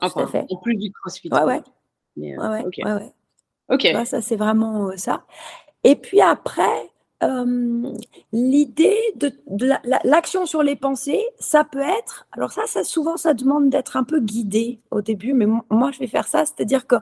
Enfin, 0.01 0.27
fait. 0.27 0.47
en 0.51 0.57
plus 0.57 0.77
du 0.77 0.91
crossfit. 0.93 1.29
Ouais, 1.31 1.45
ouais. 1.45 1.63
Mais, 2.17 2.37
euh, 2.39 2.51
ouais, 2.51 2.85
ouais, 2.85 3.13
ok. 3.69 4.07
ça, 4.07 4.21
c'est 4.21 4.37
vraiment 4.37 4.89
euh, 4.89 4.97
ça. 4.97 5.25
Et 5.85 5.97
puis 5.97 6.21
après, 6.21 6.91
euh, 7.23 7.93
l'idée 8.33 8.99
de, 9.17 9.33
l'action 10.05 10.47
sur 10.47 10.63
les 10.63 10.77
pensées, 10.77 11.23
ça 11.39 11.63
peut 11.65 11.79
être, 11.79 12.27
alors 12.33 12.53
ça, 12.53 12.67
ça 12.67 12.85
souvent, 12.85 13.17
ça 13.17 13.35
demande 13.35 13.69
d'être 13.69 13.97
un 13.97 14.05
peu 14.05 14.21
guidé 14.21 14.81
au 14.91 15.03
début, 15.03 15.35
mais 15.35 15.47
moi, 15.71 15.91
je 15.93 15.99
vais 15.99 16.07
faire 16.07 16.27
ça, 16.27 16.45
c'est-à-dire 16.45 16.87
que 16.87 16.97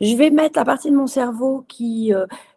je 0.00 0.14
vais 0.14 0.30
mettre 0.30 0.58
la 0.58 0.64
partie 0.64 0.90
de 0.90 0.96
mon 0.96 1.08
cerveau 1.08 1.64
qui, 1.68 2.12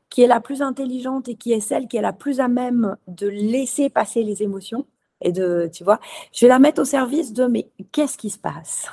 qui 0.09 0.21
est 0.21 0.27
la 0.27 0.39
plus 0.39 0.61
intelligente 0.61 1.27
et 1.27 1.35
qui 1.35 1.51
est 1.51 1.59
celle 1.59 1.87
qui 1.87 1.97
est 1.97 2.01
la 2.01 2.13
plus 2.13 2.39
à 2.39 2.47
même 2.47 2.95
de 3.07 3.27
laisser 3.27 3.89
passer 3.89 4.23
les 4.23 4.43
émotions 4.43 4.85
et 5.23 5.31
de, 5.31 5.69
tu 5.73 5.83
vois, 5.83 5.99
je 6.31 6.45
vais 6.45 6.49
la 6.49 6.59
mettre 6.59 6.81
au 6.81 6.85
service 6.85 7.33
de 7.33 7.45
mais 7.45 7.69
qu'est-ce 7.91 8.17
qui 8.17 8.29
se 8.29 8.37
passe? 8.37 8.87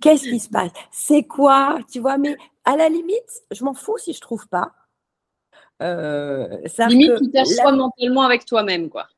Qu'est-ce 0.00 0.24
qui 0.24 0.40
se 0.40 0.48
passe? 0.48 0.70
C'est 0.90 1.24
quoi? 1.24 1.78
Tu 1.90 2.00
vois, 2.00 2.18
mais 2.18 2.36
à 2.64 2.76
la 2.76 2.88
limite, 2.88 3.42
je 3.50 3.64
m'en 3.64 3.74
fous 3.74 3.98
si 3.98 4.12
je 4.12 4.20
trouve 4.20 4.46
pas. 4.48 4.72
Euh, 5.82 6.58
limite, 6.88 7.18
tu 7.18 7.30
t'assois 7.30 7.72
mentalement 7.72 8.22
avec 8.22 8.44
toi-même, 8.44 8.88
quoi. 8.88 9.08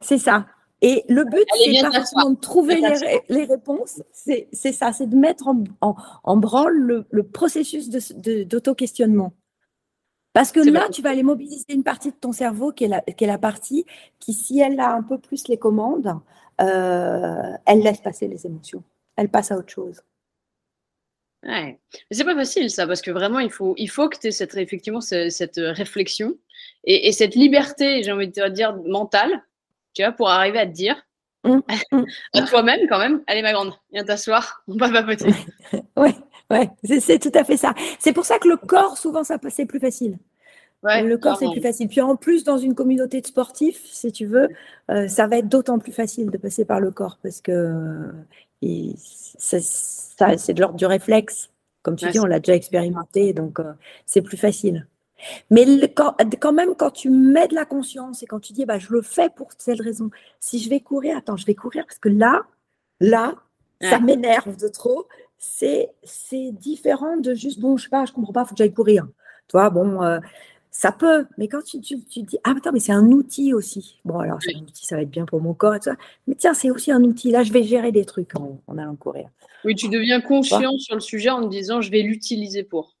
C'est 0.00 0.18
ça. 0.18 0.46
Et 0.82 1.04
le 1.08 1.24
but, 1.24 1.46
c'est 1.54 1.80
pas 1.80 1.92
forcément 1.92 2.30
de 2.30 2.38
trouver 2.38 2.82
les, 3.30 3.44
réponses, 3.44 4.02
c'est 4.12 4.48
ça, 4.52 4.92
c'est 4.92 5.06
de 5.06 5.16
mettre 5.16 5.48
en, 5.80 6.36
branle 6.36 7.06
le, 7.08 7.22
processus 7.22 7.88
d'auto-questionnement. 7.88 9.32
Parce 10.34 10.50
que 10.50 10.60
là, 10.68 10.88
tu 10.90 11.00
vas 11.00 11.10
aller 11.10 11.22
mobiliser 11.22 11.64
une 11.68 11.84
partie 11.84 12.10
de 12.10 12.16
ton 12.16 12.32
cerveau 12.32 12.72
qui 12.72 12.84
est 12.84 12.88
la, 12.88 13.00
qui 13.00 13.22
est 13.22 13.28
la 13.28 13.38
partie 13.38 13.86
qui, 14.18 14.34
si 14.34 14.58
elle 14.58 14.80
a 14.80 14.92
un 14.92 15.02
peu 15.02 15.16
plus 15.16 15.46
les 15.46 15.56
commandes, 15.56 16.12
euh, 16.60 17.52
elle 17.64 17.78
laisse 17.78 18.00
passer 18.00 18.26
les 18.26 18.44
émotions. 18.44 18.82
Elle 19.16 19.28
passe 19.28 19.52
à 19.52 19.56
autre 19.56 19.70
chose. 19.70 20.02
Ouais. 21.44 21.78
Mais 21.92 22.16
c'est 22.16 22.24
pas 22.24 22.34
facile 22.34 22.68
ça, 22.68 22.84
parce 22.84 23.00
que 23.00 23.12
vraiment, 23.12 23.38
il 23.38 23.50
faut, 23.50 23.74
il 23.76 23.88
faut 23.88 24.08
que 24.08 24.18
tu 24.18 24.26
aies 24.26 24.32
cette, 24.32 24.56
effectivement 24.56 25.00
cette, 25.00 25.56
réflexion 25.56 26.34
et, 26.82 27.06
et, 27.06 27.12
cette 27.12 27.36
liberté, 27.36 28.02
j'ai 28.02 28.10
envie 28.10 28.26
de 28.26 28.32
te 28.32 28.48
dire, 28.48 28.76
mentale, 28.88 29.40
tu 29.94 30.02
vois, 30.02 30.10
pour 30.10 30.30
arriver 30.30 30.58
à 30.58 30.66
te 30.66 30.72
dire 30.72 30.96
mmh, 31.44 31.60
mmh. 31.92 32.04
à 32.32 32.42
toi-même 32.42 32.80
quand 32.88 32.98
même, 32.98 33.22
allez 33.28 33.42
ma 33.42 33.52
grande, 33.52 33.72
viens 33.92 34.04
t'asseoir, 34.04 34.64
on 34.66 34.76
va 34.76 34.90
papoter. 34.90 35.32
ouais, 35.96 36.14
ouais, 36.58 36.70
c'est 37.00 37.18
tout 37.18 37.32
à 37.34 37.44
fait 37.44 37.56
ça. 37.56 37.74
C'est 37.98 38.12
pour 38.12 38.24
ça 38.24 38.38
que 38.38 38.48
le 38.48 38.56
corps, 38.56 38.96
souvent, 38.96 39.24
ça 39.24 39.38
c'est 39.48 39.66
plus 39.66 39.80
facile. 39.80 40.18
Ouais, 40.82 41.02
le 41.02 41.16
corps, 41.16 41.38
c'est 41.38 41.50
plus 41.50 41.62
facile. 41.62 41.88
Puis 41.88 42.02
en 42.02 42.14
plus, 42.14 42.44
dans 42.44 42.58
une 42.58 42.74
communauté 42.74 43.22
de 43.22 43.26
sportifs, 43.26 43.82
si 43.86 44.12
tu 44.12 44.26
veux, 44.26 44.48
euh, 44.90 45.08
ça 45.08 45.26
va 45.26 45.38
être 45.38 45.48
d'autant 45.48 45.78
plus 45.78 45.92
facile 45.92 46.30
de 46.30 46.36
passer 46.36 46.66
par 46.66 46.78
le 46.78 46.90
corps 46.90 47.18
parce 47.22 47.40
que 47.40 48.12
c'est 49.38 50.52
de 50.52 50.60
l'ordre 50.60 50.76
du 50.76 50.86
réflexe. 50.86 51.50
Comme 51.82 51.96
tu 51.96 52.08
dis, 52.10 52.18
on 52.18 52.24
l'a 52.24 52.40
déjà 52.40 52.54
expérimenté, 52.54 53.32
donc 53.32 53.60
euh, 53.60 53.72
c'est 54.06 54.22
plus 54.22 54.36
facile. 54.38 54.86
Mais 55.50 55.66
quand, 55.94 56.52
même, 56.52 56.74
quand 56.74 56.90
tu 56.90 57.10
mets 57.10 57.48
de 57.48 57.54
la 57.54 57.64
conscience 57.64 58.22
et 58.22 58.26
quand 58.26 58.40
tu 58.40 58.52
dis, 58.52 58.64
bah, 58.64 58.78
je 58.78 58.92
le 58.92 59.02
fais 59.02 59.28
pour 59.30 59.54
telle 59.54 59.80
raison, 59.80 60.10
si 60.40 60.58
je 60.58 60.68
vais 60.68 60.80
courir, 60.80 61.16
attends, 61.16 61.36
je 61.36 61.46
vais 61.46 61.54
courir 61.54 61.84
parce 61.86 61.98
que 61.98 62.08
là, 62.08 62.42
là, 63.00 63.34
ça 63.82 64.00
m'énerve 64.00 64.56
de 64.56 64.68
trop. 64.68 65.06
C'est 65.46 66.52
différent 66.52 67.16
de 67.16 67.34
juste, 67.34 67.60
bon, 67.60 67.76
je 67.76 67.84
sais 67.84 67.90
pas, 67.90 68.04
je 68.04 68.12
comprends 68.12 68.32
pas, 68.32 68.42
il 68.42 68.48
faut 68.48 68.54
que 68.54 68.58
j'aille 68.58 68.72
courir. 68.72 69.06
Toi, 69.48 69.70
bon, 69.70 70.02
euh, 70.02 70.18
ça 70.70 70.90
peut, 70.90 71.26
mais 71.38 71.48
quand 71.48 71.62
tu, 71.62 71.80
tu, 71.80 71.96
dis, 72.22 72.38
ah, 72.44 72.54
attends, 72.56 72.72
mais 72.72 72.80
c'est 72.80 72.92
un 72.92 73.06
outil 73.12 73.54
aussi. 73.54 74.00
Bon, 74.04 74.18
alors, 74.18 74.42
c'est 74.42 74.54
un 74.56 74.60
outil, 74.60 74.86
ça 74.86 74.96
va 74.96 75.02
être 75.02 75.10
bien 75.10 75.26
pour 75.26 75.40
mon 75.40 75.54
corps 75.54 75.74
et 75.74 75.78
tout 75.78 75.90
ça. 75.90 75.96
Mais 76.26 76.34
tiens, 76.34 76.54
c'est 76.54 76.70
aussi 76.70 76.90
un 76.90 77.02
outil. 77.04 77.30
Là, 77.30 77.42
je 77.42 77.52
vais 77.52 77.62
gérer 77.62 77.92
des 77.92 78.04
trucs 78.04 78.34
en, 78.36 78.60
en 78.66 78.78
allant 78.78 78.96
courir. 78.96 79.28
Oui, 79.64 79.74
tu 79.74 79.88
deviens 79.88 80.20
conscient 80.20 80.76
sur 80.78 80.94
le 80.94 81.00
sujet 81.00 81.30
en 81.30 81.42
te 81.44 81.48
disant, 81.48 81.80
je 81.80 81.90
vais 81.90 82.02
l'utiliser 82.02 82.64
pour. 82.64 82.96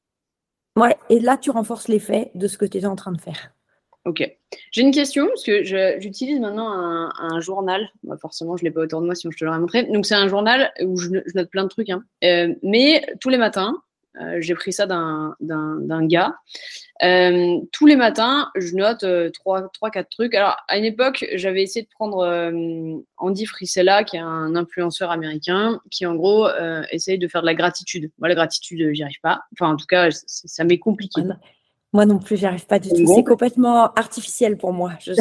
Ouais, 0.76 0.96
et 1.08 1.18
là, 1.18 1.36
tu 1.36 1.50
renforces 1.50 1.88
l'effet 1.88 2.30
de 2.34 2.46
ce 2.46 2.58
que 2.58 2.64
tu 2.64 2.78
es 2.78 2.86
en 2.86 2.96
train 2.96 3.12
de 3.12 3.20
faire. 3.20 3.52
Ok. 4.04 4.22
J'ai 4.70 4.82
une 4.82 4.92
question, 4.92 5.26
parce 5.28 5.44
que 5.44 5.64
j'utilise 6.00 6.40
maintenant 6.40 6.68
un, 6.72 7.40
journal. 7.40 7.88
Bah, 8.02 8.16
forcément, 8.20 8.56
je 8.56 8.64
ne 8.64 8.68
l'ai 8.68 8.74
pas 8.74 8.80
autour 8.80 9.00
de 9.00 9.06
moi, 9.06 9.14
sinon 9.14 9.30
je 9.30 9.38
te 9.38 9.44
l'aurais 9.44 9.58
montré. 9.58 9.84
Donc, 9.84 10.06
c'est 10.06 10.14
un 10.14 10.28
journal 10.28 10.72
où 10.82 10.96
je, 10.96 11.10
note 11.34 11.50
plein 11.50 11.64
de 11.64 11.68
trucs. 11.68 11.90
Hein. 11.90 12.04
Euh, 12.22 12.54
mais 12.62 13.04
tous 13.20 13.28
les 13.28 13.38
matins, 13.38 13.76
euh, 14.20 14.36
j'ai 14.40 14.54
pris 14.54 14.72
ça 14.72 14.86
d'un 14.86 16.06
gars. 16.06 16.36
Euh, 17.02 17.58
tous 17.72 17.86
les 17.86 17.96
matins, 17.96 18.50
je 18.54 18.74
note 18.76 19.04
trois, 19.32 19.68
trois, 19.70 19.90
quatre 19.90 20.10
trucs. 20.10 20.34
Alors, 20.34 20.56
à 20.68 20.78
une 20.78 20.84
époque, 20.84 21.26
j'avais 21.34 21.62
essayé 21.62 21.84
de 21.84 21.90
prendre 21.90 22.24
Andy 23.16 23.46
Frisella, 23.46 24.04
qui 24.04 24.16
est 24.16 24.20
un 24.20 24.54
influenceur 24.54 25.10
américain, 25.10 25.80
qui 25.90 26.06
en 26.06 26.14
gros 26.14 26.48
essaye 26.90 27.18
de 27.18 27.28
faire 27.28 27.40
de 27.40 27.46
la 27.46 27.54
gratitude. 27.54 28.10
Moi, 28.18 28.28
la 28.28 28.34
gratitude, 28.34 28.90
j'y 28.92 29.02
arrive 29.02 29.20
pas. 29.22 29.42
Enfin, 29.52 29.72
en 29.72 29.76
tout 29.76 29.86
cas, 29.86 30.08
ça 30.10 30.64
m'est 30.64 30.78
compliqué. 30.78 31.22
Moi 31.94 32.06
non 32.06 32.18
plus, 32.18 32.36
j'y 32.36 32.44
arrive 32.44 32.66
pas 32.66 32.80
du 32.80 32.88
tout. 32.88 33.06
C'est 33.06 33.22
complètement 33.22 33.92
artificiel 33.94 34.56
pour 34.56 34.72
moi. 34.72 34.94
Je 34.98 35.12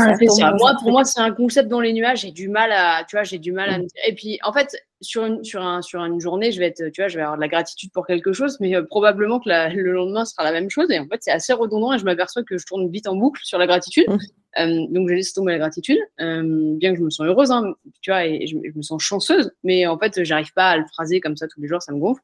moi, 0.57 0.73
pour 0.81 0.91
moi, 0.91 1.03
c'est 1.03 1.19
un 1.19 1.31
concept 1.31 1.69
dans 1.69 1.79
les 1.79 1.93
nuages. 1.93 2.21
J'ai 2.21 2.31
du 2.31 2.49
mal 2.49 2.71
à, 2.71 3.03
tu 3.07 3.15
vois, 3.15 3.21
j'ai 3.21 3.37
du 3.37 3.51
mal 3.51 3.69
à. 3.69 3.77
Mm. 3.77 3.87
Et 4.07 4.15
puis, 4.15 4.39
en 4.43 4.51
fait, 4.51 4.75
sur 4.99 5.23
une, 5.23 5.43
sur, 5.43 5.61
un, 5.61 5.83
sur 5.83 6.03
une 6.03 6.19
journée, 6.19 6.51
je 6.51 6.57
vais 6.57 6.65
être, 6.65 6.89
tu 6.89 7.01
vois, 7.01 7.09
je 7.09 7.17
vais 7.17 7.21
avoir 7.21 7.37
de 7.37 7.41
la 7.41 7.47
gratitude 7.47 7.91
pour 7.91 8.07
quelque 8.07 8.33
chose, 8.33 8.57
mais 8.59 8.75
euh, 8.75 8.81
probablement 8.81 9.39
que 9.39 9.49
le 9.49 9.91
lendemain 9.91 10.25
sera 10.25 10.43
la 10.43 10.51
même 10.51 10.71
chose. 10.71 10.89
Et 10.89 10.97
en 10.97 11.05
fait, 11.05 11.19
c'est 11.21 11.29
assez 11.29 11.53
redondant 11.53 11.93
et 11.93 11.99
je 11.99 12.05
m'aperçois 12.05 12.41
que 12.41 12.57
je 12.57 12.65
tourne 12.65 12.89
vite 12.89 13.07
en 13.07 13.15
boucle 13.15 13.41
sur 13.43 13.59
la 13.59 13.67
gratitude. 13.67 14.09
Mm. 14.09 14.17
Euh, 14.59 14.87
donc, 14.89 15.09
je 15.09 15.13
laisse 15.13 15.31
tomber 15.31 15.51
la 15.51 15.59
gratitude, 15.59 15.99
euh, 16.21 16.73
bien 16.77 16.93
que 16.93 16.97
je 16.97 17.03
me 17.03 17.11
sens 17.11 17.27
heureuse, 17.27 17.51
hein, 17.51 17.71
tu 18.01 18.09
vois, 18.09 18.25
et 18.25 18.47
je, 18.47 18.57
me 18.57 18.81
sens 18.81 18.99
chanceuse, 18.99 19.51
mais 19.63 19.85
en 19.85 19.99
fait, 19.99 20.23
j'arrive 20.23 20.53
pas 20.53 20.71
à 20.71 20.77
le 20.77 20.85
phraser 20.91 21.19
comme 21.19 21.37
ça 21.37 21.47
tous 21.47 21.61
les 21.61 21.67
jours, 21.67 21.83
ça 21.83 21.91
me 21.91 21.99
gonfle. 21.99 22.21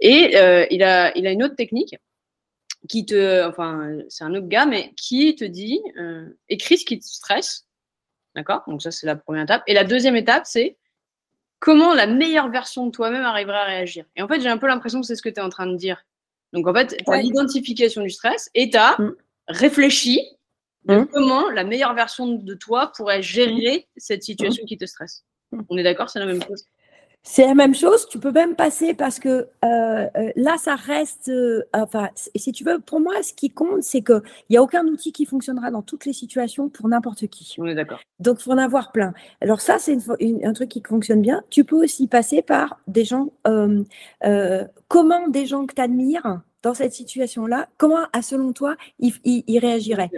Et 0.00 0.30
il, 0.70 0.82
a, 0.82 1.16
il 1.18 1.26
a 1.26 1.32
une 1.32 1.42
autre 1.42 1.56
technique 1.56 1.96
qui 2.88 3.04
te, 3.04 3.46
enfin, 3.46 3.98
c'est 4.08 4.24
un 4.24 4.34
autre 4.34 4.48
gars, 4.48 4.66
mais 4.66 4.92
qui 4.96 5.34
te 5.34 5.44
dit, 5.44 5.80
euh, 5.98 6.26
écris 6.48 6.78
ce 6.78 6.84
qui 6.84 6.98
te 6.98 7.04
stresse. 7.04 7.66
D'accord? 8.34 8.62
Donc, 8.66 8.82
ça, 8.82 8.90
c'est 8.90 9.06
la 9.06 9.16
première 9.16 9.42
étape. 9.42 9.62
Et 9.66 9.74
la 9.74 9.84
deuxième 9.84 10.16
étape, 10.16 10.44
c'est 10.46 10.78
comment 11.58 11.94
la 11.94 12.06
meilleure 12.06 12.48
version 12.48 12.86
de 12.86 12.90
toi-même 12.90 13.24
arrivera 13.24 13.58
à 13.58 13.64
réagir. 13.64 14.04
Et 14.16 14.22
en 14.22 14.28
fait, 14.28 14.40
j'ai 14.40 14.48
un 14.48 14.58
peu 14.58 14.66
l'impression 14.66 15.00
que 15.00 15.06
c'est 15.06 15.16
ce 15.16 15.22
que 15.22 15.28
tu 15.28 15.36
es 15.36 15.42
en 15.42 15.50
train 15.50 15.66
de 15.66 15.76
dire. 15.76 16.02
Donc, 16.52 16.66
en 16.66 16.74
fait, 16.74 16.96
tu 16.96 17.12
as 17.12 17.20
l'identification 17.20 18.02
du 18.02 18.10
stress 18.10 18.50
et 18.54 18.70
tu 18.70 18.76
as 18.76 18.96
mm. 18.98 19.14
réfléchi 19.48 20.22
de 20.84 20.96
mm. 20.96 21.06
comment 21.08 21.50
la 21.50 21.64
meilleure 21.64 21.94
version 21.94 22.28
de 22.28 22.54
toi 22.54 22.92
pourrait 22.96 23.22
gérer 23.22 23.78
mm. 23.78 23.98
cette 23.98 24.22
situation 24.22 24.64
qui 24.64 24.78
te 24.78 24.86
stresse. 24.86 25.24
On 25.68 25.76
est 25.76 25.82
d'accord, 25.82 26.08
c'est 26.08 26.20
la 26.20 26.26
même 26.26 26.42
chose? 26.42 26.64
C'est 27.22 27.46
la 27.46 27.54
même 27.54 27.74
chose, 27.74 28.08
tu 28.08 28.18
peux 28.18 28.32
même 28.32 28.56
passer 28.56 28.94
parce 28.94 29.18
que 29.18 29.28
euh, 29.28 29.46
euh, 29.64 30.32
là, 30.36 30.56
ça 30.58 30.74
reste, 30.74 31.28
euh, 31.28 31.62
enfin, 31.74 32.08
si 32.14 32.50
tu 32.50 32.64
veux, 32.64 32.78
pour 32.80 32.98
moi, 32.98 33.22
ce 33.22 33.34
qui 33.34 33.50
compte, 33.50 33.82
c'est 33.82 34.02
qu'il 34.02 34.22
n'y 34.48 34.56
a 34.56 34.62
aucun 34.62 34.86
outil 34.86 35.12
qui 35.12 35.26
fonctionnera 35.26 35.70
dans 35.70 35.82
toutes 35.82 36.06
les 36.06 36.14
situations 36.14 36.70
pour 36.70 36.88
n'importe 36.88 37.26
qui. 37.26 37.54
On 37.58 37.66
est 37.66 37.74
d'accord. 37.74 38.00
Donc, 38.20 38.38
il 38.40 38.44
faut 38.44 38.52
en 38.52 38.58
avoir 38.58 38.90
plein. 38.90 39.12
Alors 39.42 39.60
ça, 39.60 39.78
c'est 39.78 39.98
un 40.42 40.52
truc 40.54 40.70
qui 40.70 40.82
fonctionne 40.86 41.20
bien. 41.20 41.42
Tu 41.50 41.64
peux 41.64 41.76
aussi 41.76 42.06
passer 42.06 42.40
par 42.40 42.80
des 42.86 43.04
gens, 43.04 43.28
comment 44.88 45.28
des 45.28 45.46
gens 45.46 45.66
que 45.66 45.74
tu 45.74 45.82
admires 45.82 46.40
dans 46.62 46.74
cette 46.74 46.94
situation-là, 46.94 47.68
comment, 47.76 48.06
à 48.12 48.22
selon 48.22 48.52
toi, 48.52 48.76
ils, 48.98 49.14
ils 49.24 49.58
réagiraient. 49.58 50.10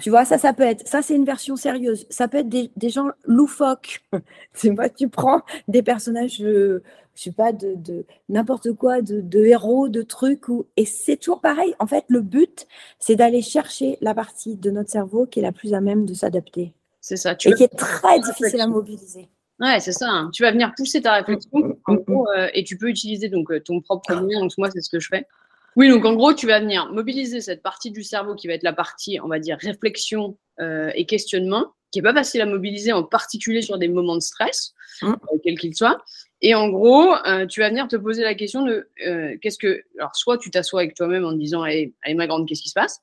Tu 0.00 0.10
vois, 0.10 0.24
ça, 0.24 0.38
ça 0.38 0.52
peut 0.52 0.62
être, 0.62 0.86
ça 0.86 1.02
c'est 1.02 1.14
une 1.14 1.24
version 1.24 1.56
sérieuse. 1.56 2.06
Ça 2.10 2.28
peut 2.28 2.38
être 2.38 2.48
des, 2.48 2.88
gens 2.88 3.10
loufoques. 3.24 4.04
tu 4.54 4.74
vois, 4.74 4.88
tu 4.88 5.08
prends 5.08 5.42
des 5.68 5.82
personnages, 5.82 6.36
je, 6.38 6.80
je 7.14 7.22
sais 7.22 7.32
pas, 7.32 7.52
de, 7.52 7.74
de 7.74 8.04
n'importe 8.28 8.72
quoi, 8.72 9.02
de, 9.02 9.20
de, 9.20 9.44
héros, 9.44 9.88
de 9.88 10.02
trucs. 10.02 10.48
Ou, 10.48 10.66
et 10.76 10.84
c'est 10.84 11.16
toujours 11.16 11.40
pareil. 11.40 11.74
En 11.78 11.86
fait, 11.86 12.04
le 12.08 12.20
but, 12.20 12.66
c'est 12.98 13.16
d'aller 13.16 13.42
chercher 13.42 13.98
la 14.00 14.14
partie 14.14 14.56
de 14.56 14.70
notre 14.70 14.90
cerveau 14.90 15.26
qui 15.26 15.40
est 15.40 15.42
la 15.42 15.52
plus 15.52 15.74
à 15.74 15.80
même 15.80 16.06
de 16.06 16.14
s'adapter. 16.14 16.72
C'est 17.00 17.16
ça. 17.16 17.34
Tu 17.34 17.48
et 17.48 17.54
qui 17.54 17.64
est 17.64 17.76
très 17.76 18.20
difficile 18.20 18.60
à 18.60 18.66
mobiliser. 18.66 19.28
Ouais, 19.60 19.78
c'est 19.80 19.92
ça. 19.92 20.08
Hein. 20.08 20.30
Tu 20.32 20.42
vas 20.42 20.52
venir 20.52 20.72
pousser 20.74 21.02
ta 21.02 21.14
réflexion 21.14 21.50
mm, 21.52 21.74
mm, 21.86 21.98
mm, 22.06 22.24
euh, 22.36 22.48
et 22.54 22.64
tu 22.64 22.78
peux 22.78 22.88
utiliser 22.88 23.28
donc 23.28 23.50
euh, 23.50 23.60
ton 23.60 23.80
propre 23.80 24.14
moyen. 24.14 24.40
Donc 24.40 24.52
moi, 24.56 24.70
c'est 24.70 24.80
ce 24.80 24.88
que 24.88 24.98
je 24.98 25.08
fais. 25.08 25.26
Oui, 25.76 25.88
donc 25.88 26.04
en 26.04 26.14
gros, 26.14 26.32
tu 26.32 26.46
vas 26.46 26.60
venir 26.60 26.90
mobiliser 26.92 27.40
cette 27.40 27.62
partie 27.62 27.90
du 27.90 28.02
cerveau 28.02 28.34
qui 28.34 28.48
va 28.48 28.54
être 28.54 28.62
la 28.62 28.72
partie, 28.72 29.18
on 29.22 29.28
va 29.28 29.38
dire, 29.38 29.58
réflexion 29.60 30.36
euh, 30.60 30.90
et 30.94 31.06
questionnement, 31.06 31.72
qui 31.90 31.98
n'est 31.98 32.02
pas 32.02 32.14
facile 32.14 32.40
à 32.40 32.46
mobiliser, 32.46 32.92
en 32.92 33.02
particulier 33.02 33.62
sur 33.62 33.78
des 33.78 33.88
moments 33.88 34.16
de 34.16 34.20
stress, 34.20 34.74
mmh. 35.02 35.08
euh, 35.08 35.38
quel 35.44 35.58
qu'il 35.58 35.74
soit. 35.74 36.02
Et 36.42 36.54
en 36.54 36.68
gros, 36.68 37.14
euh, 37.26 37.46
tu 37.46 37.60
vas 37.60 37.68
venir 37.68 37.86
te 37.88 37.96
poser 37.96 38.22
la 38.22 38.34
question 38.34 38.64
de 38.64 38.88
qu'est-ce 39.40 39.58
que. 39.58 39.82
Alors, 39.98 40.16
soit 40.16 40.38
tu 40.38 40.50
t'assois 40.50 40.80
avec 40.80 40.94
toi-même 40.94 41.24
en 41.24 41.32
te 41.32 41.38
disant 41.38 41.62
Allez, 41.62 41.94
allez 42.02 42.14
ma 42.14 42.26
grande, 42.26 42.48
qu'est-ce 42.48 42.62
qui 42.62 42.70
se 42.70 42.74
passe? 42.74 43.00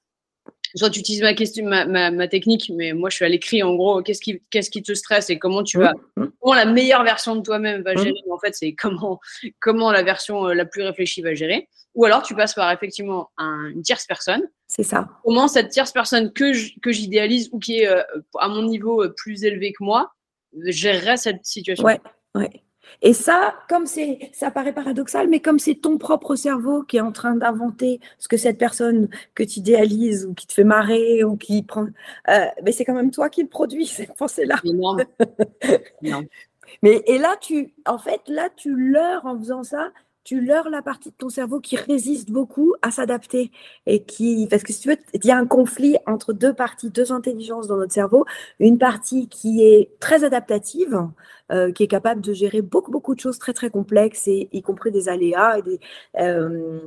Soit 0.78 0.90
tu 0.90 1.00
utilises 1.00 1.22
ma, 1.22 1.34
question, 1.34 1.66
ma, 1.66 1.86
ma, 1.86 2.28
technique, 2.28 2.72
mais 2.76 2.94
moi 2.94 3.10
je 3.10 3.16
suis 3.16 3.26
à 3.26 3.30
l'écrit 3.30 3.64
en 3.64 3.76
gros, 3.76 4.02
qu'est-ce 4.02 4.22
qui, 4.22 4.42
qu'est-ce 4.50 4.70
qui 4.70 4.82
te 4.84 4.94
stresse 4.94 5.30
et 5.30 5.40
comment 5.40 5.64
tu 5.64 5.78
vas, 5.78 5.94
mmh, 5.94 6.24
mmh. 6.24 6.32
comment 6.40 6.56
la 6.56 6.66
meilleure 6.66 7.04
version 7.04 7.36
de 7.36 7.42
toi-même 7.42 7.82
va 7.84 7.94
mmh. 7.94 7.98
gérer. 7.98 8.20
En 8.32 8.40
fait, 8.40 8.54
c'est 8.54 8.74
comment, 8.74 9.20
comment 9.60 9.92
la 9.92 10.04
version 10.04 10.48
euh, 10.48 10.54
la 10.54 10.66
plus 10.66 10.84
réfléchie 10.84 11.22
va 11.22 11.34
gérer. 11.34 11.68
Ou 11.96 12.06
alors 12.06 12.22
tu 12.22 12.36
passes 12.36 12.54
par 12.54 12.72
effectivement 12.72 13.32
une 13.40 13.82
tierce 13.82 14.06
personne. 14.06 14.44
C'est 14.68 14.84
ça. 14.84 15.10
Comment 15.24 15.48
cette 15.48 15.70
tierce 15.70 15.92
personne 15.92 16.32
que, 16.32 16.80
que 16.80 16.92
j'idéalise 16.92 17.50
ou 17.52 17.60
qui 17.60 17.80
est 17.80 17.88
euh, 17.88 18.04
à 18.38 18.48
mon 18.50 18.62
niveau 18.64 19.04
euh, 19.04 19.14
plus 19.16 19.44
élevé 19.44 19.74
que 19.74 19.84
moi 19.84 20.14
gérerait 20.66 21.18
cette 21.18 21.44
situation? 21.44 21.84
Ouais, 21.84 22.00
ouais. 22.36 22.64
Et 23.02 23.14
ça, 23.14 23.56
comme 23.70 23.86
c'est, 23.86 24.30
ça 24.34 24.52
paraît 24.52 24.74
paradoxal, 24.74 25.28
mais 25.28 25.40
comme 25.40 25.60
c'est 25.60 25.76
ton 25.76 25.98
propre 25.98 26.36
cerveau 26.36 26.84
qui 26.84 26.98
est 26.98 27.02
en 27.02 27.12
train 27.12 27.36
d'inventer 27.36 28.00
ce 28.18 28.28
que 28.28 28.38
cette 28.38 28.58
personne 28.58 29.10
que 29.36 29.44
tu 29.44 29.60
idéalises 29.60 30.26
ou 30.26 30.34
qui 30.34 30.48
te 30.48 30.54
fait 30.54 30.64
marrer 30.64 31.24
ou 31.24 31.38
qui 31.38 31.64
prend, 31.64 31.88
euh, 32.30 32.46
mais 32.64 32.72
c'est 32.72 32.86
quand 32.86 32.96
même 32.96 33.12
toi 33.12 33.30
qui 33.30 33.44
le 33.44 33.50
produis 33.50 33.86
cette 33.88 34.16
pensée-là. 34.16 34.58
Mais 36.84 37.02
et 37.08 37.18
là, 37.18 37.38
tu, 37.40 37.74
en 37.86 37.98
fait, 37.98 38.22
là, 38.28 38.50
tu 38.56 38.76
leurres 38.76 39.26
en 39.26 39.38
faisant 39.40 39.64
ça 39.64 39.90
tu 40.28 40.42
leurres 40.42 40.70
la 40.70 40.82
partie 40.82 41.10
de 41.10 41.16
ton 41.18 41.30
cerveau 41.30 41.62
qui 41.62 41.78
résiste 41.78 42.32
beaucoup 42.32 42.74
à 42.82 42.92
s'adapter 42.92 43.50
et 43.86 44.04
qui, 44.04 44.46
parce 44.50 44.62
que 44.62 44.74
si 44.74 44.82
tu 44.82 44.90
veux, 44.90 44.98
il 45.14 45.26
y 45.26 45.32
a 45.32 45.38
un 45.38 45.46
conflit 45.46 45.96
entre 46.06 46.34
deux 46.34 46.54
parties, 46.54 46.90
deux 46.90 47.14
intelligences 47.14 47.68
dans 47.68 47.78
notre 47.78 47.94
cerveau. 47.94 48.26
Une 48.60 48.78
partie 48.78 49.30
qui 49.30 49.64
est 49.64 49.90
très 50.02 50.26
adaptative, 50.26 51.00
euh, 51.54 51.72
qui 51.72 51.84
est 51.84 51.88
capable 51.88 52.20
de 52.20 52.34
gérer 52.34 52.62
beaucoup, 52.62 52.92
beaucoup 52.92 53.16
de 53.16 53.22
choses 53.22 53.40
très, 53.40 53.54
très 53.54 53.70
complexes, 53.70 54.28
et, 54.28 54.50
y 54.52 54.62
compris 54.62 54.92
des 54.92 55.08
aléas. 55.08 55.60
Et, 55.60 55.80
euh, 56.20 56.82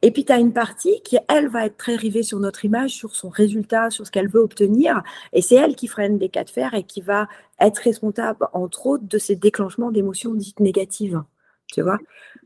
et 0.00 0.10
puis, 0.10 0.24
tu 0.24 0.32
as 0.32 0.38
une 0.38 0.54
partie 0.54 1.02
qui, 1.02 1.18
elle, 1.28 1.48
va 1.48 1.66
être 1.66 1.76
très 1.76 1.96
rivée 1.96 2.22
sur 2.22 2.38
notre 2.40 2.64
image, 2.64 2.92
sur 2.92 3.14
son 3.14 3.28
résultat, 3.28 3.90
sur 3.90 4.06
ce 4.06 4.10
qu'elle 4.10 4.30
veut 4.30 4.40
obtenir. 4.40 5.02
Et 5.34 5.42
c'est 5.42 5.56
elle 5.56 5.76
qui 5.76 5.86
freine 5.86 6.16
des 6.16 6.30
cas 6.30 6.44
de 6.44 6.50
fer 6.50 6.72
et 6.72 6.84
qui 6.84 7.02
va 7.02 7.28
être 7.60 7.76
responsable, 7.76 8.48
entre 8.54 8.86
autres, 8.86 9.04
de 9.06 9.18
ces 9.18 9.36
déclenchements 9.36 9.90
d'émotions 9.90 10.32
dites 10.32 10.60
négatives. 10.60 11.22
Tu 11.66 11.82
vois 11.82 11.98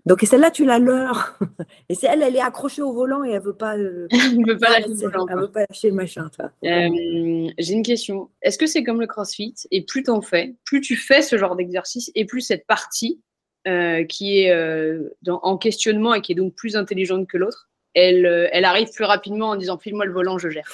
Donc, 0.06 0.20
celle-là, 0.22 0.50
tu 0.50 0.64
la 0.64 0.78
leurres. 0.78 1.38
Et 1.88 1.94
c'est 1.94 2.06
elle, 2.06 2.22
elle 2.22 2.36
est 2.36 2.40
accrochée 2.40 2.82
au 2.82 2.92
volant 2.92 3.24
et 3.24 3.30
elle 3.30 3.42
veut 3.42 3.54
pas. 3.54 3.76
Euh, 3.76 4.06
elle 4.10 4.46
veut 4.46 4.58
pas 4.58 4.70
lâcher 4.70 4.88
le 4.88 4.94
volant. 4.94 5.26
Elle 5.28 5.38
veut 5.38 5.50
pas 5.50 5.64
lâcher 5.68 5.90
le 5.90 5.96
machin. 5.96 6.30
Euh, 6.64 7.48
J'ai 7.58 7.74
une 7.74 7.82
question. 7.82 8.30
Est-ce 8.42 8.58
que 8.58 8.66
c'est 8.66 8.82
comme 8.82 9.00
le 9.00 9.06
CrossFit 9.06 9.54
et 9.70 9.84
plus 9.84 10.02
tu 10.02 10.10
en 10.10 10.20
fais, 10.20 10.54
plus 10.64 10.80
tu 10.80 10.96
fais 10.96 11.22
ce 11.22 11.36
genre 11.36 11.56
d'exercice 11.56 12.10
et 12.14 12.24
plus 12.24 12.40
cette 12.40 12.66
partie 12.66 13.20
euh, 13.68 14.04
qui 14.04 14.40
est 14.40 14.50
euh, 14.50 15.10
dans, 15.22 15.40
en 15.42 15.58
questionnement 15.58 16.14
et 16.14 16.22
qui 16.22 16.32
est 16.32 16.34
donc 16.34 16.54
plus 16.54 16.76
intelligente 16.76 17.26
que 17.26 17.36
l'autre, 17.36 17.68
elle, 17.94 18.24
euh, 18.24 18.48
elle 18.52 18.64
arrive 18.64 18.90
plus 18.90 19.04
rapidement 19.04 19.50
en 19.50 19.56
disant 19.56 19.78
file-moi 19.78 20.06
le 20.06 20.12
volant, 20.12 20.38
je 20.38 20.48
gère. 20.48 20.66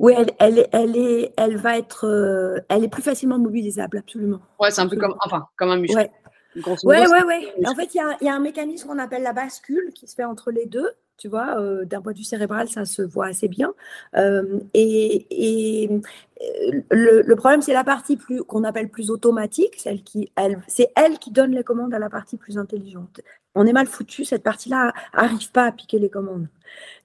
Oui, 0.00 0.12
elle, 0.16 0.32
elle, 0.40 0.66
elle, 0.72 0.96
est, 0.96 1.32
elle 1.36 1.56
va 1.56 1.78
être, 1.78 2.06
euh, 2.06 2.58
elle 2.68 2.82
est 2.82 2.88
plus 2.88 3.02
facilement 3.02 3.38
mobilisable, 3.38 3.98
absolument. 3.98 4.40
Ouais, 4.58 4.70
c'est 4.70 4.80
un 4.80 4.88
peu 4.88 4.96
comme, 4.96 5.14
enfin, 5.24 5.46
comme 5.56 5.70
un 5.70 5.76
muscle. 5.76 5.96
Ouais. 5.96 6.10
Oui, 6.56 6.62
oui, 6.84 7.18
oui. 7.26 7.66
En 7.66 7.74
fait, 7.74 7.94
il 7.94 7.98
y 7.98 8.00
a, 8.00 8.16
y 8.20 8.28
a, 8.28 8.34
un 8.34 8.40
mécanisme 8.40 8.88
qu'on 8.88 8.98
appelle 8.98 9.22
la 9.22 9.32
bascule 9.32 9.92
qui 9.94 10.06
se 10.06 10.14
fait 10.14 10.24
entre 10.24 10.50
les 10.50 10.66
deux. 10.66 10.90
Tu 11.16 11.28
vois, 11.28 11.60
euh, 11.60 11.84
d'un 11.84 12.00
point 12.00 12.12
de 12.12 12.18
vue 12.18 12.24
cérébral, 12.24 12.68
ça 12.68 12.84
se 12.84 13.00
voit 13.00 13.26
assez 13.26 13.46
bien. 13.46 13.72
Euh, 14.16 14.58
et, 14.74 15.84
et 15.84 15.88
euh, 15.92 16.80
le, 16.90 17.22
le, 17.22 17.36
problème, 17.36 17.62
c'est 17.62 17.72
la 17.72 17.84
partie 17.84 18.16
plus 18.16 18.42
qu'on 18.42 18.64
appelle 18.64 18.88
plus 18.88 19.10
automatique, 19.10 19.74
celle 19.78 20.02
qui, 20.02 20.32
elle, 20.36 20.60
c'est 20.66 20.90
elle 20.96 21.18
qui 21.20 21.30
donne 21.30 21.52
les 21.52 21.62
commandes 21.62 21.94
à 21.94 22.00
la 22.00 22.10
partie 22.10 22.36
plus 22.36 22.58
intelligente. 22.58 23.20
On 23.54 23.64
est 23.64 23.72
mal 23.72 23.86
foutu, 23.86 24.24
cette 24.24 24.42
partie-là 24.42 24.92
arrive 25.12 25.52
pas 25.52 25.66
à 25.66 25.72
piquer 25.72 26.00
les 26.00 26.10
commandes. 26.10 26.48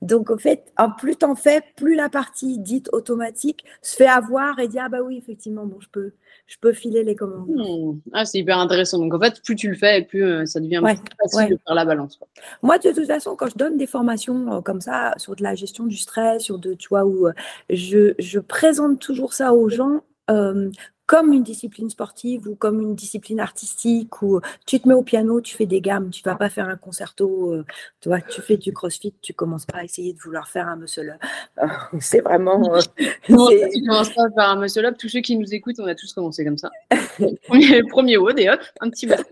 Donc, 0.02 0.30
en 0.30 0.38
fait, 0.38 0.72
plus 0.98 1.16
t'en 1.16 1.36
fais, 1.36 1.62
plus 1.76 1.96
la 1.96 2.10
partie 2.10 2.58
dite 2.60 2.90
automatique 2.94 3.66
se 3.82 3.96
fait 3.96 4.08
avoir 4.08 4.60
et 4.60 4.68
dit 4.68 4.80
ah 4.80 4.90
bah 4.90 5.02
oui, 5.02 5.18
effectivement, 5.18 5.66
bon, 5.66 5.80
je 5.80 5.88
peux, 5.92 6.12
je 6.48 6.58
peux 6.60 6.74
filer 6.74 7.04
les 7.04 7.16
commandes. 7.16 7.50
Mmh. 7.50 8.00
Ah, 8.14 8.26
c'est 8.26 8.40
hyper 8.40 8.58
intéressant. 8.60 8.98
Donc, 9.00 9.14
en 9.14 9.20
fait, 9.20 9.42
plus 9.44 9.56
tu 9.56 9.70
le 9.70 9.76
fais, 9.76 10.04
plus 10.04 10.24
euh, 10.24 10.46
ça 10.46 10.60
devient 10.60 10.80
ouais, 10.80 10.96
plus 10.96 11.16
facile 11.22 11.40
ouais. 11.40 11.50
de 11.50 11.60
faire 11.66 11.76
la 11.76 11.86
balance. 11.86 12.18
Quoi. 12.18 12.28
Moi, 12.62 12.78
de 12.78 12.92
toute 12.92 13.08
façon, 13.08 13.36
quand 13.36 13.48
je 13.48 13.58
donne 13.58 13.78
des 13.78 13.88
formations 13.88 14.54
euh, 14.54 14.62
comme 14.62 14.82
ça 14.82 15.14
sur 15.18 15.36
de 15.36 15.44
la 15.44 15.56
gestion 15.56 15.86
du 15.86 15.98
stress, 15.98 16.44
sur 16.44 16.60
de, 16.60 16.74
tu 16.74 16.90
vois, 16.90 17.06
où 17.06 17.28
euh, 17.28 17.34
je, 17.70 18.14
je 18.20 18.40
présente 18.40 19.00
toujours 19.00 19.34
ça 19.34 19.54
aux 19.54 19.70
gens 19.70 20.02
euh, 20.30 20.70
comme 21.10 21.34
une 21.34 21.42
discipline 21.42 21.90
sportive 21.90 22.48
ou 22.48 22.54
comme 22.54 22.80
une 22.80 22.94
discipline 22.94 23.40
artistique 23.40 24.22
où 24.22 24.40
tu 24.68 24.80
te 24.80 24.88
mets 24.88 24.94
au 24.94 25.02
piano, 25.02 25.42
tu 25.42 25.56
fais 25.56 25.66
des 25.66 25.82
gammes, 25.82 26.12
tu 26.12 26.22
vas 26.22 26.36
pas 26.36 26.50
faire 26.50 26.70
un 26.70 26.76
concerto, 26.76 27.52
euh, 27.52 27.66
tu 28.00 28.10
vois, 28.10 28.22
tu 28.22 28.44
fais 28.44 28.58
du 28.58 28.72
crossfit, 28.74 29.16
tu 29.20 29.34
commences 29.34 29.66
pas 29.66 29.80
à 29.80 29.84
essayer 29.84 30.14
de 30.14 30.20
vouloir 30.20 30.48
faire 30.48 30.68
un 30.68 30.76
muscle 30.76 31.10
up. 31.10 31.30
Euh, 31.64 31.98
c'est 32.00 32.20
vraiment. 32.20 32.76
Euh, 32.76 32.80
tu 33.24 33.34
commences 33.34 34.14
pas 34.14 34.26
à 34.26 34.30
faire 34.30 34.50
un 34.50 34.58
muscle 34.58 34.86
up. 34.86 34.98
Tous 35.00 35.10
ceux 35.10 35.22
qui 35.22 35.36
nous 35.36 35.52
écoutent, 35.52 35.80
on 35.80 35.88
a 35.88 35.96
tous 35.96 36.14
commencé 36.14 36.46
comme 36.46 36.60
ça. 36.60 36.70
premier, 37.48 37.82
premier 37.82 38.18
WOD 38.18 38.38
et 38.38 38.52
hop, 38.52 38.60
un 38.80 38.92
petit 38.92 39.08
muscle 39.08 39.26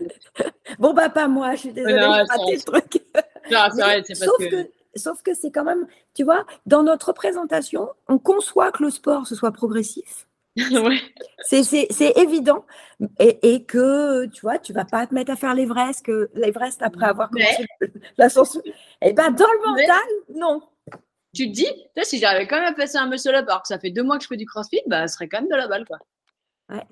Bon, 0.80 0.96
bah, 0.96 1.10
pas 1.10 1.28
moi, 1.28 1.54
je 1.54 1.60
suis 1.60 1.74
désolée, 1.74 1.94
j'ai 1.94 2.38
raté 2.38 2.56
le 2.56 2.62
truc. 2.64 3.04
Non, 3.52 3.68
vrai, 3.76 4.04
sauf 4.16 4.38
que... 4.40 4.64
que 4.64 4.70
sauf 4.96 5.22
que 5.22 5.36
c'est 5.36 5.52
quand 5.52 5.64
même, 5.64 5.86
tu 6.16 6.24
vois, 6.24 6.44
dans 6.66 6.82
notre 6.82 7.14
présentation, 7.14 7.90
on 8.08 8.18
conçoit 8.18 8.72
que 8.72 8.82
le 8.82 8.90
sport, 8.90 9.28
ce 9.28 9.36
soit 9.36 9.52
progressif. 9.52 10.27
ouais. 10.72 11.00
C'est 11.42 12.18
évident. 12.18 12.66
Et, 13.20 13.54
et, 13.54 13.64
que, 13.64 14.26
tu 14.26 14.42
vois, 14.42 14.58
tu 14.58 14.74
vas 14.74 14.86
pas 14.86 15.06
te 15.06 15.14
mettre 15.14 15.32
à 15.32 15.36
faire 15.36 15.54
l'Everest, 15.54 16.04
que 16.04 16.30
l'Everest 16.34 16.82
après 16.82 17.06
avoir 17.06 17.30
commencé 17.30 17.66
l'ascension. 18.18 18.62
Et 19.02 19.14
ben 19.14 19.30
dans 19.32 19.46
le 19.46 19.70
mental, 19.70 20.06
mais, 20.30 20.40
non. 20.40 20.62
Tu 21.34 21.48
te 21.48 21.54
dis, 21.54 21.68
si 22.04 22.18
j'arrivais 22.18 22.48
quand 22.48 22.56
même 22.56 22.74
à 22.74 22.74
passer 22.74 22.98
un 22.98 23.08
muscle 23.08 23.36
up 23.36 23.46
alors 23.48 23.62
que 23.62 23.68
ça 23.68 23.78
fait 23.78 23.92
deux 23.92 24.02
mois 24.02 24.18
que 24.18 24.24
je 24.24 24.28
fais 24.28 24.38
du 24.38 24.48
crossfit, 24.48 24.82
bah, 24.88 25.08
ce 25.08 25.14
serait 25.14 25.28
quand 25.28 25.42
même 25.42 25.50
de 25.50 25.56
la 25.56 25.68
balle, 25.68 25.86
quoi. 25.86 26.00
Ouais. 26.70 26.84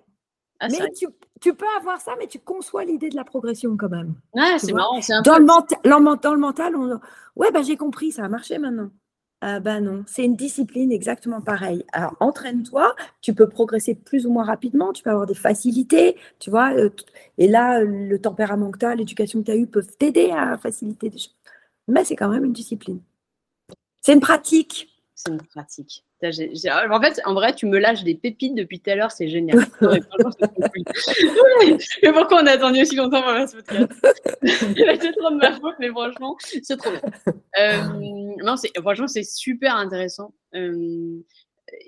Ah, 0.59 0.68
mais 0.70 0.91
tu, 0.91 1.07
tu, 1.41 1.53
peux 1.53 1.66
avoir 1.78 1.99
ça, 1.99 2.13
mais 2.18 2.28
tu 2.28 2.39
conçois 2.39 2.86
l'idée 2.86 3.09
de 3.09 3.16
la 3.16 3.26
progression 3.26 3.76
quand 3.76 3.89
même. 3.89 4.16
Ouais, 4.34 4.57
c'est 4.59 4.72
marrant. 4.72 4.99
Un 5.09 5.22
dans, 5.22 5.34
peu... 5.34 5.39
le 5.39 5.45
mental, 5.45 5.80
dans 5.84 6.34
le 6.34 6.39
mental, 6.39 6.76
on... 6.76 6.99
ouais, 7.36 7.51
bah, 7.51 7.61
j'ai 7.61 7.76
compris, 7.76 8.11
ça 8.11 8.24
a 8.24 8.30
marché 8.30 8.57
maintenant. 8.57 8.91
Ah 9.47 9.59
ben 9.59 9.79
non, 9.79 10.03
c'est 10.07 10.25
une 10.25 10.35
discipline 10.35 10.91
exactement 10.91 11.39
pareille. 11.39 11.85
Alors 11.93 12.15
entraîne-toi, 12.19 12.95
tu 13.21 13.35
peux 13.35 13.47
progresser 13.47 13.93
plus 13.93 14.25
ou 14.25 14.31
moins 14.31 14.43
rapidement, 14.43 14.91
tu 14.91 15.03
peux 15.03 15.11
avoir 15.11 15.27
des 15.27 15.35
facilités, 15.35 16.17
tu 16.39 16.49
vois. 16.49 16.73
Et 17.37 17.47
là, 17.47 17.83
le 17.83 18.19
tempérament 18.19 18.71
que 18.71 18.79
tu 18.79 18.85
as, 18.85 18.95
l'éducation 18.95 19.41
que 19.41 19.45
tu 19.45 19.51
as 19.51 19.55
eue 19.55 19.67
peuvent 19.67 19.95
t'aider 19.99 20.31
à 20.31 20.57
faciliter 20.57 21.09
des 21.11 21.19
choses. 21.19 21.35
Mais 21.87 22.03
c'est 22.05 22.15
quand 22.15 22.29
même 22.29 22.43
une 22.43 22.53
discipline. 22.53 23.01
C'est 24.01 24.13
une 24.13 24.19
pratique. 24.19 24.89
C'est 25.13 25.31
une 25.31 25.43
pratique. 25.43 26.05
En 26.24 27.01
fait, 27.01 27.22
en 27.26 27.34
vrai, 27.34 27.53
tu 27.53 27.66
me 27.66 27.78
lâches 27.78 28.03
des 28.03 28.16
pépites 28.16 28.55
depuis 28.55 28.80
tout 28.80 28.89
à 28.89 28.95
l'heure, 28.95 29.11
c'est 29.11 29.28
génial. 29.28 29.66
mais 29.82 29.99
pourquoi 32.13 32.41
on 32.41 32.47
a 32.47 32.51
attendu 32.51 32.82
aussi 32.82 32.95
longtemps 32.95 33.22
pour 33.22 33.32
faire 33.32 33.49
ce 33.49 33.57
podcast? 33.57 33.91
C'est 34.41 35.11
trop 35.18 35.32
de 35.32 35.38
ma 35.38 35.51
faute, 35.53 35.76
mais 35.80 35.89
franchement, 35.89 36.38
c'est 36.39 36.78
trop 36.78 36.91
bien. 36.91 37.01
Euh, 37.59 37.82
non, 38.43 38.55
franchement, 38.82 39.07
c'est 39.07 39.24
super 39.24 39.76
intéressant. 39.76 40.34
Euh, 40.55 41.20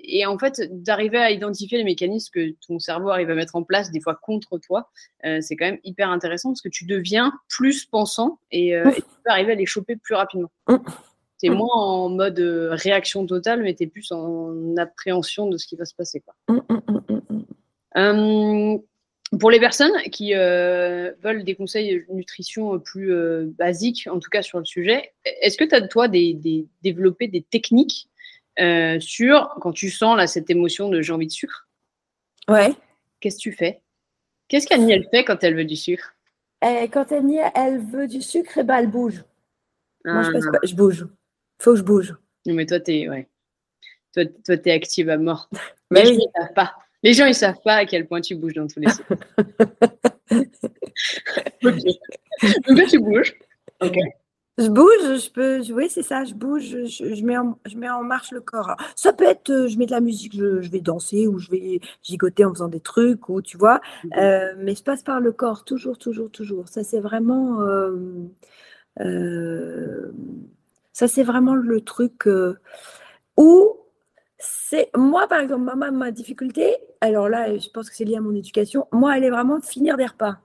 et 0.02 0.26
en 0.26 0.38
fait, 0.38 0.60
d'arriver 0.70 1.18
à 1.18 1.30
identifier 1.30 1.78
les 1.78 1.84
mécanismes 1.84 2.30
que 2.32 2.54
ton 2.66 2.78
cerveau 2.78 3.10
arrive 3.10 3.30
à 3.30 3.34
mettre 3.34 3.56
en 3.56 3.62
place, 3.62 3.90
des 3.90 4.00
fois 4.00 4.18
contre 4.20 4.58
toi, 4.58 4.90
euh, 5.24 5.40
c'est 5.40 5.56
quand 5.56 5.66
même 5.66 5.78
hyper 5.84 6.10
intéressant 6.10 6.50
parce 6.50 6.62
que 6.62 6.68
tu 6.68 6.84
deviens 6.84 7.32
plus 7.48 7.86
pensant 7.86 8.38
et, 8.50 8.70
et 8.70 8.82
tu 8.94 9.02
peux 9.24 9.30
arriver 9.30 9.52
à 9.52 9.56
les 9.56 9.66
choper 9.66 9.96
plus 9.96 10.14
rapidement. 10.14 10.50
Tu 11.40 11.46
es 11.46 11.50
moins 11.50 11.74
en 11.74 12.08
mode 12.08 12.40
euh, 12.40 12.70
réaction 12.72 13.24
totale, 13.26 13.62
mais 13.62 13.74
tu 13.74 13.84
es 13.84 13.86
plus 13.86 14.10
en 14.10 14.76
appréhension 14.76 15.48
de 15.48 15.56
ce 15.56 15.66
qui 15.66 15.76
va 15.76 15.84
se 15.84 15.94
passer. 15.94 16.20
Quoi. 16.20 16.34
Euh, 17.96 18.78
pour 19.38 19.50
les 19.50 19.60
personnes 19.60 19.92
qui 20.10 20.34
euh, 20.34 21.12
veulent 21.22 21.44
des 21.44 21.54
conseils 21.54 22.04
de 22.08 22.12
nutrition 22.12 22.78
plus 22.78 23.12
euh, 23.12 23.52
basiques, 23.58 24.08
en 24.10 24.18
tout 24.18 24.30
cas 24.30 24.42
sur 24.42 24.58
le 24.58 24.64
sujet, 24.64 25.12
est-ce 25.42 25.58
que 25.58 25.64
tu 25.64 25.74
as, 25.74 25.86
toi, 25.86 26.08
des, 26.08 26.34
des, 26.34 26.66
développé 26.82 27.28
des 27.28 27.42
techniques 27.42 28.08
euh, 28.58 28.98
sur 29.00 29.54
quand 29.60 29.72
tu 29.72 29.90
sens 29.90 30.16
là, 30.16 30.26
cette 30.26 30.50
émotion 30.50 30.88
de 30.88 31.02
j'ai 31.02 31.12
envie 31.12 31.26
de 31.26 31.32
sucre? 31.32 31.68
Ouais. 32.48 32.72
Qu'est-ce 33.20 33.36
que 33.36 33.42
tu 33.42 33.52
fais? 33.52 33.82
Qu'est-ce 34.48 34.66
qu'Annie, 34.66 34.92
elle 34.92 35.08
fait 35.10 35.24
quand 35.24 35.44
elle 35.44 35.54
veut 35.54 35.66
du 35.66 35.76
sucre? 35.76 36.14
Eh, 36.64 36.88
Quand 36.88 37.12
Annie, 37.12 37.40
elle 37.54 37.78
veut 37.78 38.08
du 38.08 38.22
sucre, 38.22 38.58
eh 38.58 38.62
ben, 38.62 38.76
elle 38.76 38.90
bouge. 38.90 39.22
Ah. 40.04 40.14
Moi, 40.14 40.22
je, 40.22 40.30
passe 40.30 40.46
pas, 40.46 40.58
je 40.64 40.74
bouge 40.74 41.06
faut 41.58 41.72
que 41.72 41.78
je 41.78 41.82
bouge. 41.82 42.14
Non, 42.46 42.54
mais 42.54 42.66
toi, 42.66 42.80
tu 42.80 42.92
es, 42.92 43.08
ouais. 43.08 43.28
toi, 44.14 44.24
toi, 44.44 44.54
es 44.64 44.70
active 44.70 45.10
à 45.10 45.18
mort. 45.18 45.48
Mais 45.90 46.02
les, 46.04 46.10
oui. 46.10 46.16
gens, 46.16 46.22
ils 46.26 46.40
savent 46.40 46.54
pas. 46.54 46.74
les 47.02 47.14
gens, 47.14 47.26
ils 47.26 47.34
savent 47.34 47.62
pas 47.64 47.74
à 47.76 47.86
quel 47.86 48.06
point 48.06 48.20
tu 48.20 48.34
bouges 48.34 48.54
dans 48.54 48.66
tous 48.66 48.80
les 48.80 48.88
sens. 48.88 49.02
ok. 51.64 51.82
Donc 52.66 52.78
là, 52.78 52.84
tu 52.88 52.98
bouges. 52.98 53.34
Ok. 53.80 53.96
Je 54.58 54.68
bouge, 54.68 54.90
je 55.02 55.30
peux, 55.30 55.60
oui, 55.72 55.88
c'est 55.88 56.02
ça, 56.02 56.24
je 56.24 56.34
bouge, 56.34 56.64
je, 56.64 57.14
je, 57.14 57.24
mets 57.24 57.38
en, 57.38 57.56
je 57.64 57.76
mets 57.76 57.88
en 57.88 58.02
marche 58.02 58.32
le 58.32 58.40
corps. 58.40 58.74
Ça 58.96 59.12
peut 59.12 59.24
être, 59.24 59.50
euh, 59.50 59.68
je 59.68 59.78
mets 59.78 59.86
de 59.86 59.92
la 59.92 60.00
musique, 60.00 60.34
je, 60.34 60.60
je, 60.60 60.68
vais 60.68 60.80
danser 60.80 61.28
ou 61.28 61.38
je 61.38 61.48
vais 61.48 61.80
gigoter 62.02 62.44
en 62.44 62.52
faisant 62.52 62.66
des 62.66 62.80
trucs, 62.80 63.28
ou 63.28 63.40
tu 63.40 63.56
vois, 63.56 63.80
mm 64.02 64.08
-hmm. 64.08 64.18
euh, 64.20 64.54
mais 64.58 64.74
je 64.74 64.82
passe 64.82 65.04
par 65.04 65.20
le 65.20 65.30
corps, 65.30 65.62
toujours, 65.64 65.96
toujours, 65.96 66.28
toujours. 66.30 66.68
Ça, 66.68 66.82
c'est 66.82 67.00
vraiment. 67.00 67.62
Euh, 67.62 68.28
euh, 69.00 70.12
ça, 70.98 71.06
c'est 71.06 71.22
vraiment 71.22 71.54
le 71.54 71.80
truc 71.80 72.26
euh, 72.26 72.58
où 73.36 73.76
c'est 74.36 74.90
moi, 74.96 75.28
par 75.28 75.38
exemple, 75.38 75.72
ma, 75.76 75.92
ma 75.92 76.10
difficulté, 76.10 76.76
alors 77.00 77.28
là, 77.28 77.56
je 77.56 77.68
pense 77.70 77.88
que 77.88 77.94
c'est 77.94 78.04
lié 78.04 78.16
à 78.16 78.20
mon 78.20 78.34
éducation, 78.34 78.88
moi, 78.90 79.16
elle 79.16 79.22
est 79.22 79.30
vraiment 79.30 79.60
de 79.60 79.64
finir 79.64 79.96
des 79.96 80.06
repas. 80.06 80.38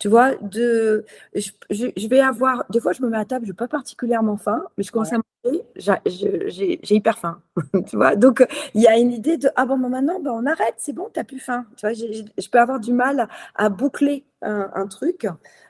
Tu 0.00 0.08
vois, 0.08 0.34
de, 0.34 1.04
je, 1.32 1.50
je, 1.70 1.86
je, 1.96 2.08
vais 2.08 2.18
avoir, 2.18 2.64
des 2.70 2.80
fois, 2.80 2.92
je 2.92 3.02
me 3.02 3.08
mets 3.08 3.18
à 3.18 3.24
table, 3.24 3.46
je 3.46 3.52
n'ai 3.52 3.56
pas 3.56 3.68
particulièrement 3.68 4.36
faim, 4.36 4.64
mais 4.76 4.82
je 4.82 4.90
commence 4.90 5.12
ouais. 5.12 5.18
à 5.44 5.48
manger, 5.48 6.80
j'ai 6.82 6.94
hyper 6.96 7.16
faim. 7.16 7.40
tu 7.86 7.96
vois, 7.96 8.16
donc 8.16 8.44
il 8.74 8.82
y 8.82 8.88
a 8.88 8.98
une 8.98 9.12
idée 9.12 9.36
de, 9.36 9.48
ah 9.54 9.64
bon, 9.64 9.76
maintenant, 9.76 10.18
on 10.24 10.44
arrête, 10.46 10.74
c'est 10.78 10.92
bon, 10.92 11.08
tu 11.14 11.20
n'as 11.20 11.24
plus 11.24 11.38
faim. 11.38 11.66
Tu 11.76 11.86
vois, 11.86 11.92
je 11.92 12.48
peux 12.50 12.58
avoir 12.58 12.80
du 12.80 12.92
mal 12.92 13.20
à, 13.20 13.28
à 13.54 13.68
boucler 13.68 14.26
un, 14.42 14.72
un 14.74 14.88
truc, 14.88 15.28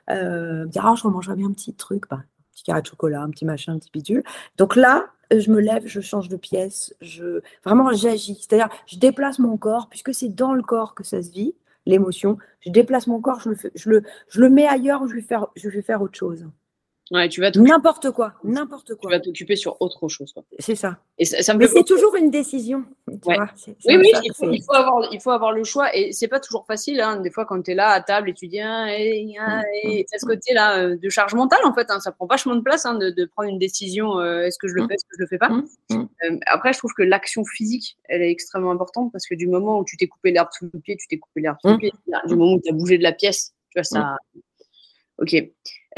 euh, 0.08 0.64
dire, 0.64 0.86
ah, 0.86 0.94
je 0.96 1.02
remangerai 1.02 1.36
bien 1.36 1.48
un 1.48 1.52
petit 1.52 1.74
truc, 1.74 2.04
bah, 2.08 2.22
petit 2.58 2.64
carré 2.64 2.82
de 2.82 2.86
chocolat, 2.86 3.22
un 3.22 3.30
petit 3.30 3.44
machin, 3.44 3.74
un 3.74 3.78
petit 3.78 3.90
bidule. 3.92 4.24
Donc 4.56 4.76
là, 4.76 5.06
je 5.30 5.50
me 5.50 5.60
lève, 5.60 5.82
je 5.86 6.00
change 6.00 6.28
de 6.28 6.36
pièce, 6.36 6.94
je 7.00 7.40
vraiment 7.64 7.92
j'agis. 7.92 8.34
C'est-à-dire, 8.34 8.68
je 8.86 8.96
déplace 8.96 9.38
mon 9.38 9.56
corps, 9.56 9.88
puisque 9.88 10.14
c'est 10.14 10.28
dans 10.28 10.54
le 10.54 10.62
corps 10.62 10.94
que 10.94 11.04
ça 11.04 11.22
se 11.22 11.30
vit, 11.30 11.54
l'émotion. 11.86 12.38
Je 12.60 12.70
déplace 12.70 13.06
mon 13.06 13.20
corps, 13.20 13.40
je 13.40 13.90
le, 13.90 14.50
mets 14.50 14.66
ailleurs, 14.66 15.06
je 15.06 15.14
vais 15.14 15.24
je 15.56 15.68
vais 15.68 15.82
faire 15.82 16.02
autre 16.02 16.18
chose. 16.18 16.46
Ouais, 17.10 17.28
tu 17.28 17.40
vas 17.40 17.50
n'importe 17.54 18.10
quoi, 18.10 18.34
n'importe 18.44 18.94
quoi. 18.96 19.10
Tu 19.10 19.16
vas 19.16 19.20
t'occuper 19.20 19.56
sur 19.56 19.80
autre 19.80 20.08
chose. 20.08 20.34
C'est 20.58 20.74
ça. 20.74 20.98
Et 21.16 21.24
ça, 21.24 21.54
me 21.54 21.58
Mais 21.58 21.66
c'est 21.66 21.84
toujours 21.84 22.14
une 22.16 22.30
décision. 22.30 22.84
Tu 23.06 23.18
vois, 23.24 23.48
oui, 23.86 23.96
oui, 23.96 24.12
il, 24.24 24.32
faut, 24.34 24.50
il, 24.50 24.62
faut 24.62 24.74
avoir, 24.74 25.08
il 25.10 25.20
faut 25.20 25.30
avoir 25.30 25.52
le 25.52 25.64
choix. 25.64 25.94
Et 25.96 26.12
c'est 26.12 26.28
pas 26.28 26.38
toujours 26.38 26.66
facile. 26.66 27.00
Hein. 27.00 27.20
Des 27.20 27.30
fois, 27.30 27.46
quand 27.46 27.62
tu 27.62 27.70
es 27.70 27.74
là 27.74 27.88
à 27.88 28.02
table 28.02 28.28
et 28.28 28.34
tu 28.34 28.46
dis, 28.46 28.60
ah, 28.60 28.88
et, 28.90 29.34
ah, 29.40 29.62
et, 29.84 30.04
ce 30.14 30.26
côté-là 30.26 30.80
euh, 30.80 30.96
de 30.96 31.08
charge 31.08 31.34
mentale, 31.34 31.60
en 31.64 31.72
fait, 31.72 31.90
hein, 31.90 31.98
ça 31.98 32.12
prend 32.12 32.26
vachement 32.26 32.54
de 32.54 32.60
place 32.60 32.84
hein, 32.84 32.94
de, 32.96 33.08
de, 33.08 33.24
prendre 33.24 33.48
une 33.48 33.58
décision. 33.58 34.20
Euh, 34.20 34.42
est-ce 34.42 34.58
que 34.58 34.68
je 34.68 34.74
le 34.74 34.86
fais, 34.86 34.94
est-ce 34.94 35.04
que 35.04 35.16
je 35.16 35.22
le 35.22 35.26
fais 35.28 35.38
pas 35.38 35.50
euh, 35.92 36.38
Après, 36.46 36.74
je 36.74 36.78
trouve 36.78 36.92
que 36.92 37.02
l'action 37.02 37.42
physique, 37.46 37.96
elle 38.04 38.20
est 38.20 38.30
extrêmement 38.30 38.70
importante 38.70 39.12
parce 39.12 39.26
que 39.26 39.34
du 39.34 39.46
moment 39.46 39.78
où 39.78 39.84
tu 39.84 39.96
t'es 39.96 40.08
coupé 40.08 40.30
l'herbe 40.30 40.48
sous 40.52 40.68
le 40.70 40.78
pied, 40.78 40.98
tu 40.98 41.06
t'es 41.08 41.18
coupé 41.18 41.40
l'herbe 41.40 41.56
sous 41.62 41.70
le 41.70 41.78
pied. 41.78 41.92
Du 42.26 42.36
moment 42.36 42.52
où 42.52 42.60
tu 42.60 42.68
as 42.68 42.74
bougé 42.74 42.98
de 42.98 43.02
la 43.02 43.12
pièce, 43.12 43.54
tu 43.70 43.78
vois, 43.78 43.84
ça. 43.84 44.16
Ok. 45.18 45.34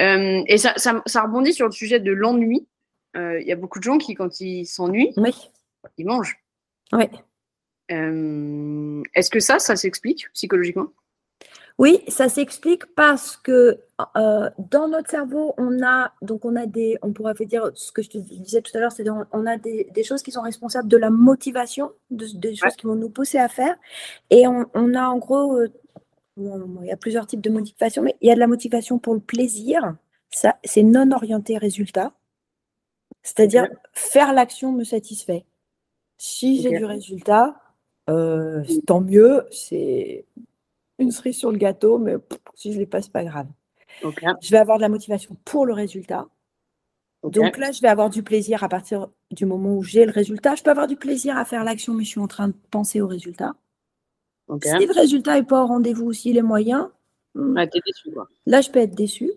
Euh, 0.00 0.42
et 0.46 0.58
ça, 0.58 0.74
ça, 0.76 1.22
rebondit 1.22 1.52
sur 1.52 1.66
le 1.66 1.72
sujet 1.72 2.00
de 2.00 2.12
l'ennui. 2.12 2.66
Il 3.14 3.20
euh, 3.20 3.40
y 3.42 3.52
a 3.52 3.56
beaucoup 3.56 3.78
de 3.78 3.84
gens 3.84 3.98
qui, 3.98 4.14
quand 4.14 4.40
ils 4.40 4.66
s'ennuient, 4.66 5.12
ils 5.98 6.06
mangent. 6.06 6.38
Oui. 6.92 7.04
Euh, 7.90 9.02
est-ce 9.14 9.30
que 9.30 9.40
ça, 9.40 9.58
ça 9.58 9.74
s'explique 9.74 10.30
psychologiquement? 10.32 10.88
Oui, 11.78 12.04
ça 12.08 12.28
s'explique 12.28 12.84
parce 12.94 13.38
que 13.38 13.80
dans 14.18 14.88
notre 14.88 15.08
cerveau, 15.08 15.54
on 15.56 15.82
a 15.82 16.12
donc 16.20 16.44
on 16.44 16.54
a 16.54 16.66
des, 16.66 16.98
on 17.00 17.12
pourrait 17.12 17.34
dire 17.46 17.70
ce 17.74 17.90
que 17.90 18.02
je 18.02 18.10
te 18.10 18.18
disais 18.18 18.60
tout 18.60 18.76
à 18.76 18.80
l'heure, 18.80 18.92
c'est 18.92 19.08
on 19.08 19.46
a 19.46 19.56
des, 19.56 20.04
choses 20.04 20.22
qui 20.22 20.30
sont 20.30 20.42
responsables 20.42 20.88
de 20.88 20.98
la 20.98 21.08
motivation, 21.08 21.90
des 22.10 22.54
choses 22.54 22.76
qui 22.76 22.86
vont 22.86 22.96
nous 22.96 23.08
pousser 23.08 23.38
à 23.38 23.48
faire, 23.48 23.76
et 24.28 24.46
on, 24.46 24.66
on 24.74 24.94
a 24.94 25.08
en 25.08 25.16
gros 25.16 25.58
il 26.36 26.86
y 26.86 26.90
a 26.90 26.96
plusieurs 26.96 27.26
types 27.26 27.40
de 27.40 27.50
motivation, 27.50 28.02
mais 28.02 28.16
il 28.20 28.28
y 28.28 28.30
a 28.30 28.34
de 28.34 28.40
la 28.40 28.46
motivation 28.46 28.98
pour 28.98 29.14
le 29.14 29.20
plaisir. 29.20 29.96
Ça, 30.30 30.58
c'est 30.64 30.82
non 30.82 31.10
orienté 31.12 31.58
résultat. 31.58 32.12
C'est-à-dire, 33.22 33.68
faire 33.92 34.32
l'action 34.32 34.72
me 34.72 34.84
satisfait. 34.84 35.44
Si 36.16 36.62
j'ai 36.62 36.70
du 36.78 36.84
résultat, 36.84 37.60
euh, 38.08 38.64
tant 38.86 39.00
mieux. 39.00 39.46
C'est 39.50 40.26
une 40.98 41.10
cerise 41.10 41.38
sur 41.38 41.50
le 41.50 41.58
gâteau, 41.58 41.98
mais 41.98 42.16
si 42.54 42.70
je 42.70 42.76
ne 42.76 42.80
l'ai 42.80 42.86
pas, 42.86 43.02
ce 43.02 43.10
pas 43.10 43.24
grave. 43.24 43.46
Je 44.02 44.50
vais 44.50 44.58
avoir 44.58 44.78
de 44.78 44.82
la 44.82 44.88
motivation 44.88 45.36
pour 45.44 45.66
le 45.66 45.72
résultat. 45.72 46.28
Donc 47.22 47.58
là, 47.58 47.70
je 47.70 47.82
vais 47.82 47.88
avoir 47.88 48.08
du 48.08 48.22
plaisir 48.22 48.64
à 48.64 48.68
partir 48.68 49.08
du 49.30 49.44
moment 49.44 49.74
où 49.74 49.82
j'ai 49.82 50.06
le 50.06 50.12
résultat. 50.12 50.54
Je 50.54 50.62
peux 50.62 50.70
avoir 50.70 50.86
du 50.86 50.96
plaisir 50.96 51.36
à 51.36 51.44
faire 51.44 51.64
l'action, 51.64 51.92
mais 51.92 52.04
je 52.04 52.10
suis 52.10 52.20
en 52.20 52.28
train 52.28 52.48
de 52.48 52.54
penser 52.70 53.00
au 53.00 53.06
résultat. 53.06 53.54
Si 54.62 54.86
le 54.86 54.92
résultat 54.92 55.34
n'est 55.34 55.46
pas 55.46 55.62
au 55.62 55.66
rendez-vous 55.66 56.06
aussi, 56.06 56.32
les 56.32 56.42
moyens, 56.42 56.88
là, 57.34 58.60
je 58.60 58.70
peux 58.70 58.80
être 58.80 58.94
déçu. 58.94 59.30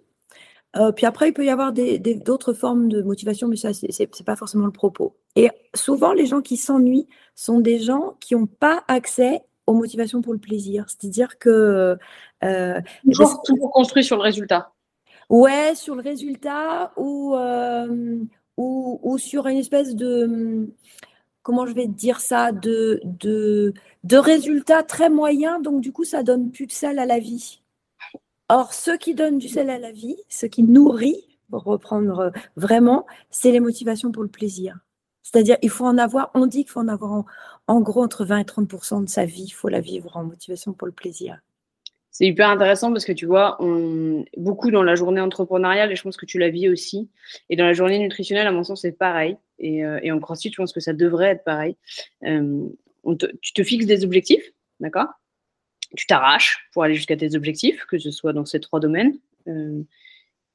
Euh, 0.75 0.91
puis 0.91 1.05
après, 1.05 1.29
il 1.29 1.33
peut 1.33 1.45
y 1.45 1.49
avoir 1.49 1.71
d'autres 1.71 2.53
formes 2.53 2.89
de 2.89 3.01
motivation, 3.03 3.47
mais 3.47 3.57
ça, 3.57 3.73
ce 3.73 3.85
n'est 3.85 4.25
pas 4.25 4.35
forcément 4.35 4.65
le 4.65 4.71
propos. 4.71 5.15
Et 5.35 5.49
souvent, 5.75 6.13
les 6.13 6.25
gens 6.25 6.41
qui 6.41 6.57
s'ennuient 6.57 7.07
sont 7.35 7.59
des 7.59 7.79
gens 7.79 8.17
qui 8.19 8.35
n'ont 8.35 8.47
pas 8.47 8.83
accès 8.87 9.43
aux 9.67 9.73
motivations 9.73 10.21
pour 10.21 10.33
le 10.33 10.39
plaisir. 10.39 10.85
C'est-à-dire 10.87 11.37
que. 11.37 11.97
Euh, 12.43 12.81
toujours, 13.05 13.41
toujours, 13.43 13.71
construit 13.71 14.03
sur 14.03 14.17
le 14.17 14.23
résultat. 14.23 14.71
Ouais, 15.29 15.73
sur 15.75 15.95
le 15.95 16.01
résultat 16.01 16.91
ou, 16.97 17.35
euh, 17.35 18.17
ou, 18.57 18.99
ou, 19.03 19.17
sur 19.17 19.47
une 19.47 19.57
espèce 19.57 19.95
de 19.95 20.67
comment 21.43 21.65
je 21.67 21.73
vais 21.73 21.87
dire 21.87 22.19
ça, 22.21 22.51
de, 22.51 23.01
de, 23.03 23.73
de 24.03 24.17
résultats 24.17 24.83
très 24.83 25.09
moyens, 25.09 25.61
donc 25.61 25.81
du 25.81 25.91
coup, 25.91 26.05
ça 26.05 26.23
donne 26.23 26.51
plus 26.51 26.65
de 26.67 26.71
sel 26.71 26.99
à 26.99 27.05
la 27.05 27.19
vie. 27.19 27.61
Or, 28.49 28.73
ce 28.73 28.91
qui 28.91 29.13
donne 29.13 29.37
du 29.37 29.49
sel 29.49 29.69
à 29.69 29.77
la 29.77 29.91
vie, 29.91 30.17
ce 30.29 30.45
qui 30.45 30.63
nourrit, 30.63 31.27
pour 31.49 31.63
reprendre 31.63 32.31
vraiment, 32.55 33.05
c'est 33.29 33.51
les 33.51 33.59
motivations 33.59 34.11
pour 34.11 34.23
le 34.23 34.29
plaisir. 34.29 34.79
C'est-à-dire, 35.21 35.57
il 35.61 35.69
faut 35.69 35.85
en 35.85 35.97
avoir, 35.97 36.31
on 36.33 36.47
dit 36.47 36.63
qu'il 36.63 36.71
faut 36.71 36.79
en 36.79 36.87
avoir 36.87 37.25
en, 37.67 37.81
gros 37.81 38.03
entre 38.03 38.25
20 38.25 38.39
et 38.39 38.43
30% 38.43 39.03
de 39.03 39.09
sa 39.09 39.25
vie, 39.25 39.43
il 39.43 39.51
faut 39.51 39.69
la 39.69 39.79
vivre 39.79 40.17
en 40.17 40.23
motivation 40.23 40.73
pour 40.73 40.85
le 40.85 40.93
plaisir. 40.93 41.39
C'est 42.13 42.27
hyper 42.27 42.47
intéressant 42.47 42.91
parce 42.91 43.05
que 43.05 43.11
tu 43.11 43.25
vois, 43.25 43.57
on, 43.59 44.23
beaucoup 44.37 44.69
dans 44.69 44.83
la 44.83 44.93
journée 44.93 45.19
entrepreneuriale, 45.19 45.91
et 45.91 45.95
je 45.95 46.03
pense 46.03 46.15
que 46.15 46.27
tu 46.27 46.37
la 46.37 46.49
vis 46.49 46.69
aussi, 46.69 47.09
et 47.49 47.55
dans 47.55 47.65
la 47.65 47.73
journée 47.73 47.97
nutritionnelle, 47.97 48.45
à 48.45 48.51
mon 48.51 48.63
sens, 48.63 48.83
c'est 48.83 48.91
pareil. 48.91 49.35
Et, 49.57 49.83
euh, 49.83 49.99
et, 50.03 50.11
en 50.11 50.19
CrossFit, 50.19 50.51
je 50.51 50.57
pense 50.57 50.73
que 50.73 50.79
ça 50.79 50.93
devrait 50.93 51.29
être 51.29 51.43
pareil. 51.43 51.75
Euh, 52.23 52.69
tu 53.41 53.53
te 53.53 53.63
fixes 53.63 53.87
des 53.87 54.05
objectifs, 54.05 54.53
d'accord? 54.79 55.07
Tu 55.97 56.05
t'arraches 56.05 56.69
pour 56.71 56.83
aller 56.83 56.93
jusqu'à 56.93 57.17
tes 57.17 57.35
objectifs, 57.35 57.83
que 57.85 57.97
ce 57.97 58.11
soit 58.11 58.31
dans 58.31 58.45
ces 58.45 58.59
trois 58.59 58.79
domaines. 58.79 59.17
Euh, 59.47 59.81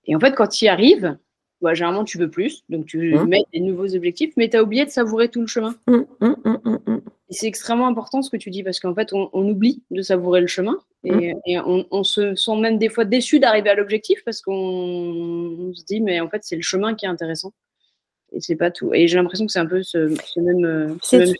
et 0.06 0.14
en 0.14 0.20
fait, 0.20 0.34
quand 0.36 0.46
tu 0.46 0.66
y 0.66 0.68
arrives, 0.68 1.18
bah, 1.60 1.74
généralement, 1.74 2.04
tu 2.04 2.18
veux 2.18 2.30
plus. 2.30 2.62
Donc, 2.68 2.86
tu 2.86 3.14
mmh. 3.16 3.24
mets 3.24 3.44
des 3.52 3.60
nouveaux 3.60 3.96
objectifs, 3.96 4.32
mais 4.36 4.48
tu 4.48 4.56
as 4.56 4.62
oublié 4.62 4.84
de 4.84 4.90
savourer 4.90 5.28
tout 5.28 5.40
le 5.40 5.48
chemin. 5.48 5.74
Mmh, 5.88 6.04
mmh, 6.20 7.00
c'est 7.30 7.46
extrêmement 7.46 7.86
important 7.86 8.22
ce 8.22 8.30
que 8.30 8.36
tu 8.36 8.50
dis, 8.50 8.62
parce 8.62 8.80
qu'en 8.80 8.94
fait, 8.94 9.12
on, 9.12 9.28
oublie 9.32 9.82
de 9.90 10.02
savourer 10.02 10.40
le 10.40 10.46
chemin. 10.46 10.78
Et, 11.04 11.34
on, 11.58 12.04
se 12.04 12.34
sent 12.34 12.56
même 12.56 12.78
des 12.78 12.88
fois 12.88 13.04
déçu 13.04 13.38
d'arriver 13.38 13.70
à 13.70 13.74
l'objectif, 13.74 14.24
parce 14.24 14.40
qu'on 14.40 15.72
se 15.74 15.84
dit, 15.84 16.00
mais 16.00 16.20
en 16.20 16.28
fait, 16.28 16.42
c'est 16.42 16.56
le 16.56 16.62
chemin 16.62 16.94
qui 16.94 17.06
est 17.06 17.08
intéressant. 17.08 17.52
Et 18.32 18.40
c'est 18.40 18.56
pas 18.56 18.70
tout. 18.70 18.92
Et 18.94 19.08
j'ai 19.08 19.16
l'impression 19.16 19.46
que 19.46 19.52
c'est 19.52 19.58
un 19.58 19.66
peu 19.66 19.82
ce, 19.82 19.98
même, 20.40 20.98
ce 21.02 21.16
même 21.16 21.34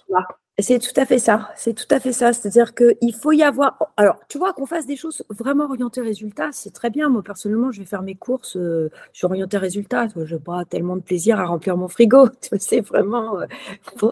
c'est 0.60 0.80
tout 0.80 0.98
à 1.00 1.06
fait 1.06 1.20
ça. 1.20 1.50
C'est 1.54 1.72
tout 1.72 1.86
à 1.94 2.00
fait 2.00 2.12
ça. 2.12 2.32
C'est-à-dire 2.32 2.74
qu'il 2.74 3.14
faut 3.14 3.30
y 3.30 3.44
avoir. 3.44 3.78
Alors, 3.96 4.18
tu 4.28 4.38
vois, 4.38 4.52
qu'on 4.52 4.66
fasse 4.66 4.86
des 4.86 4.96
choses 4.96 5.22
vraiment 5.30 5.64
orientées 5.66 6.00
résultats, 6.00 6.50
c'est 6.50 6.72
très 6.72 6.90
bien. 6.90 7.08
Moi, 7.08 7.22
personnellement, 7.22 7.70
je 7.70 7.78
vais 7.78 7.86
faire 7.86 8.02
mes 8.02 8.16
courses. 8.16 8.56
Euh, 8.56 8.90
je 9.12 9.18
suis 9.18 9.26
orientée 9.26 9.56
résultats. 9.56 10.08
Je 10.16 10.34
n'ai 10.34 10.40
pas 10.40 10.64
tellement 10.64 10.96
de 10.96 11.02
plaisir 11.02 11.38
à 11.38 11.44
remplir 11.44 11.76
mon 11.76 11.86
frigo. 11.86 12.28
C'est 12.58 12.80
vraiment. 12.80 13.40
Euh, 13.40 13.46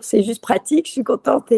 c'est 0.03 0.22
juste 0.22 0.40
pratique. 0.40 0.86
Je 0.86 0.92
suis 0.92 1.05
contente. 1.05 1.53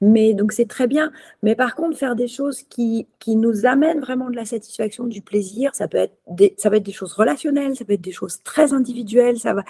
mais 0.00 0.32
donc, 0.32 0.52
c'est 0.52 0.68
très 0.68 0.86
bien. 0.86 1.12
Mais 1.42 1.54
par 1.54 1.74
contre, 1.74 1.98
faire 1.98 2.16
des 2.16 2.28
choses 2.28 2.62
qui, 2.62 3.06
qui 3.18 3.36
nous 3.36 3.66
amènent 3.66 4.00
vraiment 4.00 4.30
de 4.30 4.36
la 4.36 4.46
satisfaction, 4.46 5.04
du 5.06 5.20
plaisir, 5.20 5.74
ça 5.74 5.88
peut 5.88 5.98
être 5.98 6.14
des, 6.30 6.54
ça 6.56 6.70
peut 6.70 6.76
être 6.76 6.82
des 6.82 6.92
choses 6.92 7.12
relationnelles, 7.12 7.76
ça 7.76 7.84
peut 7.84 7.92
être 7.94 8.00
des 8.00 8.12
choses 8.12 8.42
très 8.42 8.72
individuelles. 8.72 9.38
Ça 9.38 9.52
va. 9.54 9.64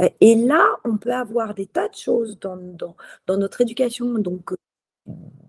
Euh, 0.00 0.08
et 0.20 0.34
là, 0.34 0.64
on 0.84 0.96
peut 0.96 1.12
avoir 1.12 1.54
des 1.54 1.66
tas 1.66 1.88
de 1.88 1.94
choses 1.94 2.38
dans, 2.40 2.56
dans, 2.56 2.96
dans 3.26 3.36
notre 3.36 3.60
éducation 3.60 4.15
donc 4.18 4.52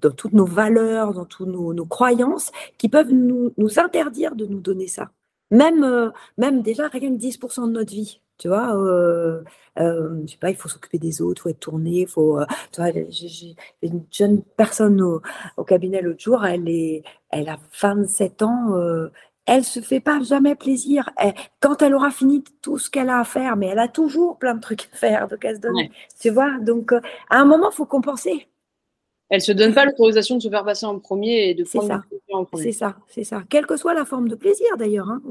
dans 0.01 0.11
toutes 0.11 0.33
nos 0.33 0.45
valeurs, 0.45 1.13
dans 1.13 1.25
toutes 1.25 1.47
nos, 1.47 1.85
croyances, 1.85 2.51
qui 2.77 2.89
peuvent 2.89 3.11
nous, 3.11 3.53
interdire 3.77 4.35
de 4.35 4.45
nous 4.45 4.59
donner 4.59 4.87
ça. 4.87 5.09
Même, 5.51 5.83
euh, 5.83 6.09
même 6.37 6.61
déjà 6.61 6.87
rien 6.87 7.15
que 7.15 7.21
10% 7.21 7.67
de 7.67 7.71
notre 7.71 7.91
vie. 7.91 8.21
Tu 8.37 8.49
vois, 8.49 8.75
euh, 8.75 9.41
euh, 9.79 10.21
je 10.25 10.31
sais 10.33 10.37
pas, 10.37 10.51
il 10.51 10.55
faut 10.55 10.69
s'occuper 10.69 10.99
des 10.99 11.21
autres, 11.21 11.39
il 11.39 11.43
faut 11.43 11.49
être 11.49 11.59
tourné, 11.59 12.01
il 12.01 12.07
faut. 12.07 12.39
tu 12.71 12.81
vois, 12.81 12.91
j'ai 13.09 13.55
une 13.81 14.05
jeune 14.11 14.43
personne 14.43 15.01
au, 15.01 15.63
cabinet 15.63 16.01
l'autre 16.01 16.19
jour, 16.19 16.45
elle, 16.45 16.69
est, 16.69 17.03
elle 17.31 17.49
a 17.49 17.57
27 17.81 18.43
ans, 18.43 18.75
elle 19.47 19.63
se 19.63 19.79
fait 19.79 20.01
pas 20.01 20.21
jamais 20.21 20.53
plaisir. 20.53 21.09
quand 21.61 21.81
elle 21.81 21.95
aura 21.95 22.11
fini 22.11 22.43
tout 22.61 22.77
ce 22.77 22.91
qu'elle 22.91 23.09
a 23.09 23.21
à 23.21 23.23
faire, 23.23 23.55
mais 23.55 23.67
elle 23.67 23.79
a 23.79 23.87
toujours 23.87 24.37
plein 24.37 24.53
de 24.53 24.61
trucs 24.61 24.87
à 24.93 24.97
faire, 24.97 25.27
donc 25.27 25.43
elle 25.43 25.55
se 25.55 25.61
donne. 25.61 25.87
Tu 26.19 26.29
vois, 26.29 26.59
donc 26.59 26.91
à 26.91 27.39
un 27.39 27.45
moment, 27.45 27.71
il 27.71 27.75
faut 27.75 27.87
compenser. 27.87 28.47
Elle 29.29 29.41
se 29.41 29.51
donne 29.51 29.73
pas 29.73 29.85
l'autorisation 29.85 30.37
de 30.37 30.41
se 30.41 30.49
faire 30.49 30.63
passer 30.63 30.85
en 30.85 30.99
premier 30.99 31.49
et 31.49 31.53
de 31.53 31.63
prendre 31.63 31.87
ça. 31.87 32.03
en 32.31 32.45
premier. 32.45 32.63
C'est 32.63 32.71
ça, 32.71 32.95
c'est 33.07 33.23
ça. 33.23 33.43
Quelle 33.49 33.65
que 33.65 33.75
soit 33.75 33.93
la 33.93 34.05
forme 34.05 34.29
de 34.29 34.35
plaisir 34.35 34.67
d'ailleurs, 34.77 35.09
hein, 35.09 35.21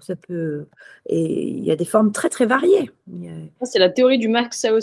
ça 0.00 0.16
peut. 0.16 0.66
Et 1.06 1.48
il 1.48 1.64
y 1.64 1.70
a 1.70 1.76
des 1.76 1.84
formes 1.84 2.10
très 2.10 2.28
très 2.28 2.46
variées. 2.46 2.90
C'est 3.62 3.78
la 3.78 3.90
théorie 3.90 4.18
du 4.18 4.28
max 4.28 4.64
à 4.64 4.74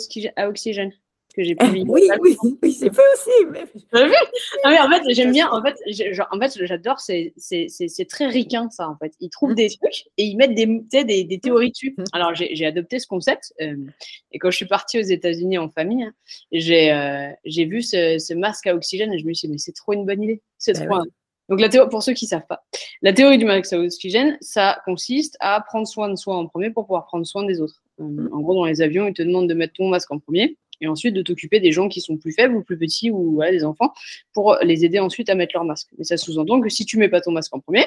oxygène 0.48 0.94
que 1.34 1.44
j'ai 1.44 1.56
publié. 1.56 1.84
oui, 1.88 2.10
oui, 2.22 2.38
oui, 2.62 2.74
c'est 2.74 2.94
fait 2.94 3.02
aussi. 3.14 3.46
Mais... 3.52 3.66
mais 3.94 4.80
en 4.80 4.90
fait, 4.90 5.02
j'aime 5.14 5.32
bien. 5.32 5.50
En 5.50 5.62
fait, 5.62 5.76
en 6.32 6.40
fait, 6.40 6.66
j'adore. 6.66 7.00
C'est, 7.00 7.34
c'est, 7.38 8.08
très 8.10 8.28
ricain 8.28 8.70
ça. 8.70 8.90
En 8.90 8.98
fait, 8.98 9.14
ils 9.20 9.30
trouvent 9.30 9.52
mmh. 9.52 9.56
des 9.56 9.70
trucs 9.70 10.06
et 10.18 10.26
ils 10.26 10.36
mettent 10.36 10.56
des, 10.56 11.04
des, 11.04 11.24
des 11.24 11.40
théories 11.40 11.72
dessus. 11.72 11.96
Mmh. 11.98 12.04
Alors, 12.14 12.34
j'ai, 12.36 12.66
adopté 12.66 13.00
ce 13.00 13.08
concept 13.08 13.54
euh, 13.62 13.76
et 14.32 14.40
quand 14.40 14.52
je 14.52 14.56
suis 14.56 14.68
partie 14.68 15.00
aux 15.00 15.04
États-Unis 15.04 15.58
en 15.58 15.70
famille, 15.70 16.04
hein, 16.04 16.14
j'ai, 16.52 16.92
euh, 16.92 17.30
j'ai 17.46 17.66
vu 17.66 17.82
ce, 17.82 18.18
ce, 18.20 18.34
masque 18.34 18.68
à 18.68 18.76
oxygène 18.76 19.12
et 19.14 19.20
je 19.20 19.26
me 19.26 19.34
suis 19.34 19.48
dit 19.48 19.54
mais 19.54 19.58
c'est 19.58 19.74
trop 19.74 19.94
une 19.94 20.06
bonne 20.06 20.22
idée. 20.22 20.42
C'est 20.58 20.78
bah 20.80 20.86
trop. 20.86 21.04
Donc, 21.50 21.60
la 21.60 21.68
théorie, 21.68 21.90
pour 21.90 22.02
ceux 22.02 22.14
qui 22.14 22.26
ne 22.26 22.30
savent 22.30 22.48
pas, 22.48 22.64
la 23.02 23.12
théorie 23.12 23.38
du 23.38 23.44
masque 23.44 23.74
à 23.74 23.78
oxygène, 23.78 24.38
ça 24.40 24.80
consiste 24.86 25.36
à 25.42 25.60
prendre 25.60 25.86
soin 25.86 26.08
de 26.08 26.16
soi 26.16 26.38
en 26.38 26.48
premier 26.48 26.70
pour 26.70 26.86
pouvoir 26.86 27.08
prendre 27.08 27.26
soin 27.26 27.44
des 27.44 27.60
autres. 27.60 27.84
Euh, 28.00 28.04
mmh. 28.04 28.30
En 28.32 28.40
gros, 28.40 28.54
dans 28.54 28.66
les 28.66 28.82
avions, 28.82 29.06
ils 29.08 29.14
te 29.14 29.22
demandent 29.22 29.50
de 29.50 29.54
mettre 29.54 29.74
ton 29.74 29.90
masque 29.90 30.12
en 30.12 30.20
premier 30.20 30.58
et 30.82 30.88
ensuite 30.88 31.14
de 31.14 31.22
t'occuper 31.22 31.60
des 31.60 31.72
gens 31.72 31.88
qui 31.88 32.02
sont 32.02 32.18
plus 32.18 32.34
faibles 32.34 32.56
ou 32.56 32.64
plus 32.64 32.78
petits 32.78 33.12
ou 33.12 33.36
voilà, 33.36 33.52
des 33.52 33.64
enfants 33.64 33.94
pour 34.34 34.58
les 34.62 34.84
aider 34.84 35.00
ensuite 35.00 35.30
à 35.30 35.36
mettre 35.36 35.54
leur 35.56 35.64
masque. 35.64 35.90
Mais 35.98 36.04
ça 36.04 36.18
sous-entend 36.18 36.60
que 36.60 36.70
si 36.70 36.86
tu 36.86 36.98
mets 36.98 37.10
pas 37.10 37.22
ton 37.22 37.32
masque 37.32 37.56
en 37.56 37.60
premier, 37.60 37.86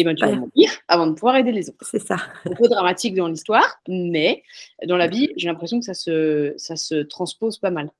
eh 0.00 0.04
ben, 0.04 0.14
tu 0.14 0.24
vas 0.24 0.32
mourir 0.32 0.70
avant 0.86 1.06
de 1.08 1.12
pouvoir 1.12 1.36
aider 1.36 1.52
les 1.52 1.68
autres. 1.68 1.84
C'est 1.84 1.98
ça. 1.98 2.16
Un 2.44 2.54
peu 2.54 2.68
dramatique 2.68 3.14
dans 3.14 3.28
l'histoire, 3.28 3.80
mais 3.88 4.42
dans 4.86 4.96
la 4.96 5.08
vie, 5.08 5.30
j'ai 5.36 5.48
l'impression 5.48 5.80
que 5.80 5.84
ça 5.84 5.94
se, 5.94 6.54
ça 6.56 6.76
se 6.76 6.94
transpose 7.02 7.58
pas 7.58 7.70
mal. 7.70 7.90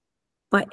Ouais. 0.53 0.65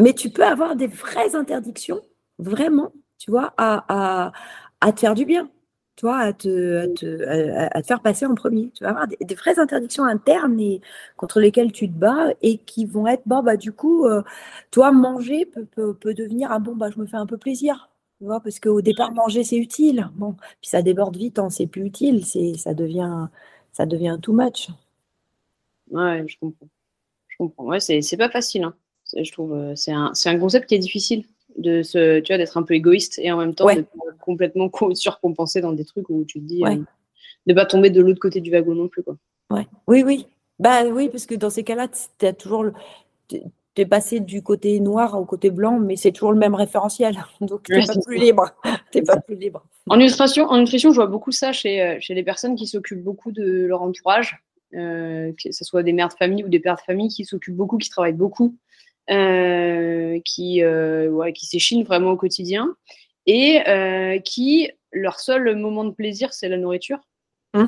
Mais 0.00 0.12
tu 0.12 0.30
peux 0.30 0.44
avoir 0.44 0.76
des 0.76 0.88
vraies 0.88 1.34
interdictions, 1.34 2.00
vraiment, 2.38 2.92
tu 3.18 3.30
vois, 3.30 3.54
à, 3.56 3.84
à, 3.88 4.32
à 4.80 4.92
te 4.92 5.00
faire 5.00 5.14
du 5.14 5.24
bien. 5.24 5.50
Tu 5.98 6.06
vois, 6.06 6.18
à 6.18 6.32
te, 6.32 6.76
à 6.78 6.86
te, 6.86 7.24
à, 7.76 7.82
te 7.82 7.86
faire 7.86 8.00
passer 8.00 8.24
en 8.24 8.36
premier. 8.36 8.70
Tu 8.70 8.84
vas 8.84 8.90
avoir 8.90 9.08
des, 9.08 9.34
vraies 9.34 9.58
interdictions 9.58 10.04
internes 10.04 10.60
et, 10.60 10.80
contre 11.16 11.40
lesquelles 11.40 11.72
tu 11.72 11.88
te 11.88 11.98
bats 11.98 12.28
et 12.40 12.58
qui 12.58 12.84
vont 12.84 13.08
être, 13.08 13.24
bon, 13.26 13.42
bah, 13.42 13.56
du 13.56 13.72
coup, 13.72 14.06
euh, 14.06 14.22
toi, 14.70 14.92
manger 14.92 15.44
peut, 15.44 15.66
peut, 15.94 16.14
devenir, 16.14 16.52
ah 16.52 16.60
bon, 16.60 16.76
bah, 16.76 16.88
je 16.94 17.00
me 17.00 17.06
fais 17.06 17.16
un 17.16 17.26
peu 17.26 17.36
plaisir. 17.36 17.90
Tu 18.18 18.26
vois, 18.26 18.38
parce 18.40 18.60
qu'au 18.60 18.80
départ, 18.80 19.10
manger, 19.12 19.42
c'est 19.42 19.56
utile. 19.56 20.08
Bon, 20.14 20.34
puis 20.60 20.70
ça 20.70 20.82
déborde 20.82 21.16
vite, 21.16 21.40
hein, 21.40 21.50
c'est 21.50 21.66
plus 21.66 21.84
utile, 21.86 22.24
c'est, 22.24 22.54
ça 22.54 22.74
devient, 22.74 23.26
ça 23.72 23.84
devient 23.84 24.18
too 24.22 24.32
much. 24.32 24.68
Ouais, 25.90 26.24
je 26.28 26.38
comprends. 26.38 26.68
Je 27.26 27.36
comprends. 27.38 27.64
Ouais, 27.64 27.80
c'est, 27.80 28.02
c'est 28.02 28.16
pas 28.16 28.30
facile, 28.30 28.62
hein. 28.62 28.74
Je 29.16 29.32
trouve, 29.32 29.54
euh, 29.54 29.74
c'est 29.74 29.92
un, 29.92 30.12
c'est 30.14 30.28
un 30.28 30.38
concept 30.38 30.68
qui 30.68 30.76
est 30.76 30.78
difficile 30.78 31.24
de 31.58 31.82
se, 31.82 32.20
tu 32.20 32.32
vois, 32.32 32.38
d'être 32.38 32.56
un 32.56 32.62
peu 32.62 32.74
égoïste 32.74 33.18
et 33.22 33.30
en 33.30 33.36
même 33.36 33.54
temps 33.54 33.66
de 33.66 33.84
complètement 34.20 34.70
surcompenser 34.94 35.60
dans 35.60 35.72
des 35.72 35.84
trucs 35.84 36.08
où 36.08 36.24
tu 36.24 36.40
te 36.40 36.44
dis 36.44 36.60
de 36.60 36.68
euh, 36.68 36.76
de 37.46 37.54
pas 37.54 37.66
tomber 37.66 37.90
de 37.90 38.00
l'autre 38.00 38.20
côté 38.20 38.40
du 38.40 38.50
wagon 38.50 38.74
non 38.74 38.88
plus, 38.88 39.02
quoi. 39.02 39.16
Ouais. 39.50 39.66
Oui, 39.86 40.02
oui. 40.04 40.26
Bah 40.58 40.84
oui, 40.84 41.08
parce 41.08 41.26
que 41.26 41.34
dans 41.34 41.50
ces 41.50 41.64
cas-là, 41.64 41.88
tu 42.18 42.26
as 42.26 42.32
toujours 42.32 42.64
le, 42.64 42.72
es 43.80 43.86
passé 43.86 44.20
du 44.20 44.42
côté 44.42 44.80
noir 44.80 45.18
au 45.18 45.24
côté 45.24 45.50
blanc, 45.50 45.78
mais 45.78 45.96
c'est 45.96 46.12
toujours 46.12 46.32
le 46.32 46.38
même 46.38 46.54
référentiel. 46.54 47.16
Donc, 47.40 47.64
tu 47.64 47.72
n'es 47.72 47.86
pas 47.86 47.94
plus 48.04 48.18
libre. 48.18 48.50
Pas 49.06 49.20
plus 49.20 49.36
libre. 49.36 49.64
En 49.88 49.96
nutrition, 49.96 50.46
en 50.46 50.58
nutrition, 50.58 50.90
je 50.90 50.96
vois 50.96 51.06
beaucoup 51.06 51.30
ça 51.30 51.52
chez, 51.52 51.82
euh, 51.82 51.96
chez 52.00 52.14
les 52.14 52.22
personnes 52.22 52.56
qui 52.56 52.66
s'occupent 52.66 53.02
beaucoup 53.02 53.32
de 53.32 53.64
leur 53.66 53.82
entourage, 53.82 54.42
euh, 54.74 55.32
que 55.32 55.52
ce 55.52 55.64
soit 55.64 55.82
des 55.82 55.92
mères 55.92 56.08
de 56.08 56.14
famille 56.14 56.44
ou 56.44 56.48
des 56.48 56.58
pères 56.58 56.76
de 56.76 56.80
famille 56.80 57.08
qui 57.08 57.24
s'occupent 57.24 57.56
beaucoup, 57.56 57.78
qui 57.78 57.88
travaillent 57.88 58.12
beaucoup, 58.12 58.56
qui, 59.08 60.62
euh, 60.62 61.32
qui 61.32 61.46
s'échinent 61.46 61.84
vraiment 61.84 62.12
au 62.12 62.16
quotidien 62.16 62.74
et 63.26 63.60
euh, 63.68 64.18
qui, 64.18 64.70
leur 64.92 65.20
seul 65.20 65.56
moment 65.56 65.84
de 65.84 65.90
plaisir, 65.90 66.32
c'est 66.32 66.48
la 66.48 66.56
nourriture. 66.56 66.98
Mmh. 67.54 67.64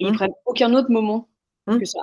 Ils 0.00 0.08
ne 0.08 0.12
mmh. 0.12 0.16
prennent 0.16 0.34
aucun 0.46 0.74
autre 0.74 0.90
moment 0.90 1.28
mmh. 1.66 1.78
que 1.78 1.84
ça. 1.84 2.00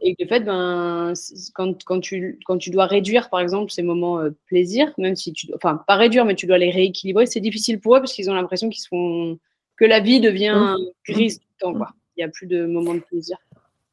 Et 0.00 0.16
de 0.18 0.26
fait, 0.26 0.40
ben, 0.40 1.12
quand, 1.54 1.84
quand, 1.84 2.00
tu, 2.00 2.38
quand 2.46 2.58
tu 2.58 2.70
dois 2.70 2.86
réduire, 2.86 3.30
par 3.30 3.40
exemple, 3.40 3.70
ces 3.70 3.82
moments 3.82 4.20
plaisir, 4.46 4.92
même 4.96 5.16
si 5.16 5.32
tu. 5.32 5.48
Enfin, 5.54 5.82
pas 5.86 5.96
réduire, 5.96 6.24
mais 6.24 6.34
tu 6.34 6.46
dois 6.46 6.58
les 6.58 6.70
rééquilibrer, 6.70 7.26
c'est 7.26 7.40
difficile 7.40 7.80
pour 7.80 7.96
eux 7.96 8.00
parce 8.00 8.12
qu'ils 8.12 8.30
ont 8.30 8.34
l'impression 8.34 8.68
qu'ils 8.68 8.86
font. 8.88 9.38
que 9.76 9.84
la 9.84 10.00
vie 10.00 10.20
devient 10.20 10.76
grise 11.06 11.40
tout 11.40 11.46
le 11.50 11.58
temps. 11.60 11.74
Quoi. 11.74 11.90
Il 12.16 12.20
n'y 12.20 12.24
a 12.24 12.28
plus 12.28 12.46
de 12.46 12.64
moments 12.64 12.94
de 12.94 13.00
plaisir. 13.00 13.36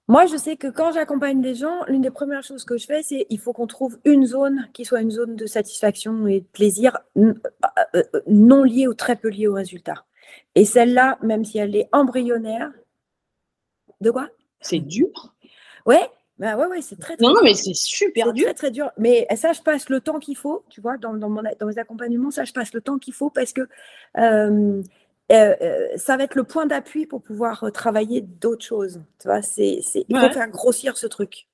Moi, 0.10 0.26
je 0.26 0.36
sais 0.36 0.58
que 0.58 0.68
quand 0.68 0.91
j'accompagne 0.91 1.41
des 1.41 1.56
gens, 1.56 1.84
l'une 1.88 2.01
des 2.01 2.12
premières 2.12 2.43
choses 2.43 2.66
que 2.66 2.78
je 2.78 2.86
fais, 2.86 3.04
c'est 3.04 3.26
il 3.30 3.39
faut 3.39 3.54
qu'on 3.54 3.68
trouve 3.68 3.97
une 4.04 4.26
zone 4.26 4.68
qui 4.74 4.84
soit 4.84 5.01
une 5.01 5.12
zone 5.12 5.36
de 5.36 5.45
satisfaction 5.45 6.28
et 6.28 6.41
de 6.41 6.45
plaisir 6.45 6.97
euh, 7.18 7.34
euh, 7.95 8.04
non 8.28 8.64
liée 8.64 8.88
ou 8.88 8.93
très 8.93 9.16
peu 9.16 9.30
liée 9.30 9.47
au 9.47 9.54
résultat. 9.54 10.06
Et 10.56 10.66
celle-là, 10.66 11.18
même 11.22 11.45
si 11.45 11.58
elle 11.58 11.76
est 11.76 11.88
embryonnaire, 11.93 12.72
de 14.01 14.12
quoi? 14.12 14.28
C'est 14.60 14.80
dur. 14.80 15.34
Ouais, 15.86 16.10
bah 16.38 16.58
ouais, 16.58 16.68
ouais, 16.68 16.82
c'est 16.82 16.99
très, 16.99 17.16
très 17.16 17.26
Non, 17.26 17.36
mais 17.41 17.54
c'est 17.54 17.74
super 17.74 18.34
dur. 18.34 18.45
Très, 18.45 18.54
très 18.54 18.72
dur. 18.72 18.91
Mais 18.97 19.26
ça, 19.36 19.54
je 19.54 19.62
passe 19.62 19.88
le 19.88 20.01
temps 20.01 20.20
qu'il 20.20 20.36
faut, 20.36 20.66
tu 20.70 20.82
vois, 20.82 20.97
dans, 20.97 21.14
dans, 21.14 21.30
mon, 21.30 21.43
dans 21.60 21.68
mes 21.68 21.78
accompagnements, 21.78 22.32
ça, 22.32 22.43
je 22.43 22.51
passe 22.51 22.74
le 22.74 22.82
temps 22.82 22.97
qu'il 22.97 23.14
faut 23.14 23.30
parce 23.30 23.54
que 23.54 23.62
euh, 24.18 24.82
euh, 25.32 25.56
euh, 25.62 25.88
ça 25.96 26.18
va 26.18 26.26
être 26.26 26.36
le 26.36 26.44
point 26.44 26.66
d'appui 26.66 27.06
pour 27.06 27.22
pouvoir 27.22 27.64
euh, 27.64 27.70
travailler 27.70 28.22
d'autres 28.22 28.66
choses. 28.66 29.02
Tu 29.20 29.28
vois, 29.28 29.42
c'est, 29.42 29.80
il 29.96 30.20
faut 30.20 30.30
faire 30.30 30.50
grossir 30.50 30.98
ce 30.98 31.08
truc. 31.08 31.48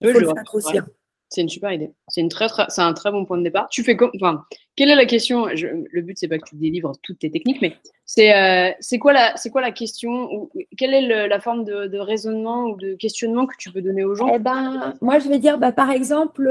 Il 0.00 0.12
faut 0.12 0.20
le 0.20 0.26
faire 0.26 0.44
grossir. 0.44 0.86
C'est 1.30 1.42
une 1.42 1.48
super 1.48 1.70
idée. 1.72 1.92
C'est 2.08 2.22
une 2.22 2.30
très, 2.30 2.46
c'est 2.68 2.80
un 2.80 2.94
très 2.94 3.10
bon 3.10 3.26
point 3.26 3.36
de 3.36 3.42
départ. 3.42 3.68
Tu 3.68 3.84
fais 3.84 3.96
comme, 3.96 4.10
enfin, 4.16 4.46
quelle 4.76 4.88
est 4.88 4.94
la 4.94 5.04
question? 5.04 5.46
Le 5.46 6.00
but 6.00 6.16
c'est 6.16 6.28
pas 6.28 6.38
que 6.38 6.48
tu 6.48 6.56
délivres 6.56 6.92
toutes 7.02 7.18
tes 7.18 7.30
techniques, 7.30 7.60
mais 7.60 7.76
c'est, 8.06 8.74
c'est 8.80 8.98
quoi 8.98 9.12
la, 9.12 9.36
c'est 9.36 9.50
quoi 9.50 9.60
la 9.60 9.72
question 9.72 10.32
ou 10.32 10.50
quelle 10.78 10.94
est 10.94 11.28
la 11.28 11.40
forme 11.40 11.64
de, 11.64 11.98
raisonnement 11.98 12.64
ou 12.66 12.76
de 12.76 12.94
questionnement 12.94 13.46
que 13.46 13.56
tu 13.58 13.70
peux 13.70 13.82
donner 13.82 14.04
aux 14.04 14.14
gens? 14.14 14.30
Eh 14.34 14.38
ben, 14.38 14.94
moi 15.02 15.18
je 15.18 15.28
vais 15.28 15.38
dire, 15.38 15.58
bah, 15.58 15.72
par 15.72 15.90
exemple, 15.90 16.48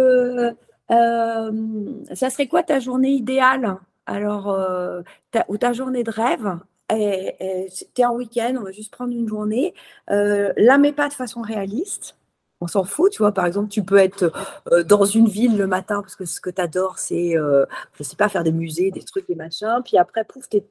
ça 0.90 2.30
serait 2.30 2.48
quoi 2.48 2.62
ta 2.62 2.80
journée 2.80 3.12
idéale? 3.12 3.80
Alors, 4.08 4.50
euh, 4.50 5.02
ou 5.50 5.58
ta 5.58 5.74
journée 5.74 6.04
de 6.04 6.12
rêve, 6.12 6.58
tu 6.90 6.96
es 6.96 8.06
en 8.06 8.16
week-end, 8.16 8.56
on 8.60 8.64
va 8.64 8.72
juste 8.72 8.92
prendre 8.92 9.12
une 9.14 9.28
journée, 9.28 9.74
euh, 10.10 10.54
la 10.58 10.78
mets 10.78 10.94
pas 10.94 11.10
de 11.10 11.14
façon 11.14 11.42
réaliste. 11.42 12.16
On 12.60 12.66
s'en 12.66 12.86
fout, 12.86 13.12
tu 13.12 13.20
vois. 13.20 13.34
Par 13.34 13.46
exemple, 13.46 13.70
tu 13.70 13.84
peux 13.84 13.98
être 13.98 14.32
euh, 14.72 14.84
dans 14.84 15.06
une 15.06 15.28
ville 15.28 15.58
le 15.58 15.68
matin 15.68 16.02
parce 16.02 16.16
que 16.16 16.26
ce 16.26 16.42
que 16.42 16.50
tu 16.50 16.60
adores, 16.60 16.98
c'est, 16.98 17.38
euh, 17.38 17.66
je 17.94 18.02
sais 18.02 18.16
pas, 18.16 18.30
faire 18.30 18.44
des 18.44 18.52
musées, 18.52 18.90
des 18.90 19.04
trucs, 19.04 19.28
des 19.28 19.36
machins. 19.36 19.80
Puis 19.86 19.98
après, 19.98 20.24
pouf, 20.24 20.50
tu 20.50 20.64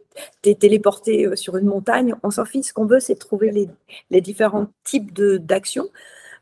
es, 0.45 0.55
téléporté 0.57 1.37
sur 1.37 1.57
une 1.57 1.67
montagne. 1.67 2.17
On 2.25 2.31
s'en 2.31 2.45
fiche. 2.45 2.67
Ce 2.67 2.73
qu'on 2.73 2.87
veut, 2.87 2.99
c'est 2.99 3.15
trouver 3.15 3.53
les, 3.53 3.69
les, 4.11 4.21
différents 4.21 4.67
types 4.83 5.15
d'actions. 5.15 5.89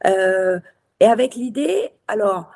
et 0.06 1.04
avec 1.04 1.34
l'idée, 1.34 1.90
alors, 2.08 2.50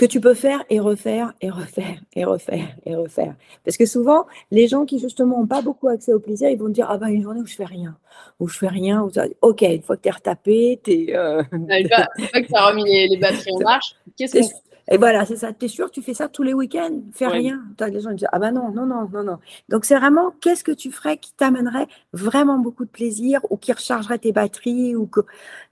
que 0.00 0.06
tu 0.06 0.18
peux 0.18 0.32
faire 0.32 0.64
et 0.70 0.80
refaire 0.80 1.34
et 1.42 1.50
refaire 1.50 2.00
et 2.14 2.24
refaire 2.24 2.68
et 2.86 2.96
refaire. 2.96 3.34
Parce 3.66 3.76
que 3.76 3.84
souvent, 3.84 4.26
les 4.50 4.66
gens 4.66 4.86
qui 4.86 4.98
justement 4.98 5.40
n'ont 5.40 5.46
pas 5.46 5.60
beaucoup 5.60 5.88
accès 5.88 6.14
au 6.14 6.18
plaisir, 6.18 6.48
ils 6.48 6.58
vont 6.58 6.70
dire 6.70 6.86
Ah 6.88 6.96
ben 6.96 7.08
une 7.08 7.22
journée 7.22 7.42
où 7.42 7.46
je 7.46 7.54
fais 7.54 7.66
rien, 7.66 7.98
où 8.38 8.48
je 8.48 8.56
fais 8.56 8.68
rien, 8.68 9.02
où 9.02 9.10
ok, 9.42 9.60
une 9.60 9.82
fois 9.82 9.98
que 9.98 10.02
tu 10.02 10.08
es 10.08 10.12
retapé, 10.12 10.80
tu 10.82 10.90
es. 10.92 11.14
Euh... 11.14 11.42
Une 11.52 11.66
fois 11.68 12.40
que 12.40 12.46
tu 12.46 12.54
as 12.54 12.66
remis 12.66 13.08
les, 13.10 13.18
batteries 13.18 13.52
en 13.52 13.60
marche, 13.64 13.94
qu'est-ce 14.16 14.38
que 14.38 14.54
et 14.92 14.96
voilà, 14.96 15.24
c'est 15.24 15.36
ça. 15.36 15.52
Tu 15.52 15.66
es 15.66 15.68
sûr, 15.68 15.90
tu 15.90 16.02
fais 16.02 16.14
ça 16.14 16.28
tous 16.28 16.42
les 16.42 16.54
week-ends, 16.54 17.02
fais 17.12 17.28
rien. 17.28 17.60
As 17.78 17.88
les 17.88 18.00
gens 18.00 18.10
qui 18.10 18.16
disent 18.16 18.28
Ah 18.32 18.38
ben 18.38 18.52
non, 18.52 18.70
non, 18.72 18.86
non, 18.86 19.06
non, 19.12 19.22
non. 19.22 19.38
Donc 19.68 19.84
c'est 19.84 19.96
vraiment 19.96 20.32
qu'est-ce 20.40 20.64
que 20.64 20.72
tu 20.72 20.90
ferais 20.90 21.18
qui 21.18 21.32
t'amènerait 21.34 21.86
vraiment 22.14 22.58
beaucoup 22.58 22.86
de 22.86 22.90
plaisir 22.90 23.40
ou 23.50 23.58
qui 23.58 23.70
rechargerait 23.70 24.18
tes 24.18 24.32
batteries 24.32 24.96
ou 24.96 25.06
que... 25.06 25.20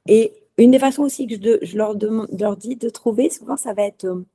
Et 0.06 0.34
une 0.58 0.72
des 0.72 0.78
façons 0.78 1.02
aussi 1.02 1.26
que 1.26 1.34
je, 1.62 1.76
leur, 1.76 1.94
leur, 2.38 2.56
dis 2.56 2.76
de 2.76 2.88
trouver, 2.88 3.30
souvent, 3.30 3.56
ça 3.56 3.72
va 3.72 3.84
être. 3.84 4.04
Euh, 4.04 4.26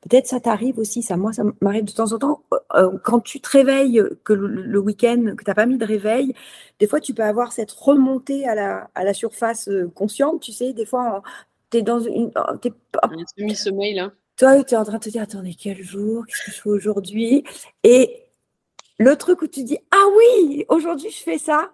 peut-être 0.00 0.26
ça 0.26 0.40
t'arrive 0.40 0.78
aussi, 0.78 1.02
ça, 1.02 1.16
moi, 1.16 1.32
ça 1.32 1.44
m'arrive 1.60 1.84
de 1.84 1.92
temps 1.92 2.12
en 2.12 2.18
temps. 2.18 2.42
Euh, 2.52 2.56
euh, 2.74 2.98
quand 3.04 3.20
tu 3.20 3.40
te 3.40 3.50
réveilles, 3.50 4.02
que 4.24 4.32
le, 4.32 4.78
week-end, 4.78 5.34
que 5.36 5.44
tu 5.44 5.50
n'as 5.50 5.54
pas 5.54 5.66
mis 5.66 5.76
de 5.76 5.84
réveil, 5.84 6.34
des 6.80 6.86
fois, 6.86 7.00
tu 7.00 7.12
peux 7.14 7.22
avoir 7.22 7.52
cette 7.52 7.70
remontée 7.70 8.48
à 8.48 8.54
la, 8.54 8.90
à 8.94 9.04
la 9.04 9.14
surface 9.14 9.68
consciente. 9.94 10.40
Tu 10.40 10.52
sais, 10.52 10.72
des 10.72 10.86
fois, 10.86 11.22
tu 11.70 11.78
es 11.78 11.82
dans 11.82 12.00
une. 12.00 12.32
Es, 12.64 12.72
un 13.02 13.24
semi-sommeil, 13.36 13.94
là. 13.94 14.12
Toi, 14.38 14.64
tu 14.64 14.74
es 14.74 14.78
en 14.78 14.84
train 14.84 14.96
de 14.96 15.04
te 15.04 15.10
dire 15.10 15.22
attendez, 15.22 15.54
quel 15.54 15.82
jour 15.82 16.24
Qu'est-ce 16.26 16.46
que 16.46 16.50
je 16.50 16.60
fais 16.62 16.70
aujourd'hui? 16.70 17.44
Et 17.84 18.24
le 18.98 19.14
truc 19.16 19.42
où 19.42 19.46
tu 19.46 19.62
dis 19.62 19.78
ah 19.90 20.04
oui, 20.16 20.64
aujourd'hui, 20.68 21.10
je 21.10 21.22
fais 21.22 21.38
ça 21.38 21.70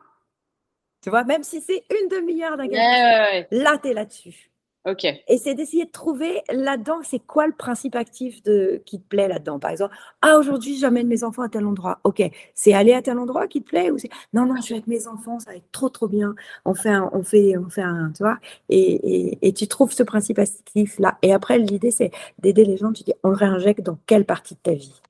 tu 1.02 1.10
vois, 1.10 1.24
même 1.24 1.42
si 1.42 1.60
c'est 1.60 1.84
une 1.90 2.08
demi-heure 2.08 2.56
d'un 2.56 2.66
là, 2.66 3.78
tu 3.78 3.88
es 3.88 3.94
là-dessus. 3.94 4.50
OK. 4.88 5.04
Et 5.04 5.38
c'est 5.38 5.54
d'essayer 5.54 5.84
de 5.84 5.90
trouver 5.90 6.40
là-dedans, 6.50 7.00
c'est 7.02 7.18
quoi 7.18 7.46
le 7.46 7.52
principe 7.52 7.94
actif 7.94 8.42
de, 8.42 8.80
qui 8.86 9.00
te 9.00 9.06
plaît 9.06 9.28
là-dedans? 9.28 9.58
Par 9.58 9.70
exemple, 9.70 9.94
ah, 10.22 10.38
aujourd'hui, 10.38 10.78
j'amène 10.78 11.08
mes 11.08 11.24
enfants 11.24 11.42
à 11.42 11.48
tel 11.48 11.66
endroit. 11.66 12.00
OK. 12.04 12.22
C'est 12.54 12.72
aller 12.72 12.94
à 12.94 13.02
tel 13.02 13.18
endroit 13.18 13.48
qui 13.48 13.62
te 13.62 13.68
plaît 13.68 13.90
ou 13.90 13.98
c'est, 13.98 14.08
non, 14.32 14.46
non, 14.46 14.56
je 14.56 14.62
suis 14.62 14.74
avec 14.74 14.86
mes 14.86 15.06
enfants, 15.06 15.40
ça 15.40 15.50
va 15.50 15.56
être 15.56 15.70
trop, 15.72 15.88
trop 15.90 16.08
bien. 16.08 16.34
On 16.64 16.74
fait 16.74 16.90
un, 16.90 17.10
on 17.12 17.22
fait, 17.22 17.56
on 17.58 17.68
fait 17.68 17.82
un, 17.82 18.12
tu 18.16 18.22
vois. 18.22 18.38
Et, 18.70 19.38
et, 19.46 19.52
tu 19.52 19.66
trouves 19.68 19.92
ce 19.92 20.02
principe 20.02 20.38
actif 20.38 20.98
là. 20.98 21.18
Et 21.22 21.32
après, 21.32 21.58
l'idée, 21.58 21.90
c'est 21.90 22.10
d'aider 22.38 22.64
les 22.64 22.76
gens. 22.76 22.92
Tu 22.92 23.02
dis, 23.02 23.14
on 23.24 23.28
le 23.28 23.36
réinjecte 23.36 23.82
dans 23.82 23.98
quelle 24.06 24.24
partie 24.24 24.54
de 24.54 24.60
ta 24.60 24.72
vie 24.72 25.02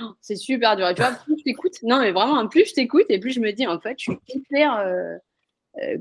oh, 0.00 0.12
c'est 0.20 0.36
super 0.36 0.76
dur. 0.76 0.92
tu 0.94 1.00
vois, 1.00 1.12
plus 1.12 1.38
je 1.38 1.44
t'écoute, 1.44 1.74
non, 1.84 2.00
mais 2.00 2.10
vraiment, 2.10 2.46
plus 2.48 2.68
je 2.68 2.74
t'écoute 2.74 3.06
et 3.08 3.18
plus 3.18 3.30
je 3.30 3.40
me 3.40 3.52
dis, 3.52 3.66
en 3.66 3.80
fait, 3.80 3.94
je 3.98 4.10
suis 4.10 4.18
hyper. 4.28 4.76
Euh, 4.78 5.16
euh, 5.82 5.98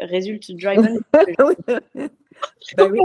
résulte 0.00 0.50
driven. 0.56 1.00
bah 1.12 1.20
oui. 2.90 2.98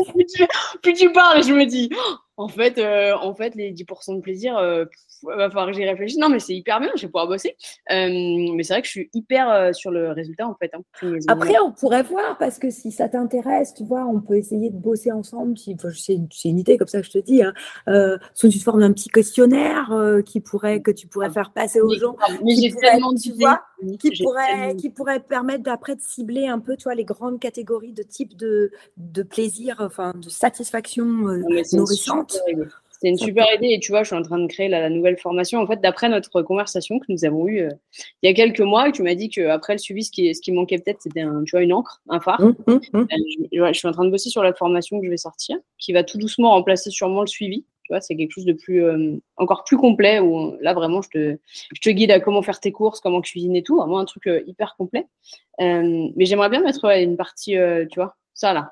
plus, 0.81 0.93
tu, 0.93 1.11
parles, 1.11 1.43
je 1.43 1.53
me 1.53 1.65
dis, 1.65 1.89
en 2.37 2.47
fait, 2.47 2.77
euh, 2.77 3.13
en 3.15 3.35
fait, 3.35 3.53
les 3.55 3.71
10% 3.71 4.15
de 4.15 4.21
plaisir, 4.21 4.57
euh, 4.57 4.85
va 5.23 5.49
falloir 5.49 5.67
que 5.67 5.73
j'y 5.73 5.85
réfléchisse. 5.85 6.17
Non, 6.17 6.29
mais 6.29 6.39
c'est 6.39 6.55
hyper 6.55 6.79
bien, 6.79 6.89
je 6.95 7.03
vais 7.03 7.07
pouvoir 7.07 7.27
bosser. 7.27 7.55
Euh, 7.91 8.07
mais 8.55 8.63
c'est 8.63 8.73
vrai 8.73 8.81
que 8.81 8.87
je 8.87 8.91
suis 8.91 9.09
hyper 9.13 9.49
euh, 9.49 9.71
sur 9.71 9.91
le 9.91 10.11
résultat, 10.11 10.47
en 10.47 10.55
fait. 10.55 10.71
Hein. 10.73 11.17
Après, 11.27 11.59
on 11.59 11.71
pourrait 11.71 12.03
voir, 12.03 12.37
parce 12.39 12.57
que 12.57 12.69
si 12.71 12.91
ça 12.91 13.07
t'intéresse, 13.07 13.73
tu 13.75 13.83
vois, 13.83 14.05
on 14.05 14.19
peut 14.19 14.35
essayer 14.35 14.71
de 14.71 14.77
bosser 14.77 15.11
ensemble. 15.11 15.57
Si, 15.57 15.77
c'est, 15.95 16.15
une, 16.45 16.59
idée 16.59 16.77
comme 16.77 16.87
ça 16.87 17.01
que 17.01 17.05
je 17.05 17.11
te 17.11 17.19
dis, 17.19 17.43
hein, 17.43 17.53
sous 18.33 18.49
une 18.49 18.59
forme 18.59 18.81
d'un 18.81 18.93
petit 18.93 19.09
questionnaire 19.09 19.91
qui 20.25 20.39
pourrait, 20.39 20.81
que 20.81 20.91
tu 20.91 21.07
pourrais 21.07 21.29
faire 21.29 21.51
passer 21.51 21.81
aux 21.81 21.95
gens. 21.95 22.15
Mais 22.43 22.55
j'ai 22.55 22.73
tellement 22.73 23.13
tu 23.13 23.31
vois, 23.33 23.61
qui 23.99 24.23
pourrait, 24.23 24.75
qui 24.75 24.89
pourrait 24.89 25.19
permettre 25.19 25.63
d'après 25.63 25.95
de 25.95 26.01
cibler 26.01 26.47
un 26.47 26.59
peu, 26.59 26.75
tu 26.75 26.83
vois, 26.83 26.95
les 26.95 27.05
grandes 27.05 27.39
catégories 27.39 27.93
de 27.93 28.03
type 28.03 28.35
de, 28.35 28.71
de 28.97 29.23
plaisir, 29.23 29.77
enfin, 29.79 30.13
de 30.15 30.29
satisfaction 30.29 31.05
nourrissante. 31.05 32.22
C'est 33.03 33.09
une 33.09 33.17
super 33.17 33.45
idée 33.53 33.67
et 33.73 33.79
tu 33.81 33.91
vois, 33.91 34.03
je 34.03 34.07
suis 34.07 34.15
en 34.15 34.21
train 34.21 34.39
de 34.39 34.47
créer 34.47 34.69
la, 34.69 34.89
nouvelle 34.89 35.17
formation. 35.17 35.59
En 35.59 35.67
fait, 35.67 35.81
d'après 35.81 36.07
notre 36.07 36.41
conversation 36.41 36.99
que 36.99 37.05
nous 37.09 37.25
avons 37.25 37.45
eue 37.49 37.63
euh, 37.63 37.69
il 38.21 38.29
y 38.29 38.31
a 38.31 38.33
quelques 38.33 38.61
mois, 38.61 38.93
tu 38.93 39.03
m'as 39.03 39.13
dit 39.13 39.27
qu'après 39.27 39.73
le 39.73 39.79
suivi, 39.79 40.05
ce 40.05 40.11
qui, 40.11 40.33
ce 40.33 40.39
qui 40.39 40.53
manquait 40.53 40.77
peut-être, 40.77 41.01
c'était 41.01 41.19
un, 41.19 41.43
tu 41.43 41.51
vois, 41.51 41.63
une 41.63 41.73
encre, 41.73 42.01
un 42.07 42.21
phare. 42.21 42.39
Mmh, 42.39 42.55
mmh, 42.65 42.79
mmh. 42.93 43.07
Euh, 43.59 43.67
je, 43.73 43.77
suis 43.77 43.87
en 43.89 43.91
train 43.91 44.05
de 44.05 44.09
bosser 44.09 44.29
sur 44.29 44.41
la 44.41 44.53
formation 44.53 45.01
que 45.01 45.05
je 45.05 45.11
vais 45.11 45.17
sortir, 45.17 45.57
qui 45.77 45.91
va 45.91 46.05
tout 46.05 46.17
doucement 46.17 46.51
remplacer 46.51 46.91
sûrement 46.91 47.19
le 47.19 47.27
suivi. 47.27 47.65
Tu 47.83 47.91
vois, 47.91 47.99
c'est 47.99 48.15
quelque 48.15 48.31
chose 48.31 48.45
de 48.45 48.53
plus, 48.53 48.81
encore 49.35 49.65
plus 49.65 49.75
complet 49.75 50.21
où 50.21 50.55
là, 50.61 50.73
vraiment, 50.73 51.01
je 51.01 51.09
te, 51.09 51.37
je 51.73 51.81
te 51.81 51.89
guide 51.89 52.11
à 52.11 52.21
comment 52.21 52.41
faire 52.41 52.61
tes 52.61 52.71
courses, 52.71 53.01
comment 53.01 53.19
cuisiner 53.19 53.59
et 53.59 53.63
tout. 53.63 53.75
Vraiment 53.75 53.99
un 53.99 54.05
truc 54.05 54.29
hyper 54.47 54.75
complet. 54.77 55.05
mais 55.59 56.13
j'aimerais 56.25 56.47
bien 56.47 56.61
mettre 56.61 56.85
une 56.85 57.17
partie, 57.17 57.57
tu 57.91 57.95
vois, 57.99 58.15
ça 58.33 58.53
là, 58.53 58.71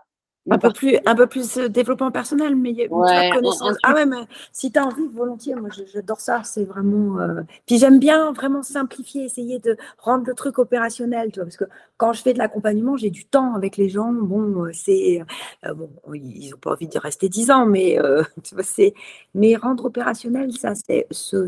un 0.49 0.57
peu, 0.57 0.71
plus, 0.71 0.97
un 1.05 1.15
peu 1.15 1.27
plus 1.27 1.57
euh, 1.57 1.69
développement 1.69 2.09
personnel, 2.09 2.55
mais 2.55 2.87
ouais, 2.89 3.29
connaissance. 3.31 3.77
Ah 3.83 3.93
ouais, 3.93 4.07
mais 4.07 4.27
si 4.51 4.71
tu 4.71 4.79
as 4.79 4.85
envie, 4.85 5.07
volontiers, 5.13 5.53
moi 5.55 5.69
j'adore 5.93 6.19
ça. 6.19 6.41
C'est 6.43 6.65
vraiment. 6.65 7.19
Euh, 7.19 7.41
puis 7.67 7.77
j'aime 7.77 7.99
bien 7.99 8.31
vraiment 8.31 8.63
simplifier, 8.63 9.25
essayer 9.25 9.59
de 9.59 9.77
rendre 9.99 10.25
le 10.25 10.33
truc 10.33 10.57
opérationnel, 10.57 11.31
tu 11.31 11.39
vois, 11.39 11.45
parce 11.45 11.57
que 11.57 11.65
quand 11.97 12.13
je 12.13 12.23
fais 12.23 12.33
de 12.33 12.39
l'accompagnement, 12.39 12.97
j'ai 12.97 13.11
du 13.11 13.25
temps 13.25 13.53
avec 13.53 13.77
les 13.77 13.89
gens. 13.89 14.11
Bon, 14.11 14.65
euh, 14.65 14.71
c'est. 14.73 15.23
bon, 15.63 15.89
ils 16.13 16.49
n'ont 16.49 16.57
pas 16.57 16.71
envie 16.71 16.87
de 16.87 16.97
rester 16.97 17.29
dix 17.29 17.51
ans, 17.51 17.67
mais 17.67 17.99
tu 18.43 18.55
vois, 18.55 18.63
c'est. 18.63 18.95
Mais 19.35 19.55
rendre 19.55 19.85
opérationnel, 19.85 20.51
ça, 20.53 20.73
c'est 20.73 21.05
ce, 21.11 21.47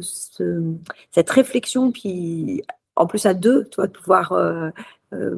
cette 1.12 1.30
réflexion, 1.32 1.92
puis 1.92 2.64
en 2.96 3.08
plus 3.08 3.26
à 3.26 3.34
deux, 3.34 3.66
tu 3.70 3.76
vois, 3.78 3.88
de 3.88 3.92
pouvoir 3.92 4.34
euh, 4.34 4.70